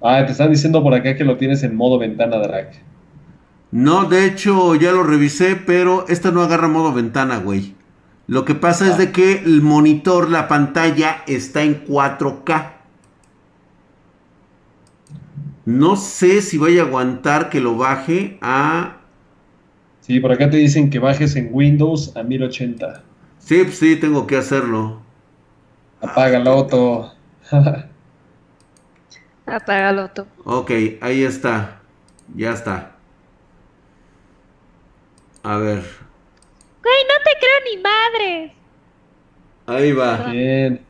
[0.00, 2.72] Ah, te están diciendo por acá que lo tienes en modo ventana drag.
[3.74, 7.74] No, de hecho ya lo revisé, pero esta no agarra modo ventana, güey.
[8.28, 12.70] Lo que pasa es de que el monitor, la pantalla está en 4K.
[15.64, 18.98] No sé si vaya a aguantar que lo baje a...
[20.02, 23.02] Sí, por acá te dicen que bajes en Windows a 1080.
[23.40, 25.02] Sí, pues sí, tengo que hacerlo.
[26.00, 27.12] Apágalo, auto.
[29.46, 30.26] Apágalo tú.
[30.44, 30.70] Ok,
[31.00, 31.80] ahí está.
[32.36, 32.93] Ya está.
[35.44, 35.84] A ver.
[36.82, 38.52] Güey, no te creo ni madres.
[39.66, 40.30] Ahí va.
[40.30, 40.80] Bien.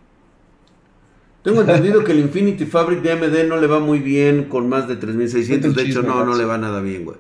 [1.43, 4.89] Tengo entendido que el Infinity Fabric de AMD no le va muy bien con más
[4.89, 5.75] de 3600.
[5.75, 7.19] De hecho, Chisme, no, no le va nada bien, güey.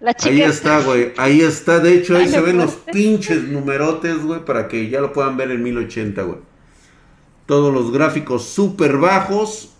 [0.00, 1.12] La chica Ahí está, güey.
[1.16, 1.80] Ahí está.
[1.80, 5.50] De hecho, ahí se ven los pinches numerotes, güey, para que ya lo puedan ver
[5.50, 6.38] en 1080, güey.
[7.46, 9.71] Todos los gráficos súper bajos.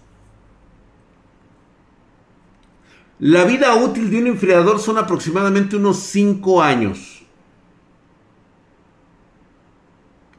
[3.24, 7.22] La vida útil de un enfriador son aproximadamente unos 5 años.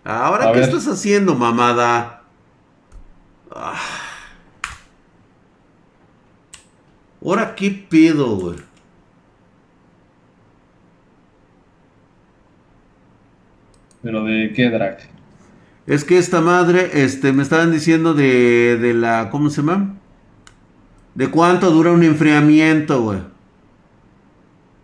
[0.04, 0.68] Ahora, A ¿qué ver.
[0.68, 2.24] estás haciendo, mamada?
[3.56, 3.80] Ah.
[7.24, 8.58] Ahora, ¿qué pedo, güey?
[14.02, 14.98] Pero de qué drag.
[15.88, 19.96] Es que esta madre, este, me estaban diciendo de, de la, ¿cómo se llama?
[21.16, 23.20] De cuánto dura un enfriamiento, güey.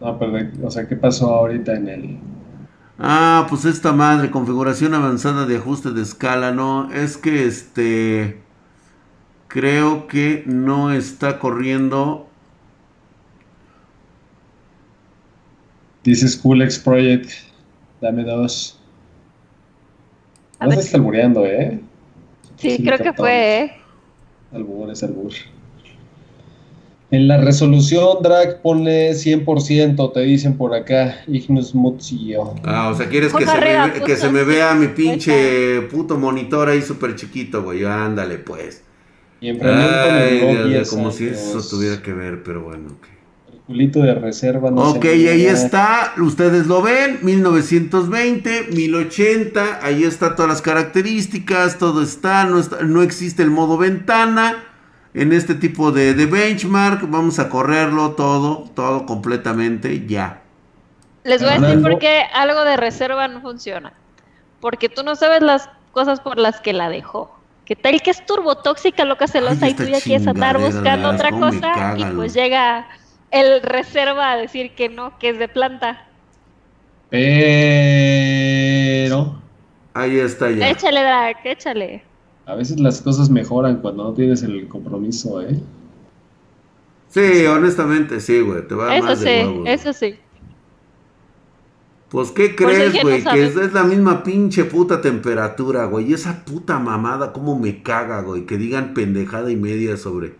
[0.02, 2.20] No, pero de- o sea, ¿qué pasó ahorita en el.
[3.00, 8.44] Ah, pues esta madre, configuración avanzada de ajuste de escala, no, es que este,
[9.48, 12.28] creo que no está corriendo.
[16.04, 17.30] Dices Cool X Project.
[18.02, 18.80] Dame dos.
[20.60, 20.80] A No ver.
[20.80, 21.80] estás albureando, ¿eh?
[22.58, 23.72] Sí, Sí, creo que fue, ¿eh?
[24.52, 25.34] Albur es albur.
[27.12, 32.54] En la resolución, drag, ponle 100%, te dicen por acá, Ignus Mutzio.
[32.64, 36.18] Ah, o sea, quieres que se, me, que puto, se me vea mi pinche puto
[36.18, 37.84] monitor ahí súper chiquito, güey.
[37.84, 38.84] Ándale, pues.
[39.42, 43.08] Y Ay, Dios 10 como si eso tuviera que ver, pero bueno, ok.
[43.54, 50.04] El culito de reserva no Ok, y ahí está, ustedes lo ven, 1920, 1080, ahí
[50.04, 54.64] está todas las características, todo está, no, está- no existe el modo ventana
[55.14, 60.42] en este tipo de, de benchmark, vamos a correrlo todo, todo completamente ya.
[61.24, 63.94] Les voy a decir por qué algo de reserva no funciona.
[64.62, 67.36] Porque tú no sabes las cosas por las que la dejó.
[67.66, 71.32] ¿Qué tal que es turbotóxica, loca celosa, Ay, y tú ya quieres andar buscando otra
[71.32, 71.96] cosa?
[71.98, 72.88] y pues llega
[73.32, 76.06] el reserva a decir que no, que es de planta.
[77.10, 77.30] Pero
[79.94, 80.70] Ahí está ya.
[80.70, 82.04] Échale, Drag, échale.
[82.50, 85.60] A veces las cosas mejoran cuando no tienes el compromiso, ¿eh?
[87.10, 88.68] Sí, honestamente, sí, güey.
[88.68, 89.74] Te va Eso más sí, de güey.
[89.74, 90.16] eso sí.
[92.10, 93.24] Pues, ¿qué Por eso crees, güey?
[93.24, 96.10] no que es, es la misma pinche puta temperatura, güey.
[96.10, 98.46] Y esa puta mamada, cómo me caga, güey.
[98.46, 100.36] Que digan pendejada y media sobre.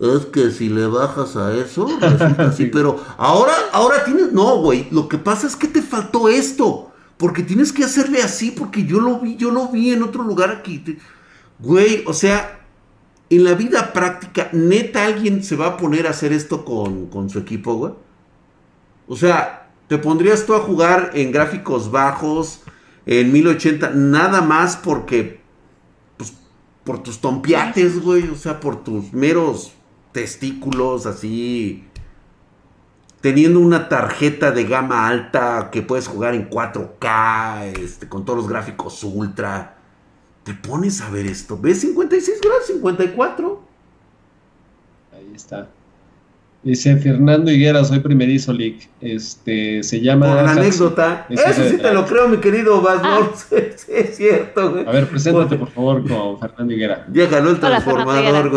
[0.00, 2.64] Es que si le bajas a eso, resulta así.
[2.64, 2.70] Sí.
[2.72, 4.32] Pero ahora, ahora tienes.
[4.32, 4.88] No, güey.
[4.90, 6.88] Lo que pasa es que te faltó esto.
[7.18, 10.50] Porque tienes que hacerle así, porque yo lo vi, yo lo vi en otro lugar
[10.50, 10.78] aquí.
[10.78, 10.98] Te-
[11.62, 12.66] Güey, o sea,
[13.30, 17.30] en la vida práctica, neta, alguien se va a poner a hacer esto con, con
[17.30, 17.92] su equipo, güey.
[19.06, 22.62] O sea, te pondrías tú a jugar en gráficos bajos,
[23.06, 25.40] en 1080, nada más porque,
[26.16, 26.34] pues,
[26.82, 29.72] por tus tompiates, güey, o sea, por tus meros
[30.10, 31.84] testículos, así,
[33.20, 38.48] teniendo una tarjeta de gama alta que puedes jugar en 4K, este, con todos los
[38.48, 39.78] gráficos ultra.
[40.44, 43.62] Te pones a ver esto, ¿ves 56 grados, 54?
[45.14, 45.68] Ahí está.
[46.64, 48.88] Dice Fernando Higuera, soy primerizo leak.
[49.00, 50.26] Este se llama.
[50.28, 51.26] Por la anécdota.
[51.28, 52.80] Eso es sí de- te lo creo, mi querido Ah.
[53.00, 53.32] Basmor.
[53.36, 54.86] Sí, sí, es cierto, güey.
[54.86, 57.06] A ver, preséntate por favor con Fernando Higuera.
[57.12, 58.50] Ya ganó el Hola, Fernando transformador,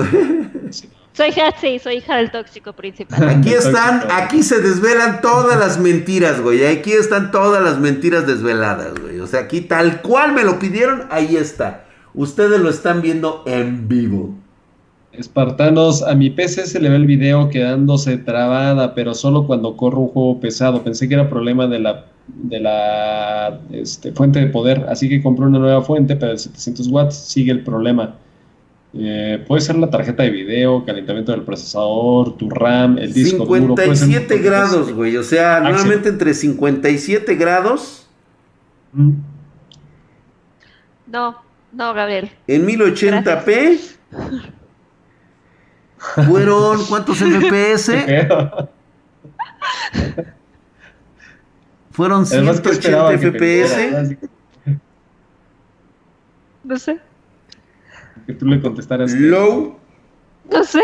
[1.15, 3.29] Soy Hatsi, soy hija del tóxico principal.
[3.29, 6.65] Aquí están, aquí se desvelan todas las mentiras, güey.
[6.65, 9.21] Aquí están todas las mentiras desveladas, güey.
[9.21, 11.85] O sea, aquí tal cual me lo pidieron, ahí está.
[12.13, 14.35] Ustedes lo están viendo en vivo.
[15.13, 19.99] Espartanos, a mi PC se le ve el video quedándose trabada, pero solo cuando corro
[19.99, 20.83] un juego pesado.
[20.83, 25.45] Pensé que era problema de la, de la este, fuente de poder, así que compré
[25.45, 28.15] una nueva fuente, pero de 700 watts sigue el problema.
[28.97, 33.75] Eh, puede ser la tarjeta de video, calentamiento del procesador, tu RAM, el disco duro.
[33.75, 35.17] puede ser 57 muchas grados, güey.
[35.17, 35.71] O sea, Axel.
[35.73, 38.01] nuevamente entre 57 grados
[38.93, 39.11] Mm.
[41.07, 41.35] No,
[41.73, 42.31] no, Gabriel.
[42.47, 43.79] en 1080p.
[46.27, 47.91] Fueron, ¿cuántos FPS?
[51.91, 54.17] Fueron Además, ¿qué 180 esperaba que FPS.
[56.63, 56.99] No sé.
[58.25, 59.13] Que tú le contestaras.
[59.13, 59.77] que- Low,
[60.51, 60.79] No sé.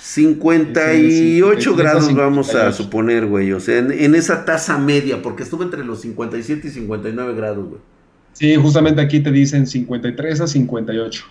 [0.00, 1.40] 58 Sí, sí,
[1.76, 2.16] grados 58.
[2.16, 3.52] vamos a suponer, güey.
[3.52, 7.68] O sea, en, en esa tasa media, porque estuvo entre los 57 y 59 grados,
[7.68, 7.80] güey.
[8.32, 11.24] Sí, justamente aquí te dicen 53 a 58.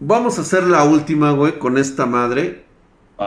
[0.00, 2.64] Vamos a hacer la última, güey, con esta madre.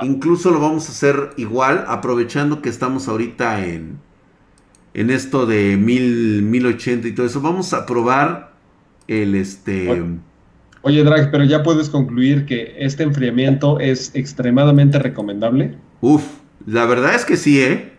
[0.01, 3.99] Incluso lo vamos a hacer igual, aprovechando que estamos ahorita en,
[4.95, 7.41] en esto de 1000, 1080 y todo eso.
[7.41, 8.52] Vamos a probar
[9.07, 10.03] el este.
[10.81, 15.75] Oye, Drag, pero ya puedes concluir que este enfriamiento es extremadamente recomendable.
[16.01, 16.23] Uf,
[16.65, 17.93] la verdad es que sí, ¿eh?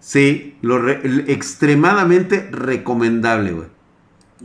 [0.00, 3.66] Sí, lo re- extremadamente recomendable, güey.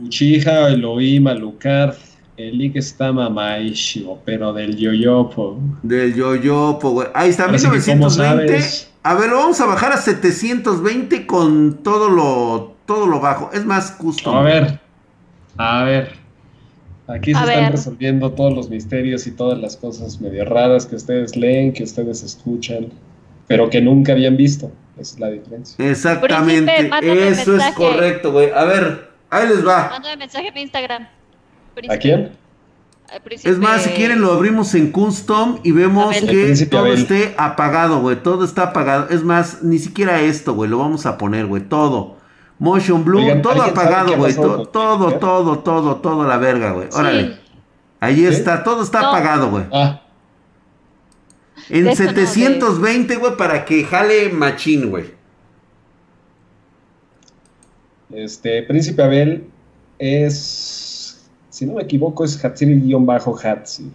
[0.00, 1.94] Uchiha, Elohim, Alucard,
[2.36, 5.58] el link está mamaísimo, pero del yoyopo.
[5.82, 7.08] Del yoyopo, güey.
[7.14, 8.48] Ahí está, ¿cómo 1920.
[8.48, 8.90] sabes?
[9.02, 13.50] A ver, lo vamos a bajar a 720 con todo lo, todo lo bajo.
[13.52, 14.36] Es más custom.
[14.36, 14.80] A ver,
[15.58, 16.12] a ver.
[17.06, 17.72] Aquí se A están ver.
[17.72, 22.22] resolviendo todos los misterios y todas las cosas medio raras que ustedes leen, que ustedes
[22.22, 22.88] escuchan,
[23.46, 24.70] pero que nunca habían visto.
[24.98, 25.90] Esa es la diferencia.
[25.90, 26.90] Exactamente.
[26.90, 28.50] Príncipe, Eso es correcto, güey.
[28.50, 29.88] A ver, ahí les va.
[29.90, 31.08] Mándame mensaje en Instagram.
[31.88, 32.30] ¿A quién?
[33.24, 36.28] Príncipe- Es más, si quieren lo abrimos en custom y vemos Abel.
[36.28, 36.98] Que todo Abel.
[36.98, 38.16] esté apagado, güey.
[38.22, 39.08] Todo está apagado.
[39.08, 40.68] Es más, ni siquiera esto, güey.
[40.68, 41.62] Lo vamos a poner, güey.
[41.62, 42.17] Todo.
[42.58, 44.34] Motion Blue, Oigan, todo ¿alguien sabe apagado, güey.
[44.34, 46.88] con Todo, todo, todo, todo, la verga, güey.
[46.92, 47.28] Órale.
[47.34, 47.40] Sí.
[48.00, 48.26] Ahí ¿Sí?
[48.26, 49.08] está, todo está No.
[49.08, 49.64] apagado, güey.
[49.72, 50.02] Ah,
[51.70, 55.12] En De eso no, de- 720, güey, para que jale machín, güey.
[58.10, 59.44] este, Príncipe Abel
[59.98, 63.90] es, si no me equivoco, es Hatsiri-Hatsi.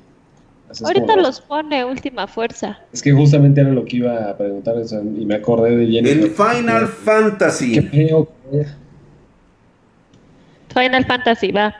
[0.74, 2.80] Así Ahorita como- los pone última fuerza.
[2.92, 5.86] Es que justamente era lo que iba a preguntar o sea, y me acordé de
[5.88, 6.10] Jenny.
[6.10, 7.82] El Final Qué Fantasy.
[7.82, 8.28] feo.
[8.52, 8.66] que-
[10.74, 11.76] Final Fantasy, va.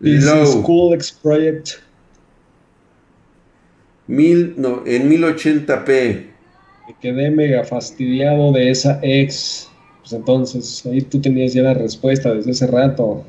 [0.00, 0.24] This is
[0.54, 0.62] Low.
[0.62, 1.70] Cool X Project.
[4.06, 6.28] Mil, no, en 1080p.
[6.86, 9.68] Me quedé mega fastidiado de esa ex.
[10.00, 13.24] Pues entonces, ahí tú tenías ya la respuesta desde hace rato.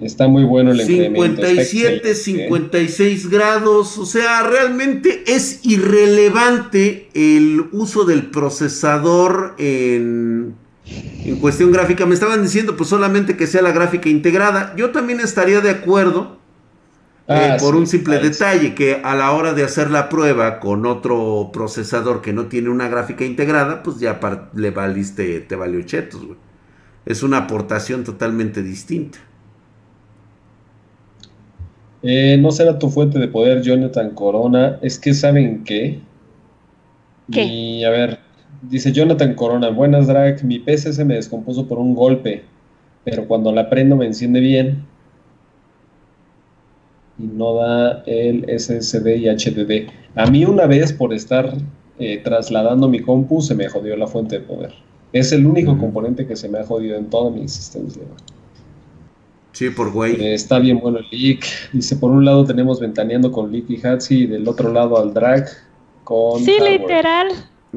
[0.00, 1.42] Está muy bueno el incremento.
[1.42, 3.98] 57, 56 grados.
[3.98, 10.54] O sea, realmente es irrelevante el uso del procesador en,
[11.24, 12.06] en cuestión gráfica.
[12.06, 14.72] Me estaban diciendo pues solamente que sea la gráfica integrada.
[14.76, 16.38] Yo también estaría de acuerdo.
[17.26, 20.86] Eh, ah, por un simple detalle, que a la hora de hacer la prueba con
[20.86, 24.18] otro procesador que no tiene una gráfica integrada, pues ya
[24.54, 26.38] le valiste, te valió chetos, güey.
[27.04, 29.18] Es una aportación totalmente distinta.
[32.02, 34.78] Eh, no será tu fuente de poder, Jonathan Corona.
[34.82, 36.00] Es que saben qué.
[37.30, 37.44] ¿Qué?
[37.44, 38.18] Y a ver,
[38.62, 42.44] dice Jonathan Corona, buenas drag, mi PC se me descompuso por un golpe,
[43.04, 44.84] pero cuando la prendo me enciende bien
[47.18, 49.90] y no da el SSD y HDD.
[50.14, 51.52] A mí una vez por estar
[51.98, 54.72] eh, trasladando mi compu se me jodió la fuente de poder.
[55.12, 58.02] Es el único componente que se me ha jodido en toda mi existencia.
[59.52, 60.14] Sí, por güey.
[60.14, 61.44] Eh, está bien bueno el leak.
[61.72, 65.12] Dice, por un lado tenemos ventaneando con Leak y Hatsi y del otro lado al
[65.12, 65.46] drag
[66.04, 66.42] con...
[66.44, 67.28] Sí, literal.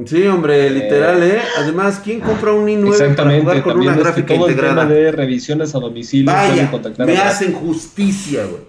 [0.06, 1.42] Sí, hombre, literal, ¿eh?
[1.58, 4.84] Además, ¿quién compra un i9 para jugar con una gráfica todo integrada?
[4.84, 6.32] El tema de revisiones a domicilio.
[6.32, 8.64] Vaya, me hacen justicia, güey.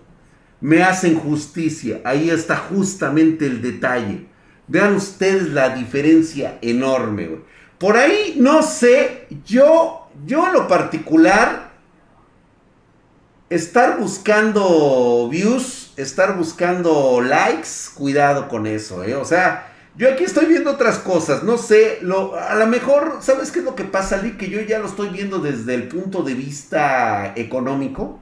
[0.61, 2.01] Me hacen justicia.
[2.05, 4.27] Ahí está justamente el detalle.
[4.67, 7.41] Vean ustedes la diferencia enorme, güey.
[7.79, 11.72] Por ahí, no sé, yo, yo en lo particular
[13.55, 19.15] estar buscando views, estar buscando likes, cuidado con eso, ¿eh?
[19.15, 23.51] O sea, yo aquí estoy viendo otras cosas, no sé, lo, a lo mejor, ¿sabes
[23.51, 24.39] qué es lo que pasa, Lee?
[24.39, 28.21] Que yo ya lo estoy viendo desde el punto de vista económico.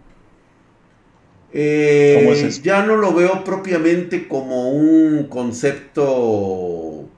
[1.52, 2.62] Eh, ¿Cómo es eso?
[2.62, 7.09] Ya no lo veo propiamente como un concepto,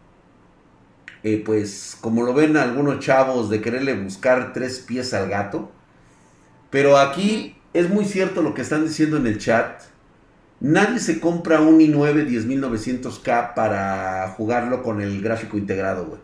[1.23, 5.71] eh, pues, como lo ven algunos chavos de quererle buscar tres pies al gato.
[6.71, 9.83] Pero aquí es muy cierto lo que están diciendo en el chat.
[10.61, 16.21] Nadie se compra un i9 10900K para jugarlo con el gráfico integrado, güey.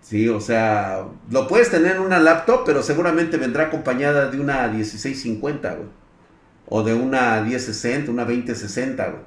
[0.00, 4.66] Sí, o sea, lo puedes tener en una laptop, pero seguramente vendrá acompañada de una
[4.68, 5.88] 1650, güey.
[6.68, 9.22] O de una 1060, una 2060, güey.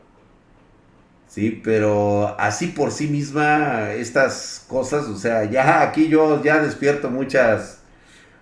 [1.28, 7.10] Sí, pero así por sí misma, estas cosas, o sea, ya aquí yo ya despierto
[7.10, 7.75] muchas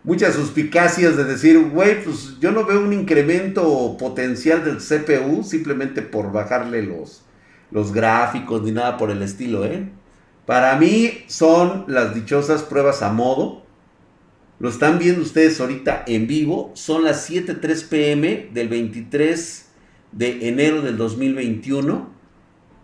[0.03, 6.01] muchas suspicacias de decir, güey, pues yo no veo un incremento potencial del CPU simplemente
[6.01, 7.23] por bajarle los,
[7.71, 9.89] los gráficos ni nada por el estilo, ¿eh?
[10.45, 13.63] Para mí son las dichosas pruebas a modo.
[14.59, 16.71] Lo están viendo ustedes ahorita en vivo.
[16.75, 19.69] Son las 7.3 pm del 23
[20.11, 22.09] de enero del 2021.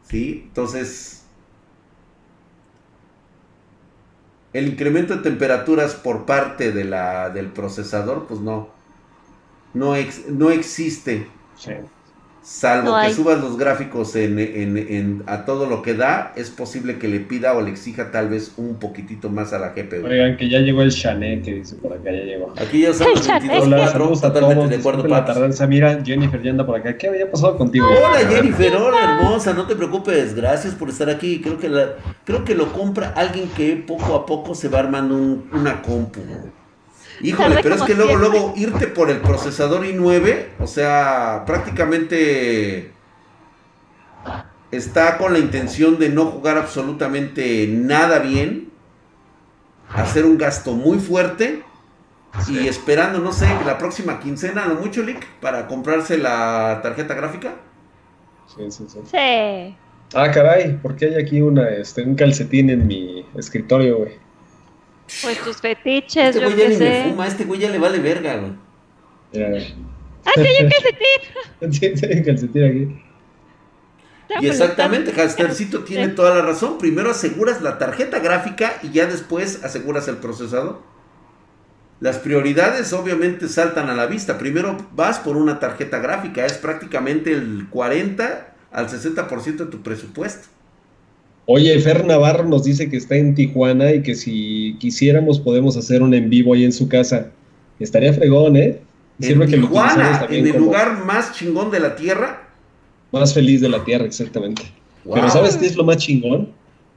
[0.03, 0.43] ¿Sí?
[0.47, 1.18] Entonces,
[4.53, 8.69] el incremento de temperaturas por parte de la, del procesador, pues no,
[9.73, 9.93] no,
[10.29, 11.27] no existe.
[12.49, 17.19] Salvo que subas los gráficos en, a todo lo que da, es posible que le
[17.19, 20.07] pida o le exija tal vez un poquitito más a la GPU.
[20.07, 22.51] Oigan, que ya llegó el Chanet, que dice por acá, ya llegó.
[22.57, 25.67] Aquí ya son los 22 totalmente de acuerdo, la tardanza.
[25.67, 26.97] Mira, Jennifer ya anda por acá.
[26.97, 27.85] ¿Qué había pasado contigo?
[27.85, 31.41] Hola, Jennifer, hola, hermosa, no te preocupes, gracias por estar aquí.
[31.41, 35.15] Creo que, la, creo que lo compra alguien que poco a poco se va armando
[35.53, 36.21] una compu.
[37.21, 42.91] Híjole, pero es que luego, luego irte por el procesador i9, o sea, prácticamente
[44.71, 48.69] está con la intención de no jugar absolutamente nada bien,
[49.89, 51.63] hacer un gasto muy fuerte
[52.47, 57.55] y esperando, no sé, la próxima quincena, lo mucho, Lick, para comprarse la tarjeta gráfica.
[58.55, 58.99] Sí, sí, sí.
[59.05, 59.75] Sí.
[60.13, 64.28] Ah, caray, ¿por qué hay aquí una, este, un calcetín en mi escritorio, güey?
[65.21, 67.99] Pues tus fetiches, este yo güey ya ni me fuma, este güey ya le vale
[67.99, 68.51] verga, güey.
[70.25, 71.97] Ah, sí, hay un calcetín.
[71.97, 73.09] sí, hay un calcetín aquí.
[74.41, 76.77] Y exactamente, Hastercito tiene toda la razón.
[76.77, 80.81] Primero aseguras la tarjeta gráfica y ya después aseguras el procesador.
[81.99, 84.37] Las prioridades obviamente saltan a la vista.
[84.37, 90.47] Primero vas por una tarjeta gráfica, es prácticamente el 40 al 60% de tu presupuesto.
[91.51, 96.03] Oye, Fer Navarro nos dice que está en Tijuana y que si quisiéramos podemos hacer
[96.03, 97.31] un en vivo ahí en su casa.
[97.79, 98.79] Estaría fregón, ¿eh?
[99.19, 102.49] en Tijuana, en el lugar más chingón de la Tierra.
[103.11, 104.61] Más feliz de la Tierra, exactamente.
[105.11, 106.49] Pero ¿sabes qué es lo más chingón?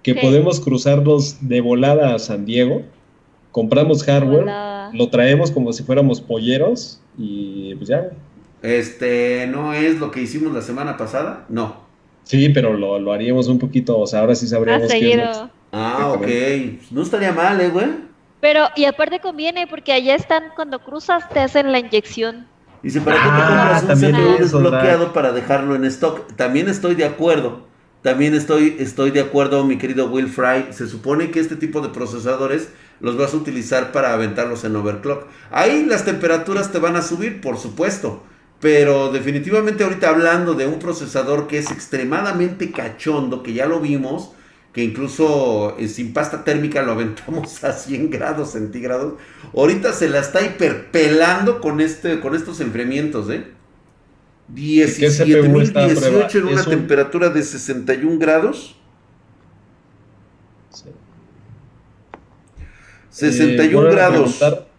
[0.02, 2.82] Que podemos cruzarnos de volada a San Diego,
[3.52, 4.44] compramos hardware,
[4.92, 8.10] lo traemos como si fuéramos polleros y pues ya.
[8.60, 11.46] Este, ¿no es lo que hicimos la semana pasada?
[11.48, 11.90] No.
[12.24, 15.22] Sí, pero lo, lo, haríamos un poquito, o sea, ahora sí sabríamos qué
[15.72, 16.26] Ah, ok.
[16.90, 17.86] No estaría mal, ¿eh, güey?
[18.40, 22.46] Pero, y aparte conviene, porque allá están, cuando cruzas, te hacen la inyección.
[22.82, 26.26] Dice, ¿para qué te Ah, compras un también CPU desbloqueado para dejarlo en stock?
[26.36, 27.66] También estoy de acuerdo.
[28.02, 30.72] También estoy, estoy de acuerdo, mi querido Will Fry.
[30.72, 35.26] Se supone que este tipo de procesadores los vas a utilizar para aventarlos en overclock.
[35.52, 38.24] Ahí las temperaturas te van a subir, por supuesto.
[38.62, 44.30] Pero definitivamente ahorita hablando de un procesador que es extremadamente cachondo, que ya lo vimos,
[44.72, 49.14] que incluso eh, sin pasta térmica lo aventamos a 100 grados centígrados.
[49.54, 53.44] Ahorita se la está hiperpelando con, este, con estos enfriamientos, ¿eh?
[54.54, 56.28] qué CPU está a prueba?
[56.28, 58.76] 17.018 en una un- temperatura de 61 grados.
[60.70, 60.84] Sí.
[63.10, 64.36] 61 Eh, grados.
[64.38, 64.71] preguntar-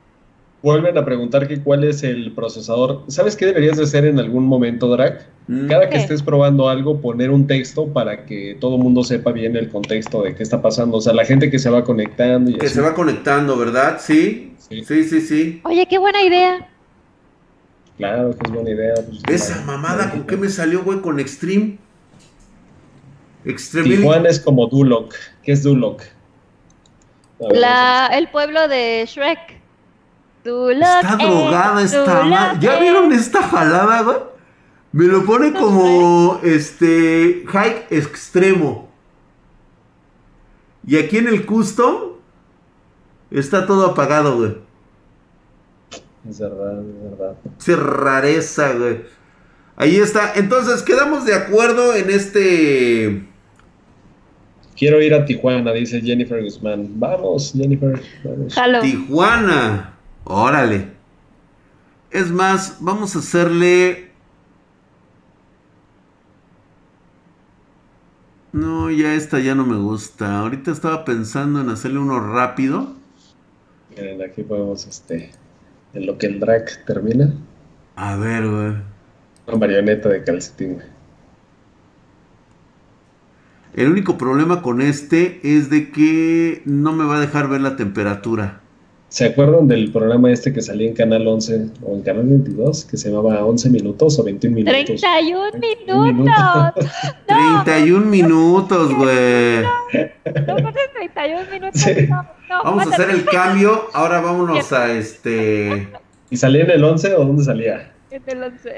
[0.64, 3.03] vuelven a preguntar que cuál es el procesador.
[3.10, 5.27] ¿Sabes qué deberías de hacer en algún momento, Drac?
[5.48, 5.68] Mm.
[5.68, 9.56] Cada que estés probando algo, poner un texto para que todo el mundo sepa bien
[9.57, 10.98] el contexto de qué está pasando.
[10.98, 12.76] O sea, la gente que se va conectando y Que así.
[12.76, 13.98] se va conectando, ¿verdad?
[13.99, 14.53] Sí.
[14.57, 14.84] Sí.
[14.85, 15.61] Sí, sí, sí.
[15.65, 16.69] Oye, qué buena idea.
[17.98, 18.94] Claro que es buena idea.
[18.95, 21.02] pues, Esa mamada, ¿con qué me salió, güey?
[21.02, 21.77] Con Extreme.
[23.45, 23.98] Extreme.
[23.98, 25.14] Tijuana es como Duloc.
[25.44, 26.02] ¿Qué es Duloc?
[27.52, 29.61] La, el pueblo de Shrek.
[30.44, 32.57] Está drogada esta madre.
[32.60, 34.18] ¿Ya vieron esta jalada, güey?
[34.91, 38.91] Me lo pone como este hike extremo.
[40.86, 41.95] Y aquí en el custom
[43.32, 44.57] está todo apagado, güey.
[46.30, 47.36] Es verdad, es verdad.
[47.65, 49.02] Qué rareza, güey.
[49.76, 50.34] Ahí está.
[50.36, 53.26] Entonces, quedamos de acuerdo en este.
[54.78, 56.88] Quiero ir a Tijuana, dice Jennifer Guzmán.
[56.99, 58.02] Vamos, Jennifer.
[58.24, 58.53] Vamos.
[58.53, 58.82] Jalo.
[58.82, 59.93] Tijuana.
[60.25, 60.93] Órale.
[62.11, 64.11] Es más, vamos a hacerle.
[68.53, 70.39] No, ya esta ya no me gusta.
[70.39, 72.95] Ahorita estaba pensando en hacerle uno rápido.
[73.89, 75.31] Miren, aquí podemos, este,
[75.93, 77.33] en lo que el drag termina,
[77.95, 78.73] A ver, güey.
[79.47, 80.75] una marioneta de calcetín.
[80.75, 80.87] güey.
[83.73, 87.75] El único problema con este es de que no me va a dejar ver la
[87.75, 88.62] temperatura.
[89.14, 92.98] ¿Se acuerdan del programa este que salía en Canal 11 o en Canal 22 que
[92.98, 94.85] se llamaba 11 minutos o 21 minutos?
[94.85, 96.02] 31 minuto.
[96.02, 96.34] minutos.
[97.30, 99.61] No, 31 minutos, güey.
[100.48, 101.80] no pones 31 minutos.
[101.80, 102.07] Sí.
[102.10, 103.84] No, no, Vamos a hacer el cambio.
[103.94, 105.88] Ahora vámonos a este.
[106.31, 107.94] ¿Y salía en el 11 o dónde salía?
[108.10, 108.73] En el 11.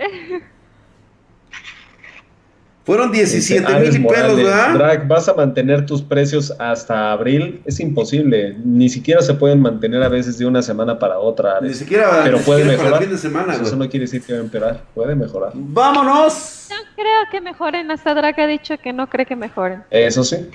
[2.85, 4.73] Fueron 17 Ares mil pelos, ¿verdad?
[4.75, 7.59] Drag, ¿vas a mantener tus precios hasta abril?
[7.65, 8.55] Es imposible.
[8.63, 11.59] Ni siquiera se pueden mantener a veces de una semana para otra.
[11.61, 13.01] Ni siquiera, Pero ni puede siquiera para mejorar.
[13.01, 13.87] el fin de semana, Pues Eso güey.
[13.87, 14.81] no quiere decir que va a empeorar.
[14.93, 15.51] Puede mejorar.
[15.55, 16.67] ¡Vámonos!
[16.69, 17.89] No creo que mejoren.
[17.89, 19.81] Hasta Drake ha dicho que no cree que mejoren.
[19.89, 20.47] Eso sí.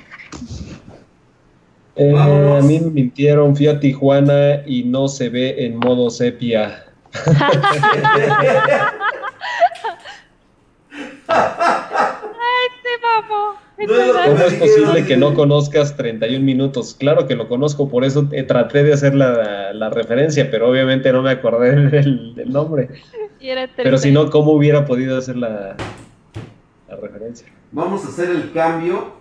[1.97, 2.63] Eh, Vámonos.
[2.63, 6.85] a mí me mintieron, fui a Tijuana y no se ve en modo sepia.
[13.31, 16.95] No ¿Cómo es posible que no conozcas 31 minutos?
[16.99, 21.23] Claro que lo conozco, por eso traté de hacer la, la referencia, pero obviamente no
[21.23, 22.91] me acordé del, del nombre.
[23.41, 24.25] Y era Pero si 31.
[24.25, 25.77] no, ¿cómo hubiera podido hacer la,
[26.89, 27.47] la referencia?
[27.73, 29.15] Vamos a hacer el cambio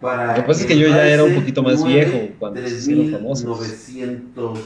[0.00, 0.28] para.
[0.28, 2.74] Lo que pasa es que yo ya era un poquito más 9 viejo cuando se
[2.74, 3.44] hicieron famosos.
[3.44, 4.58] 3900.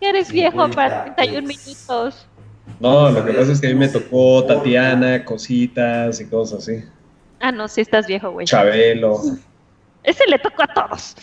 [0.00, 1.66] Que eres viejo para 50 31 es.
[1.66, 2.26] minutos.
[2.80, 6.82] No, lo que pasa es que a mí me tocó Tatiana, cositas y cosas así.
[7.44, 8.46] Ah, no, sí estás viejo, güey.
[8.46, 9.20] Chabelo.
[10.02, 11.14] Ese le tocó a todos.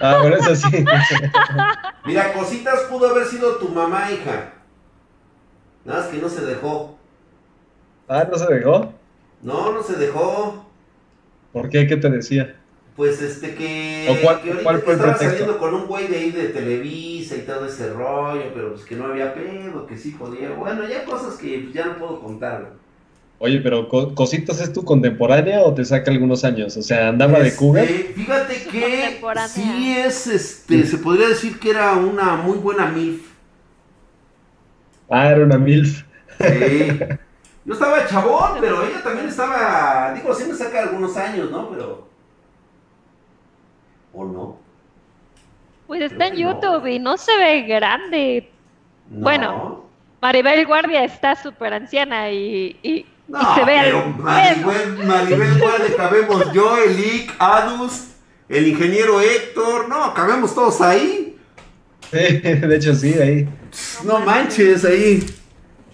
[0.00, 0.82] Ah, bueno, eso sí.
[2.06, 4.54] Mira, cositas pudo haber sido tu mamá, hija.
[5.84, 6.96] Nada más que no se dejó.
[8.08, 8.94] Ah, ¿no se dejó?
[9.42, 10.64] No, no se dejó.
[11.52, 11.86] ¿Por qué?
[11.86, 12.56] ¿Qué te decía?
[12.96, 14.08] Pues este que.
[14.08, 15.38] ¿O cuál- que ahorita cuál fue el que estaba pretexto?
[15.44, 18.96] saliendo con un güey de ahí de Televisa y todo ese rollo, pero pues que
[18.96, 20.48] no había pedo, que sí podía.
[20.52, 22.80] Bueno, ya cosas que pues, ya no puedo contar.
[23.44, 26.76] Oye, pero Co- ¿Cositas es tu contemporánea o te saca algunos años?
[26.76, 27.86] O sea, ¿andaba de Este, cougar?
[27.88, 33.20] Fíjate que sí es, este, se podría decir que era una muy buena MILF.
[35.10, 36.04] Ah, era una MILF.
[36.40, 36.98] Sí.
[37.64, 41.68] Yo estaba chabón, pero ella también estaba, digo, sí me saca algunos años, ¿no?
[41.70, 42.06] Pero...
[44.12, 44.56] ¿O no?
[45.88, 46.38] Pues está en no.
[46.52, 48.48] YouTube y no se ve grande.
[49.10, 49.20] No.
[49.22, 49.82] Bueno.
[50.20, 55.96] Maribel Guardia está súper anciana y, y, No, y se ve pero Maribel, Maribel Guardia,
[55.96, 58.08] cabemos yo, Elic, Adus,
[58.48, 61.38] el ingeniero Héctor, no, cabemos todos ahí.
[62.10, 63.48] Sí, de hecho sí, ahí.
[64.04, 65.24] No manches, ahí.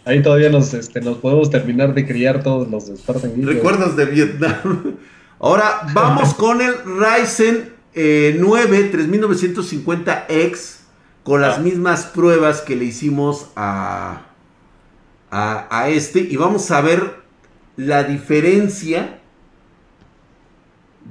[0.05, 3.47] Ahí todavía nos, este, nos podemos terminar de criar todos los Spartan Geek.
[3.47, 4.97] Recuerdos de Vietnam.
[5.39, 10.77] Ahora vamos con el Ryzen 9 3950X
[11.23, 11.61] con las Ah.
[11.61, 14.23] mismas pruebas que le hicimos a,
[15.31, 17.28] a, a este y vamos a ver
[17.79, 19.21] la diferencia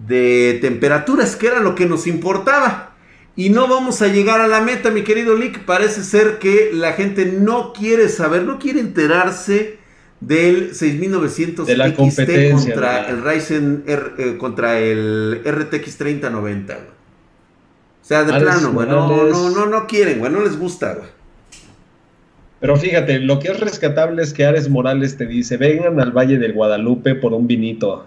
[0.08, 2.94] de temperaturas, que era lo que nos importaba.
[3.36, 5.64] Y no vamos a llegar a la meta, mi querido Lick.
[5.66, 9.78] Parece ser que la gente no quiere saber, no quiere enterarse
[10.20, 13.10] del 6900 De la XT competencia, contra ¿verdad?
[13.12, 16.74] el Ryzen R- eh, contra el RTX 3090.
[16.74, 16.88] güey.
[16.88, 18.88] O sea, de Alex plano, güey.
[18.88, 20.32] No, no, no, no quieren, güey.
[20.32, 21.10] No les gusta, güey.
[22.60, 26.38] Pero fíjate, lo que es rescatable es que Ares Morales te dice, vengan al Valle
[26.40, 28.06] del Guadalupe por un vinito.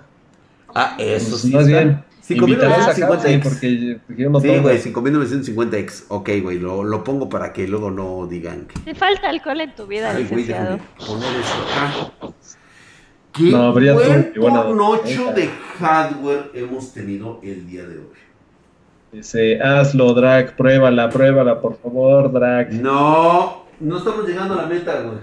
[0.75, 1.51] Ah, eso Pues, sí.
[1.53, 1.79] más está.
[1.81, 3.21] bien, invitarás a 5950X.
[3.23, 6.05] Javi porque, porque yo no Sí, güey, 5950X.
[6.09, 8.79] Ok, güey, lo, lo pongo para que luego no digan que.
[8.81, 10.79] Te falta alcohol en tu vida, Ay, güey, licenciado.
[10.79, 12.35] déjame poner esto acá.
[13.33, 14.33] Qué No, habría buen
[15.23, 15.33] esta.
[15.33, 15.49] de
[15.79, 18.05] hardware hemos tenido el día de hoy.
[19.13, 22.73] Dice, hazlo, Drag, pruébala, pruébala, por favor, Drag.
[22.73, 25.19] No, no estamos llegando a la meta, güey.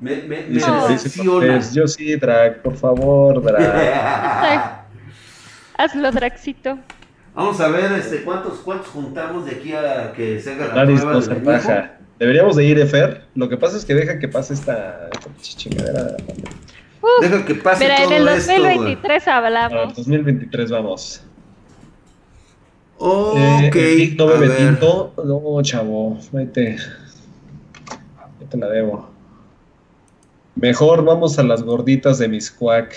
[0.00, 1.24] Me, me, me Dice.
[1.24, 4.84] Cortés, yo sí, Drag, por favor, Drag.
[5.78, 6.78] Hazlo, Draxito.
[7.34, 11.00] Vamos a ver este, ¿cuántos, cuántos juntamos de aquí a que se haga la Laris
[11.00, 11.98] prueba no del raja.
[12.18, 13.24] Deberíamos de ir, Efer.
[13.34, 16.16] Lo que pasa es que deja que pase esta, esta chingadera.
[17.00, 18.62] Uf, Deja que pase mira, en todo el esto, güey.
[18.76, 19.96] 2023 Para el hablamos.
[19.96, 21.22] 2023 vamos.
[22.98, 23.36] Ok,
[23.74, 25.12] Eh, no bebe tinto.
[25.24, 26.76] No, chavo, vete.
[28.44, 29.08] Yo te la debo.
[30.54, 32.94] Mejor vamos a las gorditas de mis cuac.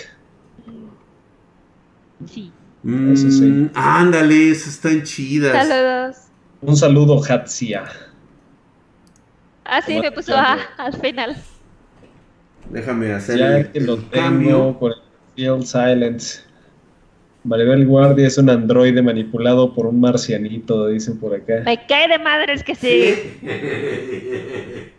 [2.26, 2.52] Sí.
[2.82, 3.70] Mm, Eso sí.
[3.74, 5.66] Ándale, esas están chidas.
[5.66, 6.16] Saludos.
[6.60, 7.84] Un saludo, Hatsia.
[9.64, 11.36] Ah, sí, me puso A al final.
[12.70, 14.98] Déjame hacer Ya el, que lo tengo por el
[15.34, 16.40] Field Silence.
[17.44, 21.62] Maribel Guardia es un androide manipulado por un marcianito, dicen por acá.
[21.64, 23.14] Me cae de madres que sí.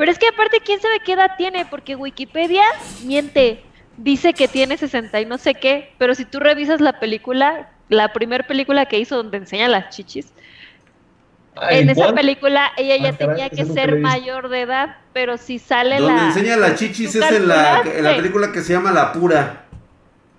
[0.00, 1.66] Pero es que aparte, ¿quién sabe qué edad tiene?
[1.66, 2.62] Porque Wikipedia
[3.04, 3.62] miente.
[3.98, 5.92] Dice que tiene 60 y no sé qué.
[5.98, 10.32] Pero si tú revisas la película, la primera película que hizo donde enseña las chichis,
[11.54, 14.96] Ay, en esa película ella ya Ah, tenía que ser mayor de edad.
[15.12, 16.28] Pero si sale Donde la.
[16.28, 19.66] enseña las chichis ¿Tú es en la, en la película que se llama La Pura.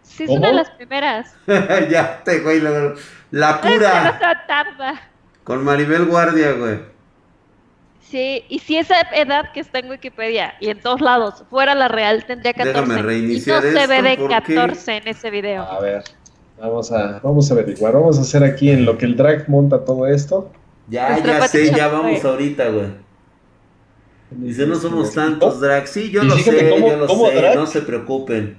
[0.02, 0.40] Sí, es ¿Cómo?
[0.40, 1.36] una de las primeras.
[1.92, 2.62] ya te, güey.
[2.62, 2.96] La,
[3.30, 4.20] la Es que no Pura.
[4.20, 5.00] se.
[5.44, 6.91] Con Maribel Guardia, güey.
[8.12, 11.88] Sí, y si esa edad que está en Wikipedia y en todos lados fuera la
[11.88, 12.80] real, tendría 14.
[12.82, 15.64] Déjame reiniciar y no se ve esto de porque- 14 en ese video.
[15.64, 16.04] A ver,
[16.60, 17.94] vamos a, vamos a averiguar.
[17.94, 20.52] Vamos a hacer aquí en lo que el drag monta todo esto.
[20.90, 22.88] Ya, Nuestra ya sé, ya vamos ahorita, güey.
[24.32, 25.88] Dice, no somos tantos drag.
[25.88, 27.56] Sí, yo lo sé, cómo- yo lo sé, drag.
[27.56, 28.58] no se preocupen.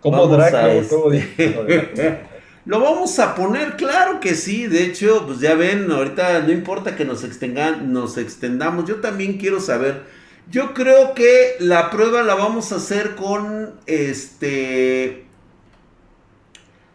[0.00, 0.54] ¿Cómo Vamos drag?
[0.54, 1.68] a ¿Cómo- este- cómo?
[2.66, 4.66] Lo vamos a poner, claro que sí.
[4.66, 8.86] De hecho, pues ya ven, ahorita no importa que nos, extengan, nos extendamos.
[8.86, 10.02] Yo también quiero saber.
[10.50, 15.26] Yo creo que la prueba la vamos a hacer con este.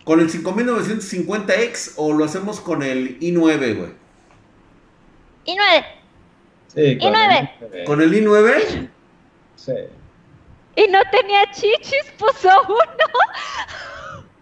[0.05, 3.91] Con el 5950X o lo hacemos con el i9, güey.
[5.45, 5.85] Y nueve.
[6.73, 7.51] Sí, Y nueve.
[7.73, 8.89] el- Con el i9.
[9.55, 9.73] Sí.
[10.75, 13.05] Y no tenía chichis, puso uno.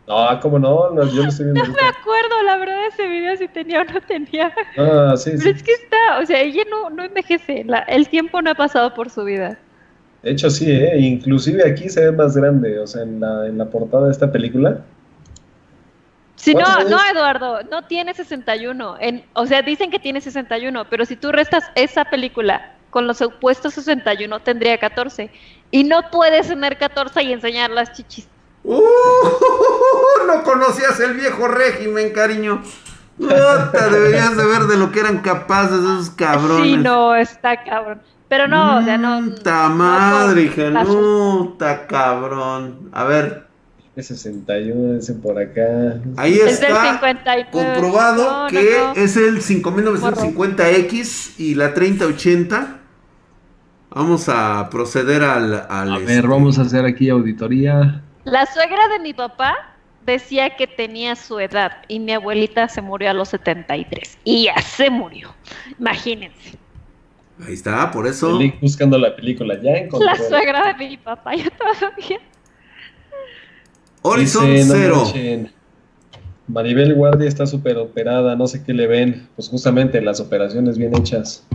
[0.07, 0.89] No, ¿cómo no?
[0.91, 1.65] No, yo lo estoy viendo.
[1.65, 4.53] No me acuerdo, la verdad, ese video si tenía o no tenía.
[4.77, 5.49] Ah, sí, Pero sí.
[5.51, 7.63] es que está, o sea, ella no, no envejece.
[7.65, 9.59] la- el tiempo no ha pasado por su vida.
[10.21, 10.99] De hecho, sí, ¿eh?
[10.99, 14.31] Inclusive aquí se ve más grande, o sea, en la, en la portada de esta
[14.31, 14.85] película.
[16.35, 16.97] Si no, ¿Cuántos no?
[17.11, 18.95] Eduardo, no tiene 61.
[18.99, 23.17] En, o sea, dicen que tiene 61, pero si tú restas esa película con los
[23.17, 25.31] supuestos 61, tendría 14.
[25.71, 28.29] Y no puedes tener 14 y enseñar las chichis.
[28.67, 28.81] ¡Uh!
[30.27, 32.61] no conocías el viejo régimen, cariño.
[33.17, 36.63] Puta, deberías de ver de lo que eran capaces esos cabrones.
[36.63, 38.01] Sí, no, está cabrón.
[38.29, 39.33] Pero no, o sea, no.
[39.35, 42.89] Ta madre, hija, no, ta cabrón.
[42.91, 43.47] A ver,
[43.95, 46.01] Es 61, dicen por acá.
[46.17, 47.49] ahí Es del está 59.
[47.51, 48.93] comprobado No, no, que no.
[49.01, 52.79] es el 5950X y la 3080.
[53.89, 55.65] Vamos a proceder al.
[55.69, 58.03] al A este- ver, vamos a hacer aquí auditoría.
[58.27, 59.55] La suegra de mi papá
[60.05, 64.17] decía que tenía su edad y mi abuelita se murió a los 73.
[64.25, 65.33] Y ya se murió.
[65.79, 66.57] Imagínense.
[67.45, 68.37] Ahí está, por eso.
[68.61, 70.07] Buscando la película, ya encontré.
[70.07, 72.19] La suegra de mi papá, yo todavía.
[74.01, 75.49] Horizon Dice, no Zero.
[76.49, 79.29] Maribel Guardia está súper operada, no sé qué le ven.
[79.37, 81.47] Pues justamente las operaciones bien hechas.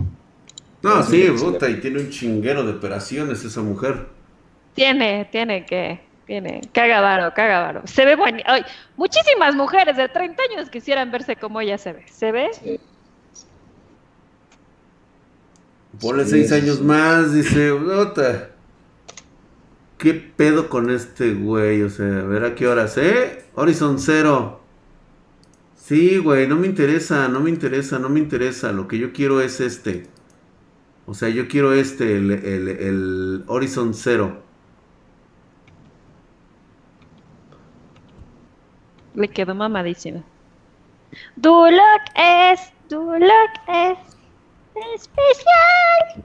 [0.81, 4.07] No, sí, puta, y tiene un chinguero de operaciones esa mujer.
[4.73, 6.12] Tiene, tiene que.
[6.25, 8.39] Tiene, caga varo, Se ve bueno.
[8.95, 12.05] muchísimas mujeres de 30 años quisieran verse como ella se ve.
[12.09, 12.49] ¿Se ve?
[12.53, 12.79] Sí.
[15.99, 18.49] Ponle seis años más, dice, Nota.
[19.97, 21.81] ¿Qué pedo con este güey?
[21.83, 23.45] O sea, a ver a qué horas, ¿eh?
[23.55, 24.61] Horizon Zero.
[25.75, 28.71] Sí, güey, no me interesa, no me interesa, no me interesa.
[28.71, 30.07] Lo que yo quiero es este.
[31.05, 34.42] O sea, yo quiero este, el, el, el Horizon Zero.
[39.15, 40.23] Le quedó mamadísimo.
[41.35, 43.97] Duloc es, Duloc es
[44.95, 46.23] especial.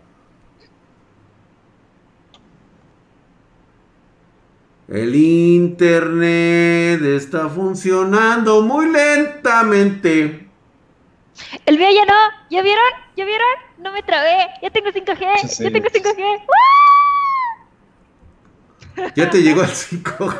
[4.88, 10.48] El internet está funcionando muy lentamente.
[11.66, 12.14] El mío ya no,
[12.48, 12.84] ¿ya vieron?
[13.14, 13.46] ¿Ya vieron?
[13.78, 16.42] No me trabé, ya tengo 5G, ya tengo 5G.
[19.14, 20.36] Ya te llegó el 5G.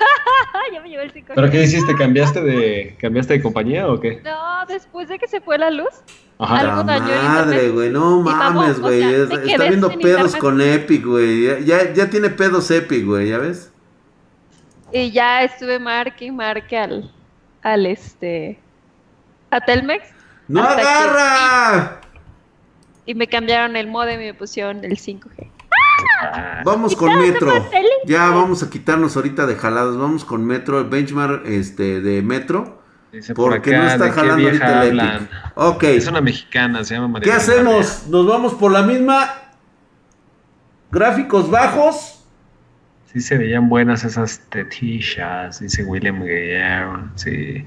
[0.72, 1.32] ya me llegó el 5G.
[1.34, 1.94] ¿Pero qué hiciste?
[1.94, 4.20] ¿Cambiaste de, ¿Cambiaste de compañía o qué?
[4.24, 6.02] No, después de que se fue la luz.
[6.38, 6.82] Ajá.
[6.82, 9.02] madre, güey, no mames, güey.
[9.02, 11.64] está viendo pedos con Epic, güey.
[11.64, 13.70] Ya, ya, tiene pedos Epic, güey, ¿ya ves?
[14.92, 17.12] Y ya estuve marque y marque al,
[17.62, 18.58] al este,
[19.50, 20.08] a Telmex.
[20.48, 22.00] ¡No agarra!
[23.10, 25.48] y me cambiaron el modem y me pusieron el 5G.
[26.64, 27.68] Vamos con Metro.
[28.04, 29.96] Ya vamos a quitarnos ahorita de jaladas.
[29.96, 32.82] Vamos con Metro, el benchmark este, de Metro.
[33.34, 35.30] porque no está jalando ahorita el Epic.
[35.54, 35.84] Ok.
[35.84, 37.24] Es una mexicana, se llama María.
[37.24, 38.06] ¿Qué hacemos?
[38.08, 39.30] ¿Nos vamos por la misma?
[40.90, 42.24] ¿Gráficos bajos?
[43.12, 47.08] Sí se veían buenas esas tetishas, dice William Guerrero.
[47.16, 47.64] Sí.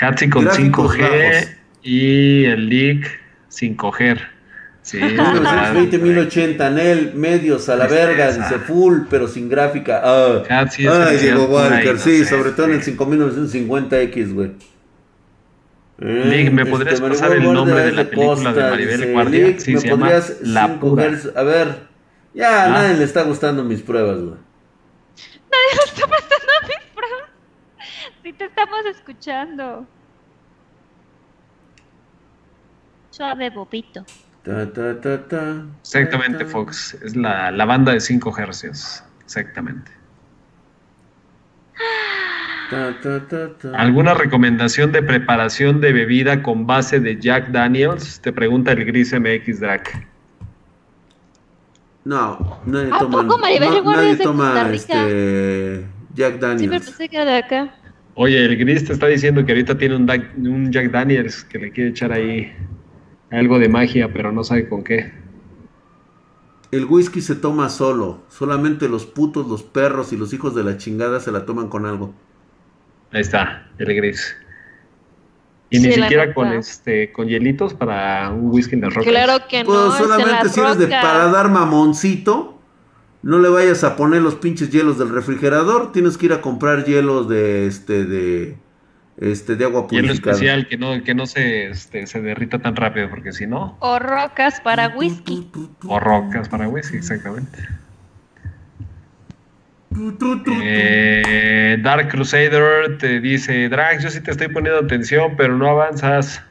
[0.00, 4.33] Hatsi con 5G y el Leak sin coger.
[4.84, 10.02] Sí, 1920 1080, Nel, medios a la verga, dice full, pero sin gráfica.
[10.04, 14.52] Ah, ay, Diego Walker, sí, sobre todo en el 5950X, güey.
[15.96, 19.58] League, ¿me este, podrías pasar el nombre de la película de Maribel Guardia?
[19.58, 20.10] sí, se llama
[20.42, 20.64] La.
[21.36, 21.88] A ver,
[22.34, 24.34] ya a nadie le está gustando mis pruebas, güey.
[25.50, 27.30] Nadie le está prestando mis pruebas.
[28.22, 29.86] Si te estamos escuchando.
[33.10, 34.04] Suave, bobito.
[34.44, 36.94] Ta, ta, ta, ta, Exactamente, Fox.
[37.02, 39.02] Es la, la banda de 5 hercios.
[39.22, 39.90] Exactamente.
[43.74, 48.20] ¿Alguna recomendación de preparación de bebida con base de Jack Daniels?
[48.20, 50.06] Te pregunta el Gris MX Drac.
[52.04, 56.94] No, nadie toma, no, nadie toma este, Jack Daniels.
[56.98, 57.74] Sí, que de acá.
[58.14, 60.10] Oye, el Gris te está diciendo que ahorita tiene un,
[60.46, 62.52] un Jack Daniels que le quiere echar ahí
[63.34, 65.12] algo de magia, pero no sabe con qué.
[66.70, 68.22] El whisky se toma solo.
[68.28, 71.86] Solamente los putos, los perros y los hijos de la chingada se la toman con
[71.86, 72.14] algo.
[73.12, 74.36] Ahí está, el gris.
[75.70, 79.10] Y ni siquiera con este con hielitos para un whisky en las rocas.
[79.10, 79.70] Claro que no.
[79.70, 82.60] Pues solamente si eres de paladar mamoncito,
[83.22, 85.92] no le vayas a poner los pinches hielos del refrigerador.
[85.92, 88.56] Tienes que ir a comprar hielos de este de
[89.18, 90.14] este, de agua purificada.
[90.14, 93.76] Hielo especial que no, que no se, este, se derrita tan rápido, porque si no.
[93.80, 95.50] O rocas para whisky.
[95.86, 97.58] O rocas para whisky, exactamente.
[100.62, 106.42] Eh, Dark Crusader te dice, Drag, yo sí te estoy poniendo atención, pero no avanzas.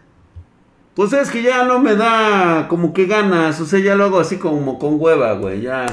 [0.96, 4.20] Pues es que ya no me da como que ganas, o sea, ya lo hago
[4.20, 5.88] así como con hueva, güey, ya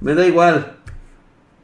[0.00, 0.76] me da igual.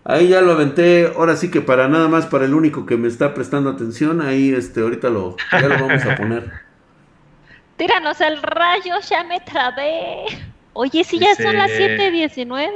[0.09, 3.09] Ahí ya lo aventé, ahora sí que para nada más, para el único que me
[3.09, 6.53] está prestando atención, ahí este, ahorita lo, ya lo vamos a poner.
[7.77, 10.27] Tíranos el rayo, ya me trabé.
[10.74, 12.70] Oye, si ya son las 7.19.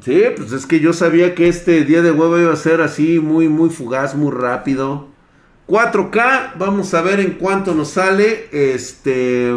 [0.00, 3.20] Sí, pues es que yo sabía que este día de huevo iba a ser así,
[3.20, 5.06] muy, muy fugaz, muy rápido.
[5.68, 8.48] 4K, vamos a ver en cuánto nos sale.
[8.50, 9.52] Este.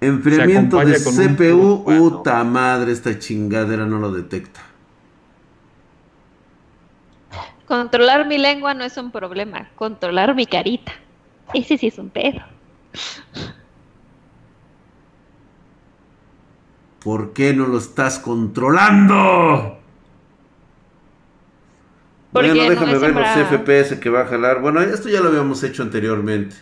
[0.00, 1.84] Enfriamiento de CPU.
[1.84, 4.67] Puta madre, esta chingadera no lo detecta.
[7.68, 10.92] Controlar mi lengua no es un problema, controlar mi carita.
[11.52, 12.40] Ese sí es un pedo.
[17.04, 19.78] ¿Por qué no lo estás controlando?
[22.32, 24.62] Bueno, déjame ver los FPS que va a jalar.
[24.62, 26.56] Bueno, esto ya lo habíamos hecho anteriormente.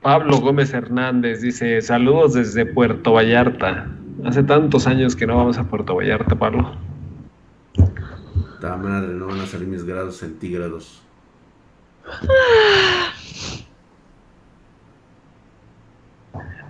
[0.00, 3.88] Pablo Gómez Hernández dice, saludos desde Puerto Vallarta.
[4.24, 6.74] Hace tantos años que no vamos a Puerto Vallarta, Pablo.
[8.60, 11.02] Ta madre, no van a salir mis grados centígrados.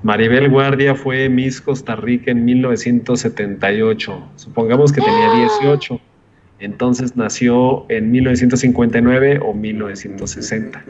[0.02, 4.28] Maribel Guardia fue Miss Costa Rica en 1978.
[4.36, 6.00] Supongamos que tenía 18.
[6.58, 10.84] Entonces nació en 1959 o 1960.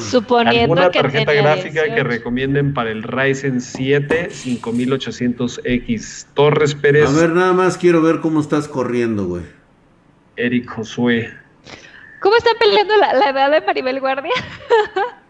[0.00, 1.94] Suponiendo ¿Alguna que tarjeta gráfica 18.
[1.94, 6.26] que recomienden para el Ryzen 7 5800X?
[6.34, 9.42] Torres Pérez, A ver, nada más quiero ver cómo estás corriendo, güey.
[10.36, 11.32] Eric Josué.
[12.20, 14.32] ¿Cómo están peleando la, la edad de Maribel Guardia?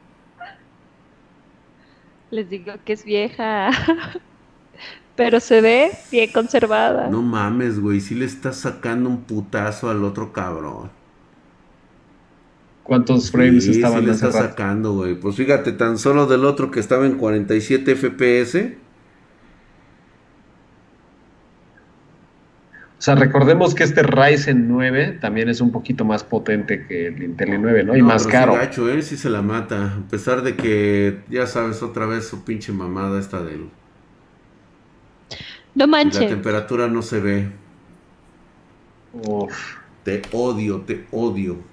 [2.31, 3.71] Les digo que es vieja.
[5.17, 7.09] Pero se ve bien conservada.
[7.09, 8.01] No mames, güey.
[8.01, 10.91] Sí le estás sacando un putazo al otro cabrón.
[12.91, 15.15] ¿Cuántos frames sí, estaban sí le está sacando, güey.
[15.15, 18.73] Pues fíjate, tan solo del otro que estaba en 47 FPS.
[22.99, 27.23] O sea, recordemos que este Ryzen 9 también es un poquito más potente que el
[27.23, 27.97] Intel i9, ¿no?
[27.97, 28.53] Y más pero caro.
[28.55, 29.03] Sí, gacho, ¿eh?
[29.03, 29.95] Sí se la mata.
[29.95, 33.69] A pesar de que, ya sabes, otra vez su pinche mamada esta del...
[35.77, 36.29] No y La manches.
[36.29, 37.49] temperatura no se ve.
[39.12, 39.77] Uf.
[40.03, 41.70] Te odio, te odio.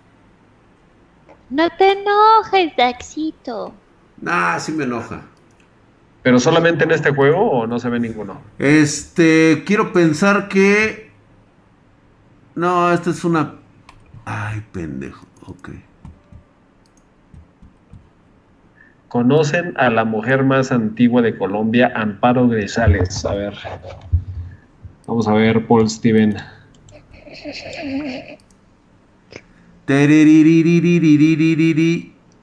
[1.50, 3.74] No te enojes, Daxito.
[4.22, 5.22] Nah, sí me enoja.
[6.24, 8.42] ¿Pero solamente en este juego o no se ve ninguno?
[8.60, 11.10] Este, quiero pensar que...
[12.56, 13.56] No, esta es una...
[14.26, 15.26] Ay, pendejo.
[15.46, 15.70] Ok.
[19.08, 23.24] ¿Conocen a la mujer más antigua de Colombia, Amparo Grisales?
[23.24, 23.54] A ver.
[25.06, 26.36] Vamos a ver, Paul Steven.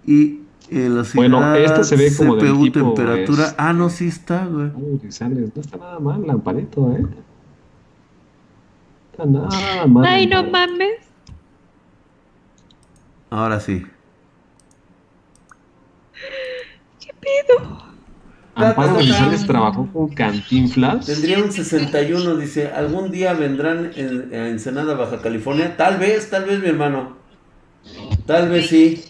[0.06, 0.40] Y
[0.70, 3.44] velocidad, bueno, esta se ve como CPU, del temperatura.
[3.44, 4.70] Este, ah, no, sí está, güey.
[4.74, 5.00] Uy.
[5.02, 7.06] No está nada mal, Lampareto, ¿eh?
[9.12, 10.04] Está nada mal.
[10.06, 10.96] Ay, no mames.
[13.28, 13.84] Ahora sí.
[17.00, 17.84] ¿Qué pedo?
[18.54, 21.04] Amparo González trabajó con Cantinflas.
[21.06, 22.68] Tendría un 61, dice.
[22.68, 25.76] Algún día vendrán en, en Ensenada, Baja California.
[25.76, 27.23] Tal vez, tal vez, mi hermano.
[28.26, 29.04] Tal vez sí.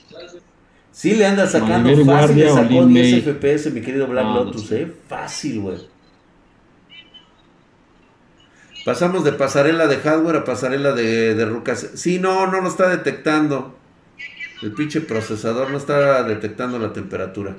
[0.93, 3.35] Sí le anda sacando fácil, le Guardia sacó Lin 10 May.
[3.35, 4.93] FPS, mi querido Black no Lotus, eh.
[5.09, 5.79] Fácil, güey.
[8.85, 11.91] Pasamos de pasarela de hardware a pasarela de, de rucas.
[11.95, 13.77] Sí, no, no lo está detectando.
[14.63, 17.57] El pinche procesador no está detectando la temperatura.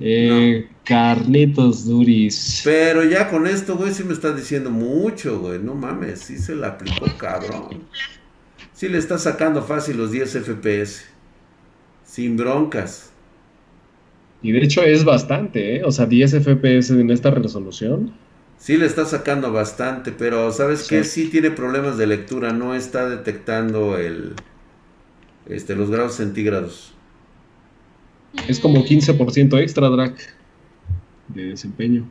[0.00, 2.62] Eh, Carlitos Duris.
[2.64, 5.58] Pero ya con esto, güey, sí me estás diciendo mucho, güey.
[5.58, 7.84] No mames, sí se la aplicó, cabrón.
[8.78, 11.06] Sí le está sacando fácil los 10 FPS.
[12.04, 13.10] Sin broncas.
[14.40, 15.82] Y de hecho es bastante, ¿eh?
[15.84, 18.14] O sea, 10 FPS en esta resolución.
[18.56, 21.02] Sí le está sacando bastante, pero ¿sabes qué?
[21.02, 21.24] Sí.
[21.24, 22.52] Sí tiene problemas de lectura.
[22.52, 24.34] No está detectando el,
[25.48, 26.94] este, los grados centígrados.
[28.46, 30.14] Es como 15% extra, Drac,
[31.26, 32.08] de desempeño.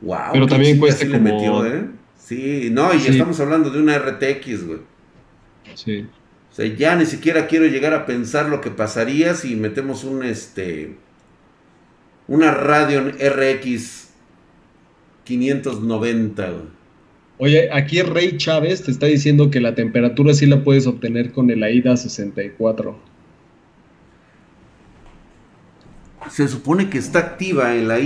[0.00, 0.18] Wow.
[0.32, 1.86] Pero también cuesta sí le como- metió, ¿eh?
[2.18, 3.12] Sí, no, y Sí.
[3.12, 4.78] estamos hablando de una RTX, güey.
[5.74, 6.06] Sí.
[6.50, 10.24] O sea, ya ni siquiera quiero llegar a pensar lo que pasaría si metemos un
[10.24, 10.96] este
[12.28, 14.08] una Radeon RX
[15.24, 16.50] 590.
[16.50, 16.76] güey.
[17.38, 21.50] Oye, aquí Rey Chávez te está diciendo que la temperatura sí la puedes obtener con
[21.50, 22.98] el AIDA 64.
[26.30, 28.00] Se supone que está activa en la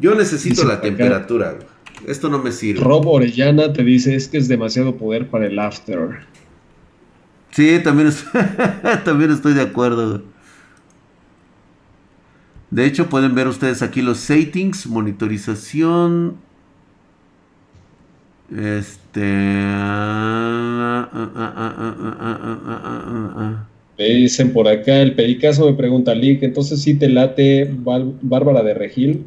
[0.00, 1.58] Yo necesito la temperatura.
[2.06, 2.80] Esto no me sirve.
[2.80, 6.20] Rob Orellana te dice, es que es demasiado poder para el after.
[7.50, 8.08] Sí, también,
[9.32, 10.22] estoy de acuerdo.
[12.70, 16.36] De hecho, pueden ver ustedes aquí los settings, monitorización.
[18.56, 19.20] Este...
[23.98, 26.42] Me dicen por acá, el Pericaso me pregunta, Link.
[26.42, 27.68] entonces sí te late
[28.22, 29.24] Bárbara de Regil.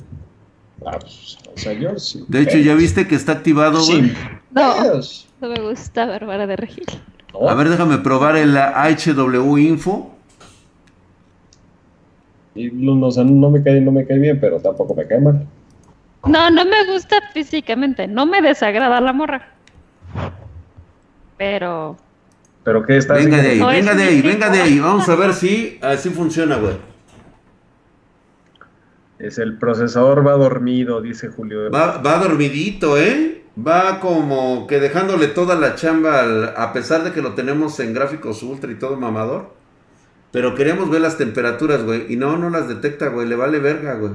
[0.86, 2.24] Ah, pues, o sea, yo sí.
[2.28, 4.10] De hecho, ya viste que está activado, güey.
[4.10, 4.14] Sí.
[4.52, 5.28] No, Dios.
[5.40, 6.86] no me gusta Bárbara de Regil.
[7.34, 10.14] No, A ver, déjame probar el HW Info.
[12.56, 15.20] y no, o sea, no me cae, no me cae bien, pero tampoco me cae
[15.20, 15.48] mal.
[16.26, 18.08] No, no me gusta físicamente.
[18.08, 19.50] No me desagrada la morra.
[21.38, 21.98] Pero.
[22.64, 24.80] ¿Pero qué está Venga de ahí, venga de ahí, venga de ahí.
[24.80, 26.76] Vamos a ver si así funciona, güey.
[29.22, 31.70] Es el procesador va dormido, dice Julio.
[31.70, 33.44] Va, va dormidito, ¿eh?
[33.58, 37.94] Va como que dejándole toda la chamba, al- a pesar de que lo tenemos en
[37.94, 39.54] gráficos ultra y todo mamador.
[40.32, 42.06] Pero queríamos ver las temperaturas, güey.
[42.12, 43.28] Y no, no las detecta, güey.
[43.28, 44.14] Le vale verga, güey.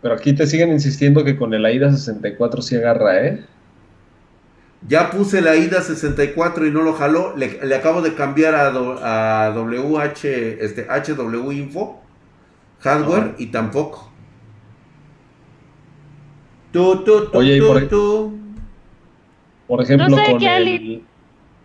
[0.00, 3.44] Pero aquí te siguen insistiendo que con el AIDA 64 sí agarra, ¿eh?
[4.88, 7.36] Ya puse la IDA 64 y no lo jaló.
[7.36, 10.24] Le, le acabo de cambiar a, do- a WH,
[10.64, 12.01] este, HW Info,
[12.82, 13.34] hardware, Ajá.
[13.38, 14.10] y tampoco.
[16.72, 18.38] Tú, tú, tú, Oye, y tú, por- tú.
[19.68, 21.04] Por ejemplo, No sé con qué, el, Ali.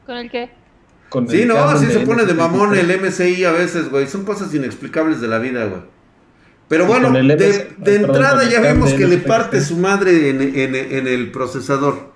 [0.05, 0.49] ¿Con el qué?
[1.09, 4.07] con Sí, el no, así se pone de mamón el MSI a veces, güey.
[4.07, 5.81] Son cosas inexplicables de la vida, güey.
[6.67, 10.41] Pero bueno, de, MS de perdón, entrada ya vemos que le parte su madre en,
[10.41, 12.11] en- en el procesador.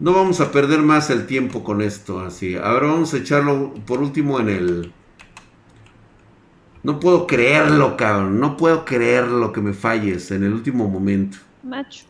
[0.00, 2.54] No vamos a perder más el tiempo con esto, así.
[2.56, 4.92] Ahora vamos a echarlo por último en el...
[6.82, 8.40] No puedo creerlo, cabrón.
[8.40, 11.38] No puedo creerlo que me falles en el último momento.
[11.62, 12.04] Macho.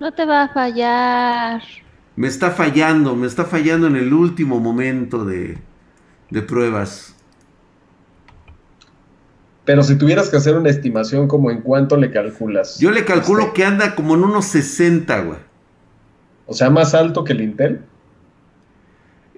[0.00, 1.62] No te va a fallar.
[2.16, 5.58] Me está fallando, me está fallando en el último momento de,
[6.30, 7.14] de pruebas.
[9.64, 12.78] Pero si tuvieras que hacer una estimación, como en cuánto le calculas.
[12.78, 15.38] Yo le calculo Este, que anda como en unos 60, güey.
[16.46, 17.80] O sea, más alto que el Intel.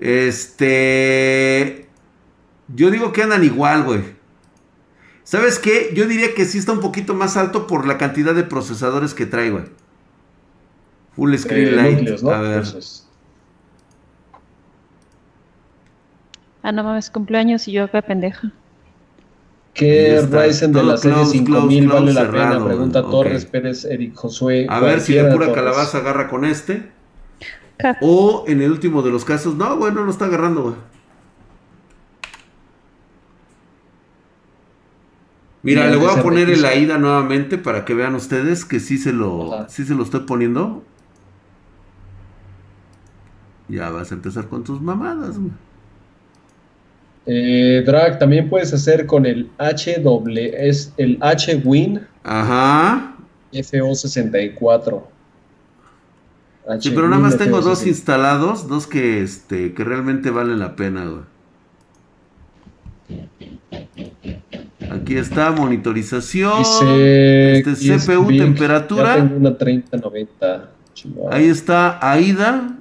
[0.00, 1.85] Este.
[2.68, 4.00] Yo digo que andan igual, güey.
[5.24, 5.90] ¿Sabes qué?
[5.94, 9.26] Yo diría que sí está un poquito más alto por la cantidad de procesadores que
[9.26, 9.64] trae, güey.
[11.16, 11.98] Full Screen eh, Light.
[11.98, 12.30] núcleos, ¿no?
[12.30, 12.58] A ver.
[12.64, 13.02] Entonces,
[16.62, 18.50] Ah, no mames, cumpleaños y yo acá pendeja.
[19.72, 20.20] ¿Qué.
[20.28, 22.64] Ryzen de la serie close, 5000 close, vale la pena?
[22.64, 23.02] Pregunta.
[23.02, 24.66] Torres Pérez, Eric Josué.
[24.68, 25.54] A ver si de pura Torres.
[25.54, 26.90] calabaza agarra con este.
[28.00, 29.54] O en el último de los casos.
[29.54, 30.74] No, güey, no lo está agarrando, güey.
[35.66, 36.64] Mira, le voy a poner el.
[36.64, 39.68] AIDA nuevamente para que vean ustedes que sí se lo, Ajá.
[39.68, 40.84] sí se lo estoy poniendo.
[43.68, 45.50] Ya vas a empezar con tus mamadas, güey.
[47.26, 53.16] Eh, Drag, también puedes hacer con el HW, es el H-Win Ajá.
[53.52, 55.02] FO64.
[56.78, 57.88] Sí, pero nada más tengo dos FO64.
[57.88, 61.22] instalados, dos que este que realmente valen la pena, güey.
[64.90, 66.58] Aquí está monitorización.
[66.58, 69.16] Dice este Kiss CPU Big, temperatura.
[69.16, 70.70] Tengo una 3090.
[70.94, 71.34] Chingada.
[71.36, 72.76] Ahí está AIDA.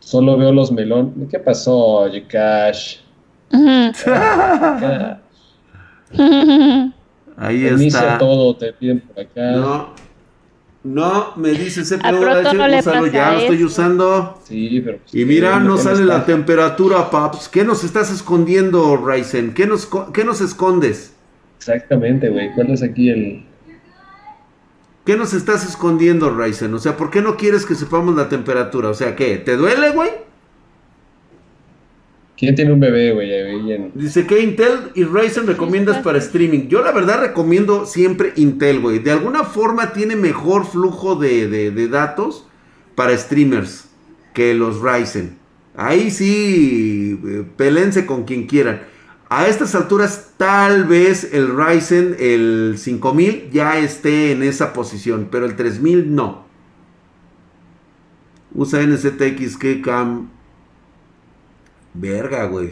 [0.00, 1.28] Solo veo los melones.
[1.30, 2.98] ¿Qué pasó, oye, Cash?
[3.52, 3.92] Ujú.
[4.06, 5.20] Ya,
[7.36, 8.18] Ahí inicia está.
[8.18, 9.52] todo, te piden por acá.
[9.52, 9.94] No.
[10.88, 11.82] No, me dice.
[12.02, 14.40] A Proto no pasa ya lo estoy usando.
[14.44, 14.98] Sí, pero.
[14.98, 17.48] pues, Y mira, ¿qué- no sale la temperatura, paps.
[17.48, 19.52] ¿Qué nos estás escondiendo, Ryzen?
[19.52, 21.12] ¿Qué nos, qué nos escondes?
[21.58, 22.54] Exactamente, güey.
[22.54, 23.44] ¿Cuál es aquí el.?
[25.04, 26.72] ¿Qué nos estás escondiendo, Ryzen?
[26.74, 28.88] O sea, ¿por qué no quieres que sepamos la temperatura?
[28.90, 29.36] O sea, ¿qué?
[29.38, 30.10] ¿Te duele, güey?
[32.38, 33.32] ¿Quién tiene un bebé, güey?
[33.72, 36.68] En- Dice que Intel y Ryzen recomiendas para streaming.
[36.68, 39.00] Yo la verdad recomiendo siempre Intel, güey.
[39.00, 42.46] De alguna forma tiene mejor flujo de, de- de datos
[42.94, 43.88] para streamers
[44.34, 45.36] que los Ryzen.
[45.76, 48.82] Ahí sí, eh, pelense con quien quieran.
[49.28, 55.44] A estas alturas tal vez el Ryzen, el 5000, ya esté en esa posición, pero
[55.44, 56.46] el 3000 no.
[58.54, 60.30] Usa NZX, que cam...
[62.00, 62.70] Verga, güey.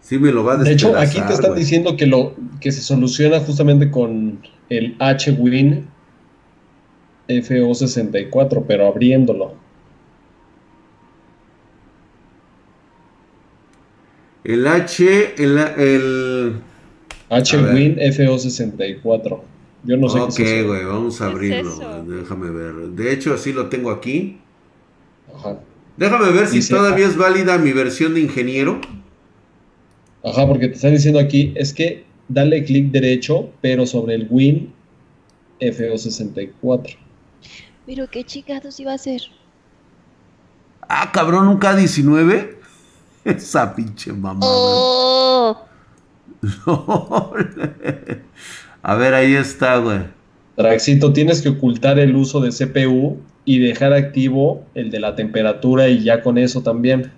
[0.00, 1.60] Sí me lo va a De hecho, aquí te están güey.
[1.60, 4.40] diciendo que lo que se soluciona justamente con
[4.70, 5.86] el H-Win
[7.28, 9.54] FO64, pero abriéndolo.
[14.44, 15.58] El H, el...
[15.58, 16.60] el...
[17.28, 19.40] H-Win FO64.
[19.84, 20.68] Yo no sé ok, qué es eso.
[20.68, 22.02] güey, vamos a ¿Qué es abrirlo.
[22.04, 22.74] Déjame ver.
[22.88, 24.38] De hecho, así lo tengo aquí.
[25.34, 25.58] Ajá.
[25.98, 28.80] Déjame ver si Dice- todavía es válida mi versión de ingeniero.
[30.24, 34.72] Ajá, porque te están diciendo aquí, es que dale clic derecho, pero sobre el Win
[35.60, 36.96] FO64.
[37.86, 39.22] Pero qué chingados iba a ser.
[40.88, 42.56] Ah, cabrón, un K19.
[43.24, 44.46] Esa pinche mamada.
[44.50, 45.66] Oh,
[48.82, 50.00] a ver, ahí está, güey.
[50.56, 53.18] Draxito, tienes que ocultar el uso de CPU
[53.48, 57.10] y dejar activo el de la temperatura y ya con eso también.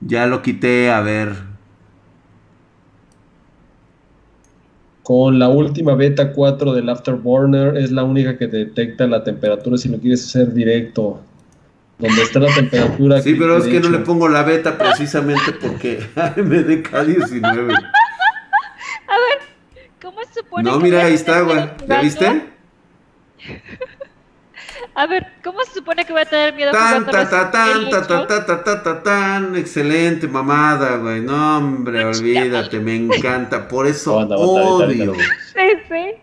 [0.00, 1.34] Ya lo quité, a ver.
[5.04, 9.88] Con la última beta 4 del Afterburner es la única que detecta la temperatura si
[9.88, 11.20] lo quieres hacer directo.
[12.00, 13.22] Donde está la temperatura.
[13.22, 17.72] Sí, pero es que no le pongo la beta precisamente porque AMD K19.
[20.02, 21.70] ¿cómo se supone No, que mira, a ahí está, güey.
[21.86, 22.42] ¿Ya viste?
[24.98, 27.68] A ver, ¿cómo se supone que voy a tener miedo Tan, jugando ta, ta, tan,
[27.84, 29.54] Resident ta, ta, ta, ta, ta, ta, tan.
[29.56, 31.20] Excelente mamada, güey.
[31.20, 33.68] No, hombre, No, olvídate, me encanta.
[33.68, 35.12] Por eso ahorita, odio.
[35.14, 36.14] sí.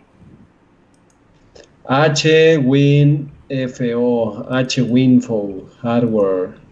[3.14, 6.63] H-Win-F-O, H-Winfo, hardware.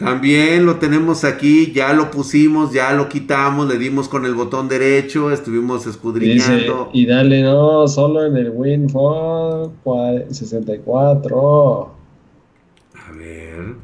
[0.00, 4.66] También lo tenemos aquí, ya lo pusimos, ya lo quitamos, le dimos con el botón
[4.66, 6.88] derecho, estuvimos escudriñando.
[6.94, 9.74] y dale, no, solo en el WinFo
[10.30, 11.94] 64.
[12.94, 13.74] A ver.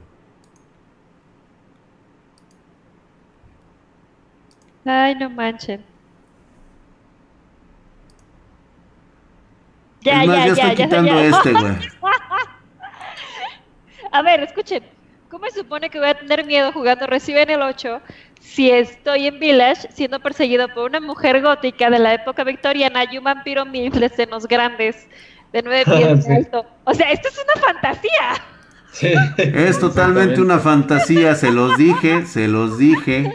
[4.87, 5.85] Ay, no manchen.
[10.01, 11.25] Ya, es más, ya, yo ya, estoy ya, quitando ya.
[11.25, 11.75] este, güey.
[14.13, 14.96] A ver, escuchen.
[15.37, 18.01] ¿Cómo se supone que voy a tener miedo jugando Resident Evil 8
[18.41, 23.19] si estoy en Village siendo perseguido por una mujer gótica de la época victoriana y
[23.19, 25.07] un vampiro milf de senos grandes
[25.53, 26.31] de nueve pies Sí.
[26.31, 26.65] de alto?
[26.85, 28.45] O sea, esto es una fantasía.
[28.93, 29.13] Sí.
[29.37, 33.31] Es totalmente una fantasía, se los dije, se los dije.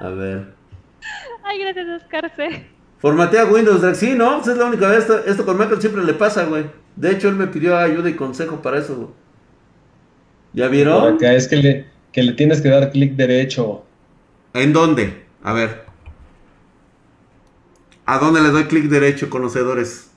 [0.00, 0.54] A ver.
[1.44, 2.70] Ay, gracias, Oscar C.
[3.00, 3.98] Formatea Windows, Drax.
[3.98, 5.00] Sí, no, pues es la única vez.
[5.00, 6.64] Esto, esto con Michael siempre le pasa, güey.
[6.96, 9.25] De hecho, él me pidió ayuda y consejo para eso, güey.
[10.56, 11.14] ¿Ya Por vieron?
[11.14, 13.84] acá es que le, que le tienes que dar clic derecho.
[14.54, 15.24] ¿En dónde?
[15.42, 15.84] A ver.
[18.06, 20.10] ¿A dónde le doy clic derecho, conocedores?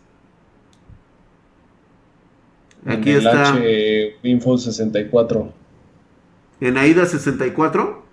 [2.86, 3.50] Aquí en el está.
[3.54, 5.54] H-Winfo 64.
[6.62, 8.06] ¿En AIDA 64?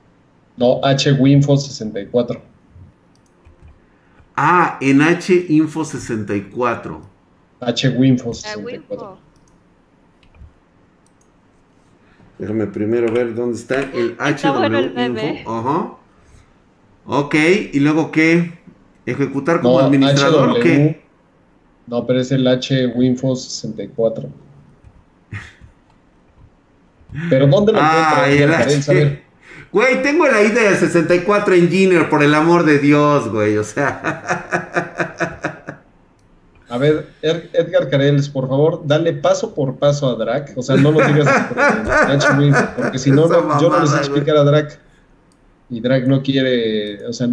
[0.57, 2.43] No, H-Winfo 64.
[4.37, 7.01] Ah, en H Info 64.
[7.61, 8.65] H-Winfo Ah, 64.
[8.65, 9.19] Winfo.
[12.39, 15.19] Déjame primero ver dónde está el Está HW bueno el.
[15.39, 15.51] Info.
[15.59, 15.91] Ajá.
[17.07, 17.35] Ok,
[17.73, 18.59] y luego qué?
[19.07, 20.61] ¿Ejecutar como No, administrador o HW.
[20.63, 21.03] qué?
[21.87, 24.29] No, pero es el H-Winfo 64.
[27.31, 28.89] Pero ¿dónde lo Ah, el encuentras?
[28.89, 29.23] H.
[29.73, 33.57] Güey, tengo la ID de 64 Engineer, por el amor de Dios, güey.
[33.57, 35.06] O sea.
[36.77, 40.53] A ver, Er- Edgar Careles, por favor, dale paso por paso a Drac.
[40.57, 43.95] O sea, no lo digas por el H-Winfo, porque si no, no, yo no les
[43.95, 44.79] explicar a Drac.
[45.71, 47.29] Y Drac no quiere, o sea,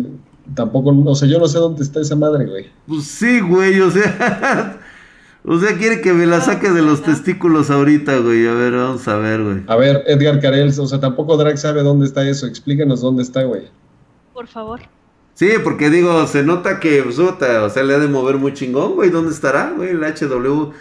[0.55, 2.71] tampoco, o sea, yo no sé dónde está esa madre, güey.
[2.87, 4.79] Pues sí, güey, o sea.
[5.45, 8.47] O sea, quiere que me la saque de los testículos ahorita, güey.
[8.47, 9.57] A ver, vamos a ver, güey.
[9.67, 12.47] A ver, Edgar Careles, o sea, tampoco Drac sabe dónde está eso.
[12.47, 13.63] Explícanos dónde está, güey.
[14.33, 14.79] Por favor.
[15.35, 17.35] Sí, porque digo, se nota que, pues, o
[17.69, 19.09] sea, le ha de mover muy chingón, güey.
[19.09, 19.89] ¿Dónde estará, güey?
[19.89, 20.71] El HW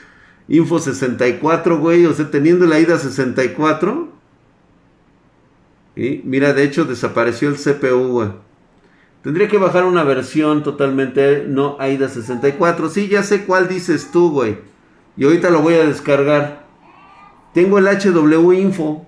[0.48, 2.04] Info 64, güey.
[2.06, 4.08] O sea, teniendo la IDA 64.
[5.96, 8.28] Y mira, de hecho, desapareció el CPU, güey.
[9.22, 12.88] Tendría que bajar una versión totalmente no AIDA 64.
[12.90, 14.58] Sí, ya sé cuál dices tú, güey.
[15.16, 16.66] Y ahorita lo voy a descargar.
[17.54, 19.06] Tengo el HW Info.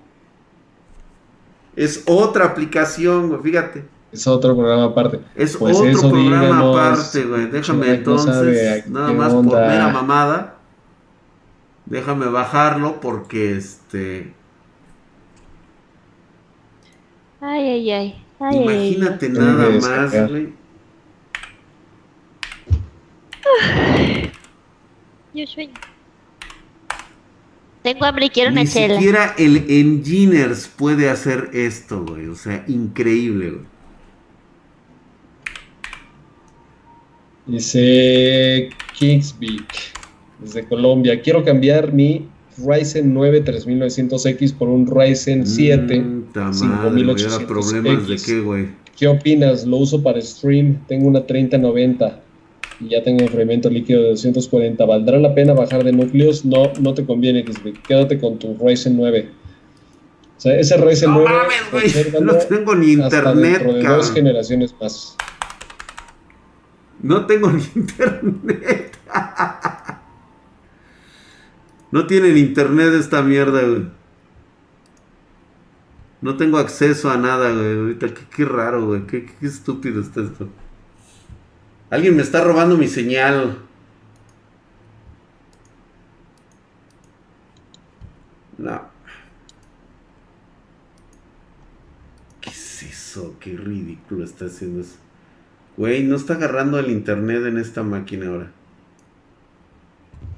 [1.75, 3.94] Es otra aplicación, güey, fíjate.
[4.15, 5.19] Es otro programa aparte.
[5.35, 7.45] Es Pues otro eso programa díganos, aparte, güey.
[7.47, 9.67] Déjame entonces, nada más por onda.
[9.67, 10.55] mera mamada.
[11.85, 14.33] Déjame bajarlo porque este.
[17.41, 18.21] Ay, ay, ay.
[18.39, 20.53] Ay, ay, imagínate nada más, güey.
[25.33, 25.73] Yo sueño.
[27.83, 28.95] Tengo hambre y quiero Ni una chela.
[28.95, 32.27] siquiera el Engineers puede hacer esto, güey.
[32.27, 33.65] O sea, increíble, güey.
[37.47, 39.67] Dice Kingsbeak,
[40.39, 41.21] desde Colombia.
[41.21, 42.25] Quiero cambiar mi
[42.57, 48.25] Ryzen 9 3900X por un Ryzen 7 Mm, ta madre, güey, ahora problemas de 5800X.
[48.25, 48.67] qué, güey.
[48.97, 49.65] ¿Qué opinas?
[49.65, 50.77] Lo uso para stream.
[50.87, 52.21] Tengo una 3090
[52.79, 54.83] y ya tengo enfriamiento líquido de 240.
[54.85, 56.45] ¿Valdrá la pena bajar de núcleos?
[56.45, 57.81] No, no te conviene, Kingsbeak.
[57.85, 59.29] Quédate con tu Ryzen 9.
[60.37, 61.83] O sea, ese Ryzen No 9 mames, güey.
[61.83, 65.15] consérvalo No tengo ni hasta internet, dentro de dos generaciones más.
[67.05, 68.97] No tengo ni internet.
[71.91, 73.87] No tienen internet esta mierda, güey.
[76.21, 77.77] No tengo acceso a nada, güey.
[77.77, 79.05] Ahorita, qué, raro, güey.
[79.05, 80.49] Qué, qué estúpido está esto.
[81.91, 83.59] Alguien me está robando mi señal.
[88.57, 88.81] No.
[92.41, 93.35] ¿Qué es eso?
[93.39, 95.04] Qué ridículo está haciendo eso.
[95.77, 98.51] Güey, no está agarrando el internet en esta máquina ahora.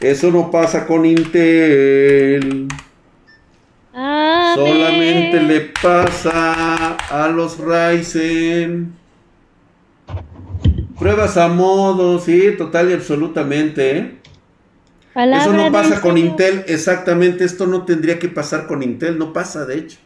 [0.00, 2.68] Eso no pasa con Intel.
[4.54, 8.94] Solamente le pasa a los Ryzen.
[10.98, 13.96] Pruebas a modo, sí, total y absolutamente.
[13.96, 14.21] ¿eh?
[15.14, 16.16] Palabra Eso no pasa con.
[16.16, 17.44] Intel, exactamente.
[17.44, 19.98] Esto no tendría que pasar con Intel, no pasa de hecho.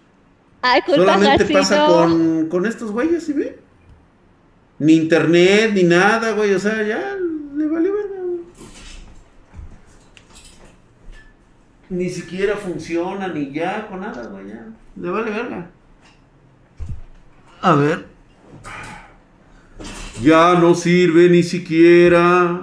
[0.63, 1.61] Ay, culpa Solamente Jacinto.
[1.61, 3.59] pasa con, con estos güeyes, ¿sí ve?
[4.79, 6.53] Ni internet, ni nada, güey.
[6.55, 7.17] O sea, ya
[7.57, 8.41] le vale verga, güey.
[11.89, 14.67] Ni siquiera funciona, ni ya, con nada, güey, ya.
[15.01, 15.71] Le vale verga.
[17.63, 18.07] A ver.
[20.21, 22.63] Ya no sirve ni siquiera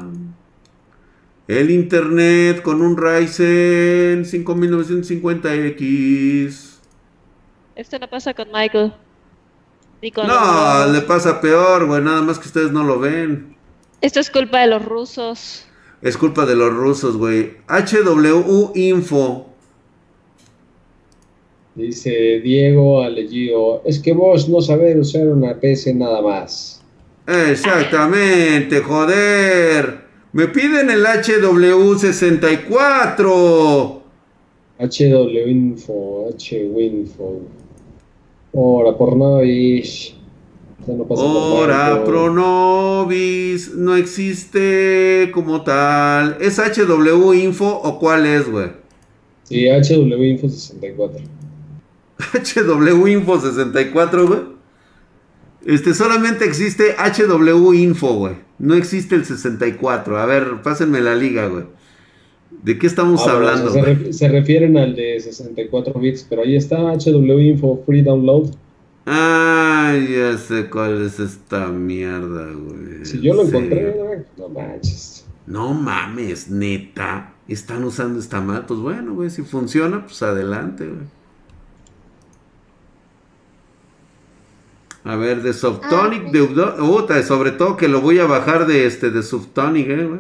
[1.48, 6.80] el internet con un Ryzen 5950X.
[7.76, 8.94] Esto no pasa con Michael.
[10.02, 12.02] Ni con No, los- le pasa peor, güey.
[12.02, 13.56] Nada más que ustedes no lo ven.
[14.02, 15.66] Esto es culpa de los rusos.
[16.02, 17.58] Es culpa de los rusos, güey.
[17.68, 19.50] HW Info.
[21.76, 26.84] Dice Diego Alegío, es que vos no sabés usar una PC nada más.
[27.26, 30.03] Exactamente, joder.
[30.34, 34.02] Me piden el HW64.
[34.80, 37.42] HW Info, HWinfo.
[38.54, 40.16] Ahora, por Novis.
[40.88, 42.04] Ya no pasa por Ora.
[42.04, 43.76] Pronovis.
[43.76, 46.38] No existe como tal.
[46.42, 48.70] ¿Es HW Info o cuál es, güey?
[49.44, 51.20] Sí, HW Info 64.
[52.18, 54.53] HW Info 64, güey.
[55.66, 58.36] Este, solamente existe HW Info, güey.
[58.60, 60.18] No existe el 64.
[60.18, 61.64] A ver, pásenme la liga, güey.
[62.64, 63.72] ¿De qué estamos Ah, bueno, hablando?
[63.72, 63.96] se, güey?
[63.96, 68.52] ref- se refieren al de 64 bits, pero ahí está HW Info Free Download.
[69.06, 73.06] Ah, ya sé cuál es esta mierda, güey.
[73.06, 73.60] Si yo lo ¿En serio?
[73.80, 75.26] encontré, no manches.
[75.46, 77.34] No mames, neta.
[77.50, 78.66] Están usando esta mal.
[78.66, 81.02] Pues bueno, güey, si funciona, pues adelante, güey.
[85.06, 88.86] A ver, de Softonic, de Udon- Puta, sobre todo que lo voy a bajar de
[88.86, 90.20] este, de Softonic, eh, güey.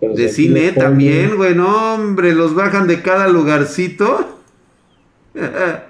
[0.00, 1.54] Ver, De Cine también, güey.
[1.54, 4.38] No, hombre, los bajan de cada lugarcito.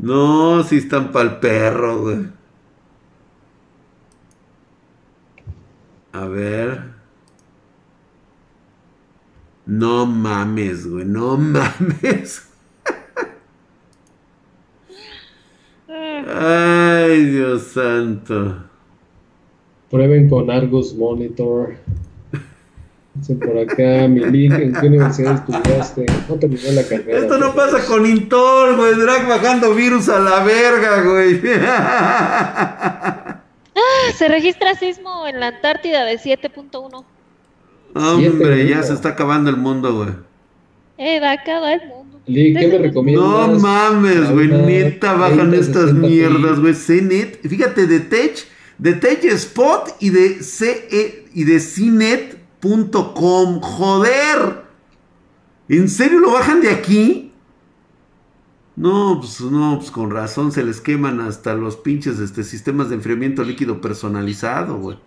[0.00, 2.26] No, si están pa'l perro, güey.
[6.12, 6.84] A ver.
[9.66, 11.04] No mames, güey.
[11.04, 12.47] No mames.
[16.26, 18.64] Ay, Dios santo.
[19.90, 21.76] Prueben con Argus Monitor.
[23.14, 26.06] Dicen por acá, mi link, ¿en qué universidad estudiaste?
[26.28, 27.18] No terminé la carrera.
[27.18, 28.94] Esto no pasa con Intol, güey.
[28.94, 31.40] Drag bajando virus a la verga, güey.
[34.14, 37.04] Se registra sismo en la Antártida de 7.1.
[37.94, 40.10] Hombre, ya se está acabando el mundo, güey.
[40.98, 41.97] Eh, va a acabar el mundo.
[42.28, 43.26] Link, ¿qué me recomiendas?
[43.26, 44.48] No mames, güey.
[44.48, 46.74] Neta bajan 30, estas 60 mierdas, güey.
[46.74, 47.48] CNET.
[47.48, 48.46] Fíjate, de Tech,
[48.78, 53.60] de Tech Spot y de CE y de CNET.com.
[53.60, 54.62] Joder.
[55.68, 57.32] ¿En serio lo bajan de aquí?
[58.76, 62.94] No, pues no, pues con razón se les queman hasta los pinches este, sistemas de
[62.94, 64.98] enfriamiento líquido personalizado, güey.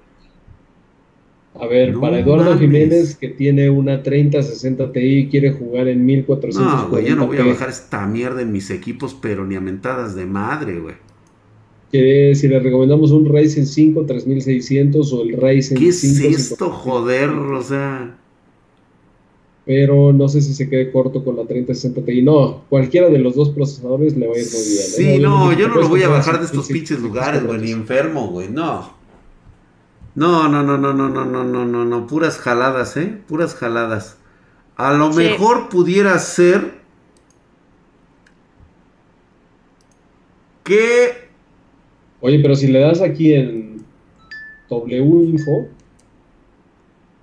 [1.59, 2.59] A ver, No para Eduardo mames.
[2.61, 7.27] Jiménez, que tiene una 3060 Ti y quiere jugar en 1440 No, güey, yo no
[7.27, 10.95] voy a bajar esta mierda en mis equipos, pero ni a mentadas de madre, güey.
[11.91, 16.69] Quiere, si le recomendamos un Ryzen 5 3600 o el Ryzen ¿Qué es 5 esto,
[16.69, 17.29] joder?
[17.29, 18.15] O sea,
[19.65, 22.21] Pero no sé si se quede corto con la 3060 Ti.
[22.21, 24.79] No, cualquiera de los dos procesadores le va a ir muy bien.
[24.79, 25.15] ¿eh?
[25.17, 28.29] sí, no, yo no lo voy a bajar de estos pinches lugares, güey, ni enfermo,
[28.29, 29.00] güey, no.
[30.15, 33.17] No, no, no, no, no, no, no, no, no, no, puras jaladas, ¿eh?
[33.27, 34.17] Puras jaladas.
[34.75, 35.19] A lo Sí.
[35.19, 36.81] mejor pudiera ser
[40.63, 41.21] que
[42.23, 43.83] Oye, pero si le das aquí en
[44.69, 45.67] W Info,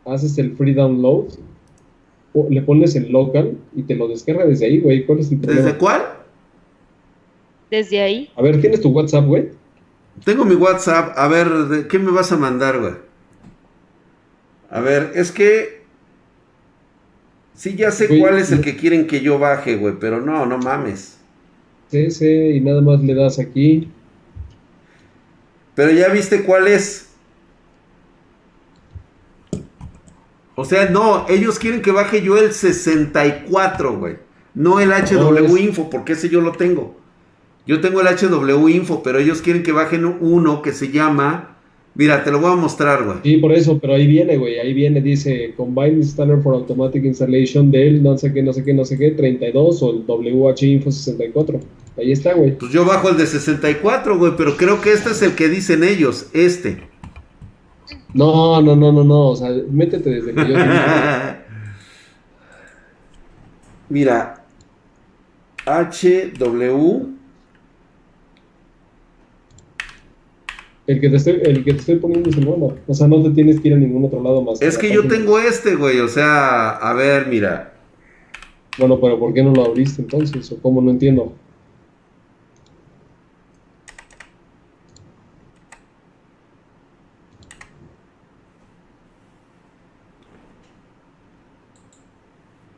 [0.04, 1.28] haces el free download,
[2.34, 5.06] o le pones en local y te lo descarga desde ahí, güey.
[5.06, 5.62] ¿Cuál es el problema?
[5.64, 6.02] ¿Desde cuál?
[7.70, 8.28] Desde ahí.
[8.36, 9.50] A ver, ¿tienes tu WhatsApp, güey?
[10.24, 11.16] Tengo mi WhatsApp.
[11.16, 12.94] A ver, ¿de ¿qué me vas a mandar, güey?
[14.70, 15.82] A ver, es que.
[17.54, 20.58] Sí, ya sé cuál es el que quieren que yo baje, güey, pero no, no
[20.58, 21.18] mames.
[21.90, 23.90] Sí, sí, y nada más le das aquí.
[25.74, 27.08] Pero ya viste cuál es.
[30.54, 34.16] O sea, no, ellos quieren que baje yo el 64, güey.
[34.54, 36.97] No el HW No, Info, porque ese yo lo tengo.
[37.68, 41.58] Yo tengo el HW Info, pero ellos quieren que bajen uno que se llama.
[41.94, 43.18] Mira, te lo voy a mostrar, güey.
[43.22, 44.58] Sí, por eso, pero ahí viene, güey.
[44.58, 48.72] Ahí viene, dice Combine Installer for Automatic Installation del no sé qué, no sé qué,
[48.72, 51.60] no sé qué, 32 o el WH Info 64.
[51.98, 52.56] Ahí está, güey.
[52.56, 55.84] Pues yo bajo el de 64, güey, pero creo que este es el que dicen
[55.84, 56.78] ellos, este.
[58.14, 59.26] No, no, no, no, no.
[59.26, 60.56] O sea, métete desde que yo.
[63.90, 64.42] Mira,
[65.66, 67.17] HW.
[70.88, 72.74] El que, te estoy, el que te estoy poniendo es el bueno.
[72.86, 74.62] O sea, no te tienes que ir a ningún otro lado más.
[74.62, 76.00] Es que yo tengo este, güey.
[76.00, 77.74] O sea, a ver, mira.
[78.78, 80.50] Bueno, pero ¿por qué no lo abriste entonces?
[80.50, 81.34] ¿O cómo no entiendo?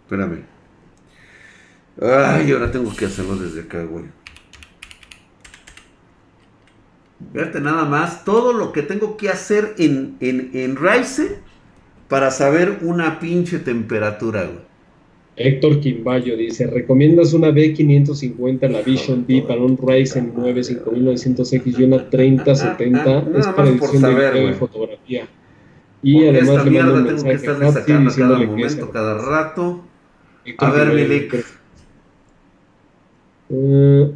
[0.06, 0.42] Espérame.
[2.02, 4.06] Ay, ahora tengo que hacerlo desde acá, güey.
[7.32, 11.38] Verte nada más todo lo que tengo que hacer en, en, en Rise
[12.08, 14.70] para saber una pinche temperatura, güey.
[15.36, 21.84] Héctor Quimbayo dice, ¿recomiendas una B550, la Vision B para un Ryzen 9 5900X y
[21.84, 23.38] una 3070?
[23.38, 25.26] es para edición de fotografía.
[26.02, 29.84] Y además le mando un mensaje que a Hapsi diciéndole cada momento, cada rato.
[30.58, 31.44] a ver, Milik.
[33.48, 34.12] Uh,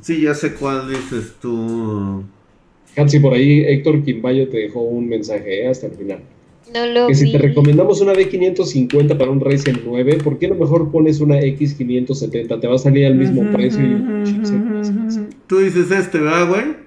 [0.00, 2.24] sí, ya sé cuál dices tú.
[2.96, 5.68] Hapsi, por ahí Héctor Quimbayo te dejó un mensaje ¿eh?
[5.68, 6.20] hasta el final.
[6.72, 10.56] No lo que si te recomendamos una B550 para un Ryzen 9, ¿por qué no
[10.56, 12.60] mejor pones una X570?
[12.60, 13.80] Te va a salir al mismo precio.
[15.46, 16.86] Tú dices este, ¿verdad, güey?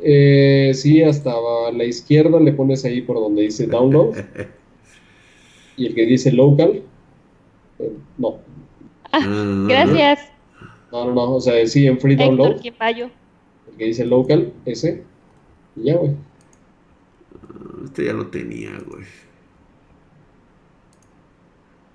[0.00, 4.14] Eh, sí, hasta a la izquierda le pones ahí por donde dice download.
[5.76, 6.82] y el que dice local,
[7.78, 8.38] eh, no.
[9.12, 10.35] Ah, gracias.
[10.92, 12.60] No, no, no, o sea, sí, en free download.
[12.64, 15.04] El que dice local, ese.
[15.74, 16.12] Y ya, güey.
[17.84, 19.04] Este ya lo tenía, güey.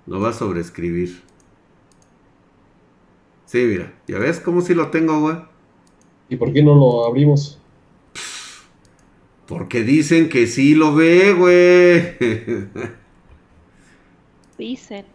[0.08, 1.22] Lo va a sobreescribir.
[3.46, 3.94] Sí, mira.
[4.08, 5.38] ¿Ya ves cómo si lo tengo, güey?
[6.30, 7.60] ¿Y por qué no lo abrimos?
[9.48, 12.16] Porque dicen que sí lo ve, güey.
[14.58, 15.06] Dicen.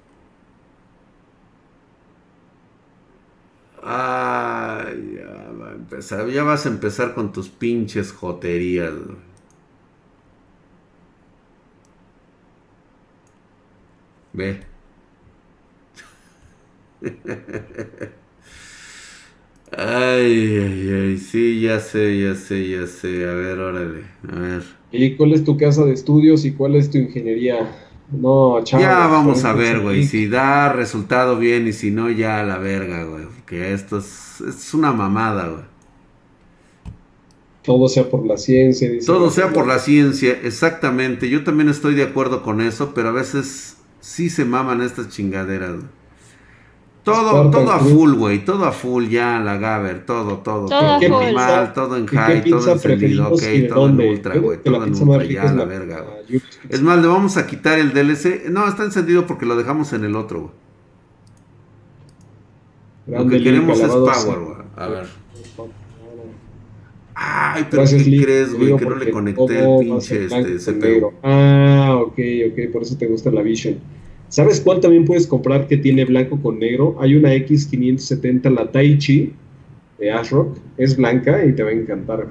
[3.89, 6.29] Ay, ya va a empezar.
[6.29, 8.93] Ya vas a empezar con tus pinches joterías.
[14.35, 14.61] Ve.
[19.73, 23.29] Ay, ay, ay, sí, ya sé, ya sé, ya sé.
[23.29, 24.63] A ver, órale, a ver.
[24.91, 27.86] ¿Y cuál es tu casa de estudios y cuál es tu ingeniería?
[28.11, 28.63] No.
[28.65, 30.05] Ya vamos a ver, güey.
[30.05, 33.25] Si da resultado bien y si no, ya a la verga, güey.
[33.25, 35.65] Porque esto es, es una mamada, güey.
[37.63, 38.89] Todo sea por la ciencia.
[38.89, 41.29] Dice Todo sea por la ciencia, exactamente.
[41.29, 45.75] Yo también estoy de acuerdo con eso, pero a veces sí se maman estas chingaderas.
[47.07, 51.09] Todo, todo a full, güey, todo a full ya, la Gaber, todo, todo, todo, todo
[51.09, 55.53] normal, todo en high, todo encendido, ok, todo en ultra, güey, todo en ultra, ya,
[55.53, 56.43] la, verga, güey.
[56.69, 60.05] Es más, le vamos a quitar el DLC, no, está encendido porque lo dejamos en
[60.05, 60.53] el otro,
[63.07, 63.21] güey.
[63.21, 65.07] Lo que queremos es power, güey, a ver.
[67.15, 68.77] Ay, pero ¿qué crees, güey?
[68.77, 71.13] Que no le conecté el pinche este CPU.
[71.23, 72.19] Ah, ok,
[72.51, 73.79] ok, por eso te gusta la Vision.
[74.37, 76.95] ¿Sabes cuál también puedes comprar que tiene blanco con negro?
[77.01, 79.33] Hay una X570, la Taichi
[79.99, 82.27] de ASRock, es blanca y te va a encantar.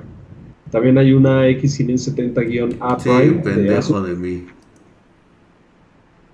[0.70, 3.10] También hay una X570-A sí,
[3.44, 4.46] pendejo de, mí.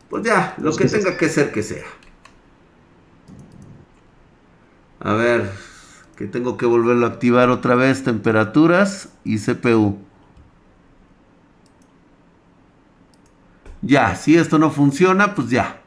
[0.10, 1.86] Pues ya, lo que tenga que ser que sea.
[5.00, 5.52] A ver,
[6.18, 9.98] que tengo que volverlo a activar otra vez, temperaturas y CPU.
[13.82, 15.82] Ya, si esto no funciona, pues ya.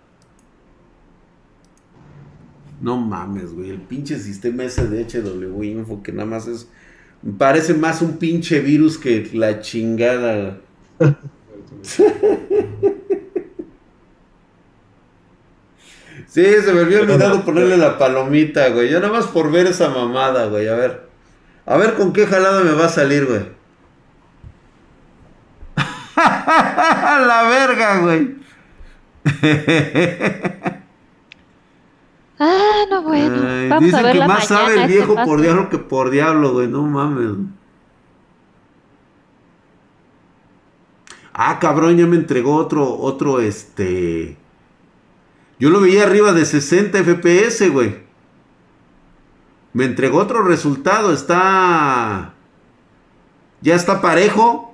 [2.81, 3.71] No mames, güey.
[3.71, 6.69] El pinche sistema ese de HW Info que nada más es.
[7.39, 10.61] Parece más un pinche virus que la chingada.
[16.27, 18.91] Sí, se me había olvidado ponerle la palomita, güey.
[18.91, 20.67] Yo nada más por ver esa mamada, güey.
[20.67, 21.09] A ver.
[21.65, 23.54] A ver con qué jalada me va a salir, güey.
[27.27, 28.37] la verga, güey.
[32.39, 33.69] ah, no, bueno.
[33.69, 36.11] Vamos dicen a ver que la más sabe el viejo por diablo diablo que por
[36.11, 36.69] diablo, güey.
[36.69, 37.47] No mames.
[41.33, 44.37] Ah, cabrón, ya me entregó otro, otro, este...
[45.59, 48.05] Yo lo veía arriba de 60 FPS, güey.
[49.73, 51.13] Me entregó otro resultado.
[51.13, 52.35] Está...
[53.61, 54.74] Ya está parejo.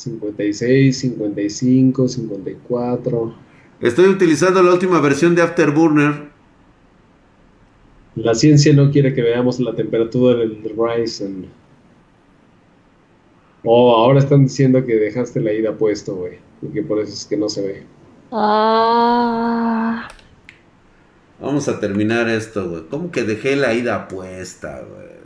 [0.00, 3.34] 56, 55, 54.
[3.80, 6.30] Estoy utilizando la última versión de Afterburner.
[8.14, 11.46] La ciencia no quiere que veamos la temperatura del Ryzen.
[13.64, 16.38] Oh, ahora están diciendo que dejaste la ida puesto, güey.
[16.62, 17.82] Y que por eso es que no se ve.
[18.32, 20.08] Ah.
[21.40, 22.82] Vamos a terminar esto, güey.
[22.90, 25.19] ¿Cómo que dejé la ida puesta, güey?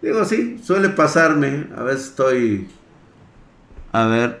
[0.00, 1.68] Digo, sí, suele pasarme.
[1.76, 2.68] A veces estoy.
[3.92, 4.40] A ver.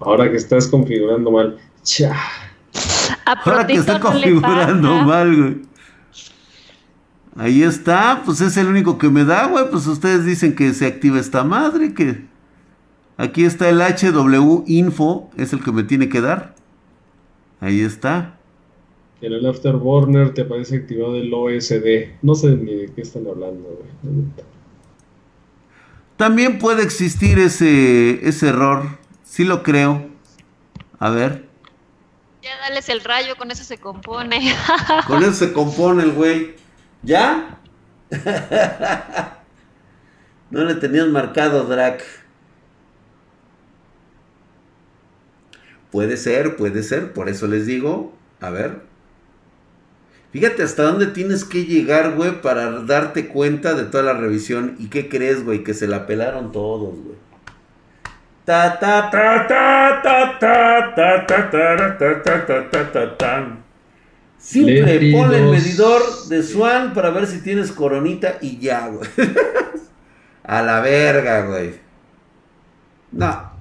[0.00, 1.58] Ahora que estás configurando mal.
[1.82, 2.14] Cha.
[3.24, 5.62] Ahora que estoy configurando mal, güey.
[7.36, 9.70] Ahí está, pues es el único que me da, güey.
[9.70, 12.26] Pues ustedes dicen que se activa esta madre, que
[13.16, 16.57] aquí está el HW Info, es el que me tiene que dar.
[17.60, 18.38] Ahí está.
[19.20, 22.18] En el Afterburner te aparece activado el OSD.
[22.22, 24.24] No sé ni de qué están hablando, güey.
[26.16, 28.98] También puede existir ese, ese error.
[29.24, 30.08] Sí lo creo.
[30.98, 31.48] A ver.
[32.42, 34.54] Ya dales el rayo, con eso se compone.
[35.06, 36.54] con eso se compone el güey.
[37.02, 37.58] ¿Ya?
[40.50, 42.02] no le tenías marcado, Drac.
[45.90, 47.12] Puede ser, puede ser.
[47.12, 48.14] Por eso les digo.
[48.40, 48.80] A ver.
[50.32, 54.76] Fíjate hasta dónde tienes que llegar, güey, para darte cuenta de toda la revisión.
[54.78, 55.64] ¿Y qué crees, güey?
[55.64, 57.16] Que se la pelaron todos, güey.
[58.44, 63.58] Ta ta ta ta ta ta ta ta ta ta ta ta ta ta
[64.38, 69.08] Simple, ponle el medidor de Swan para ver si tienes coronita y ya, güey.
[70.44, 71.74] A la verga, güey.
[73.12, 73.57] No.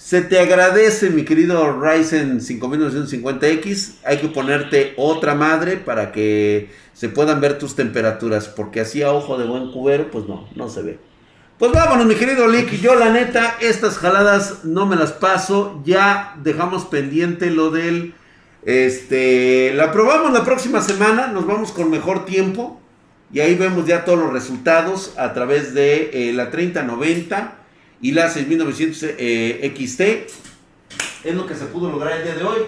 [0.00, 3.96] Se te agradece, mi querido Ryzen 5950X.
[4.02, 8.48] Hay que ponerte otra madre para que se puedan ver tus temperaturas.
[8.48, 10.98] Porque así a ojo de buen cubero, pues no, no se ve.
[11.58, 12.80] Pues vámonos, mi querido Lick.
[12.80, 15.82] Yo, la neta, estas jaladas no me las paso.
[15.84, 18.14] Ya dejamos pendiente lo del
[18.62, 22.80] este, la probamos la próxima semana, nos vamos con mejor tiempo
[23.30, 27.59] y ahí vemos ya todos los resultados a través de eh, la 3090
[28.00, 30.00] y la 6900 eh, XT.
[31.24, 32.58] Es lo que se pudo lograr el día de hoy.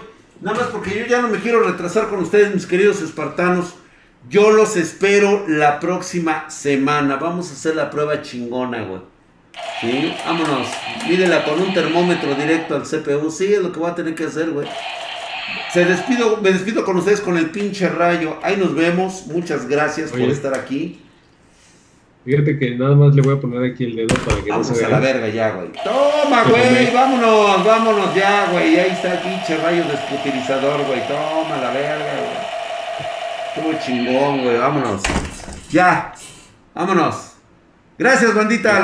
[0.41, 3.75] Nada más porque yo ya no me quiero retrasar con ustedes, mis queridos espartanos.
[4.29, 7.17] Yo los espero la próxima semana.
[7.17, 9.01] Vamos a hacer la prueba chingona, güey.
[9.81, 10.13] ¿Sí?
[10.25, 10.67] Vámonos.
[11.07, 13.29] Mírenla con un termómetro directo al CPU.
[13.29, 14.67] Sí, es lo que voy a tener que hacer, güey.
[15.73, 18.37] Se despido, me despido con ustedes con el pinche rayo.
[18.43, 19.27] Ahí nos vemos.
[19.27, 21.02] Muchas gracias por estar aquí.
[22.25, 24.73] Fíjate que nada más le voy a poner aquí el dedo para que no se
[24.75, 24.87] vea.
[24.87, 25.71] a la verga ya, güey.
[25.83, 26.93] Toma, güey.
[26.93, 28.79] Vámonos, vámonos ya, güey.
[28.79, 31.01] Ahí está el pinche rayo desputilizador, güey.
[31.07, 33.67] Toma la verga, güey.
[33.73, 34.57] Estuvo chingón, güey.
[34.57, 35.01] Vámonos.
[35.69, 36.13] Ya.
[36.73, 37.33] Vámonos.
[37.97, 38.79] Gracias, bandita.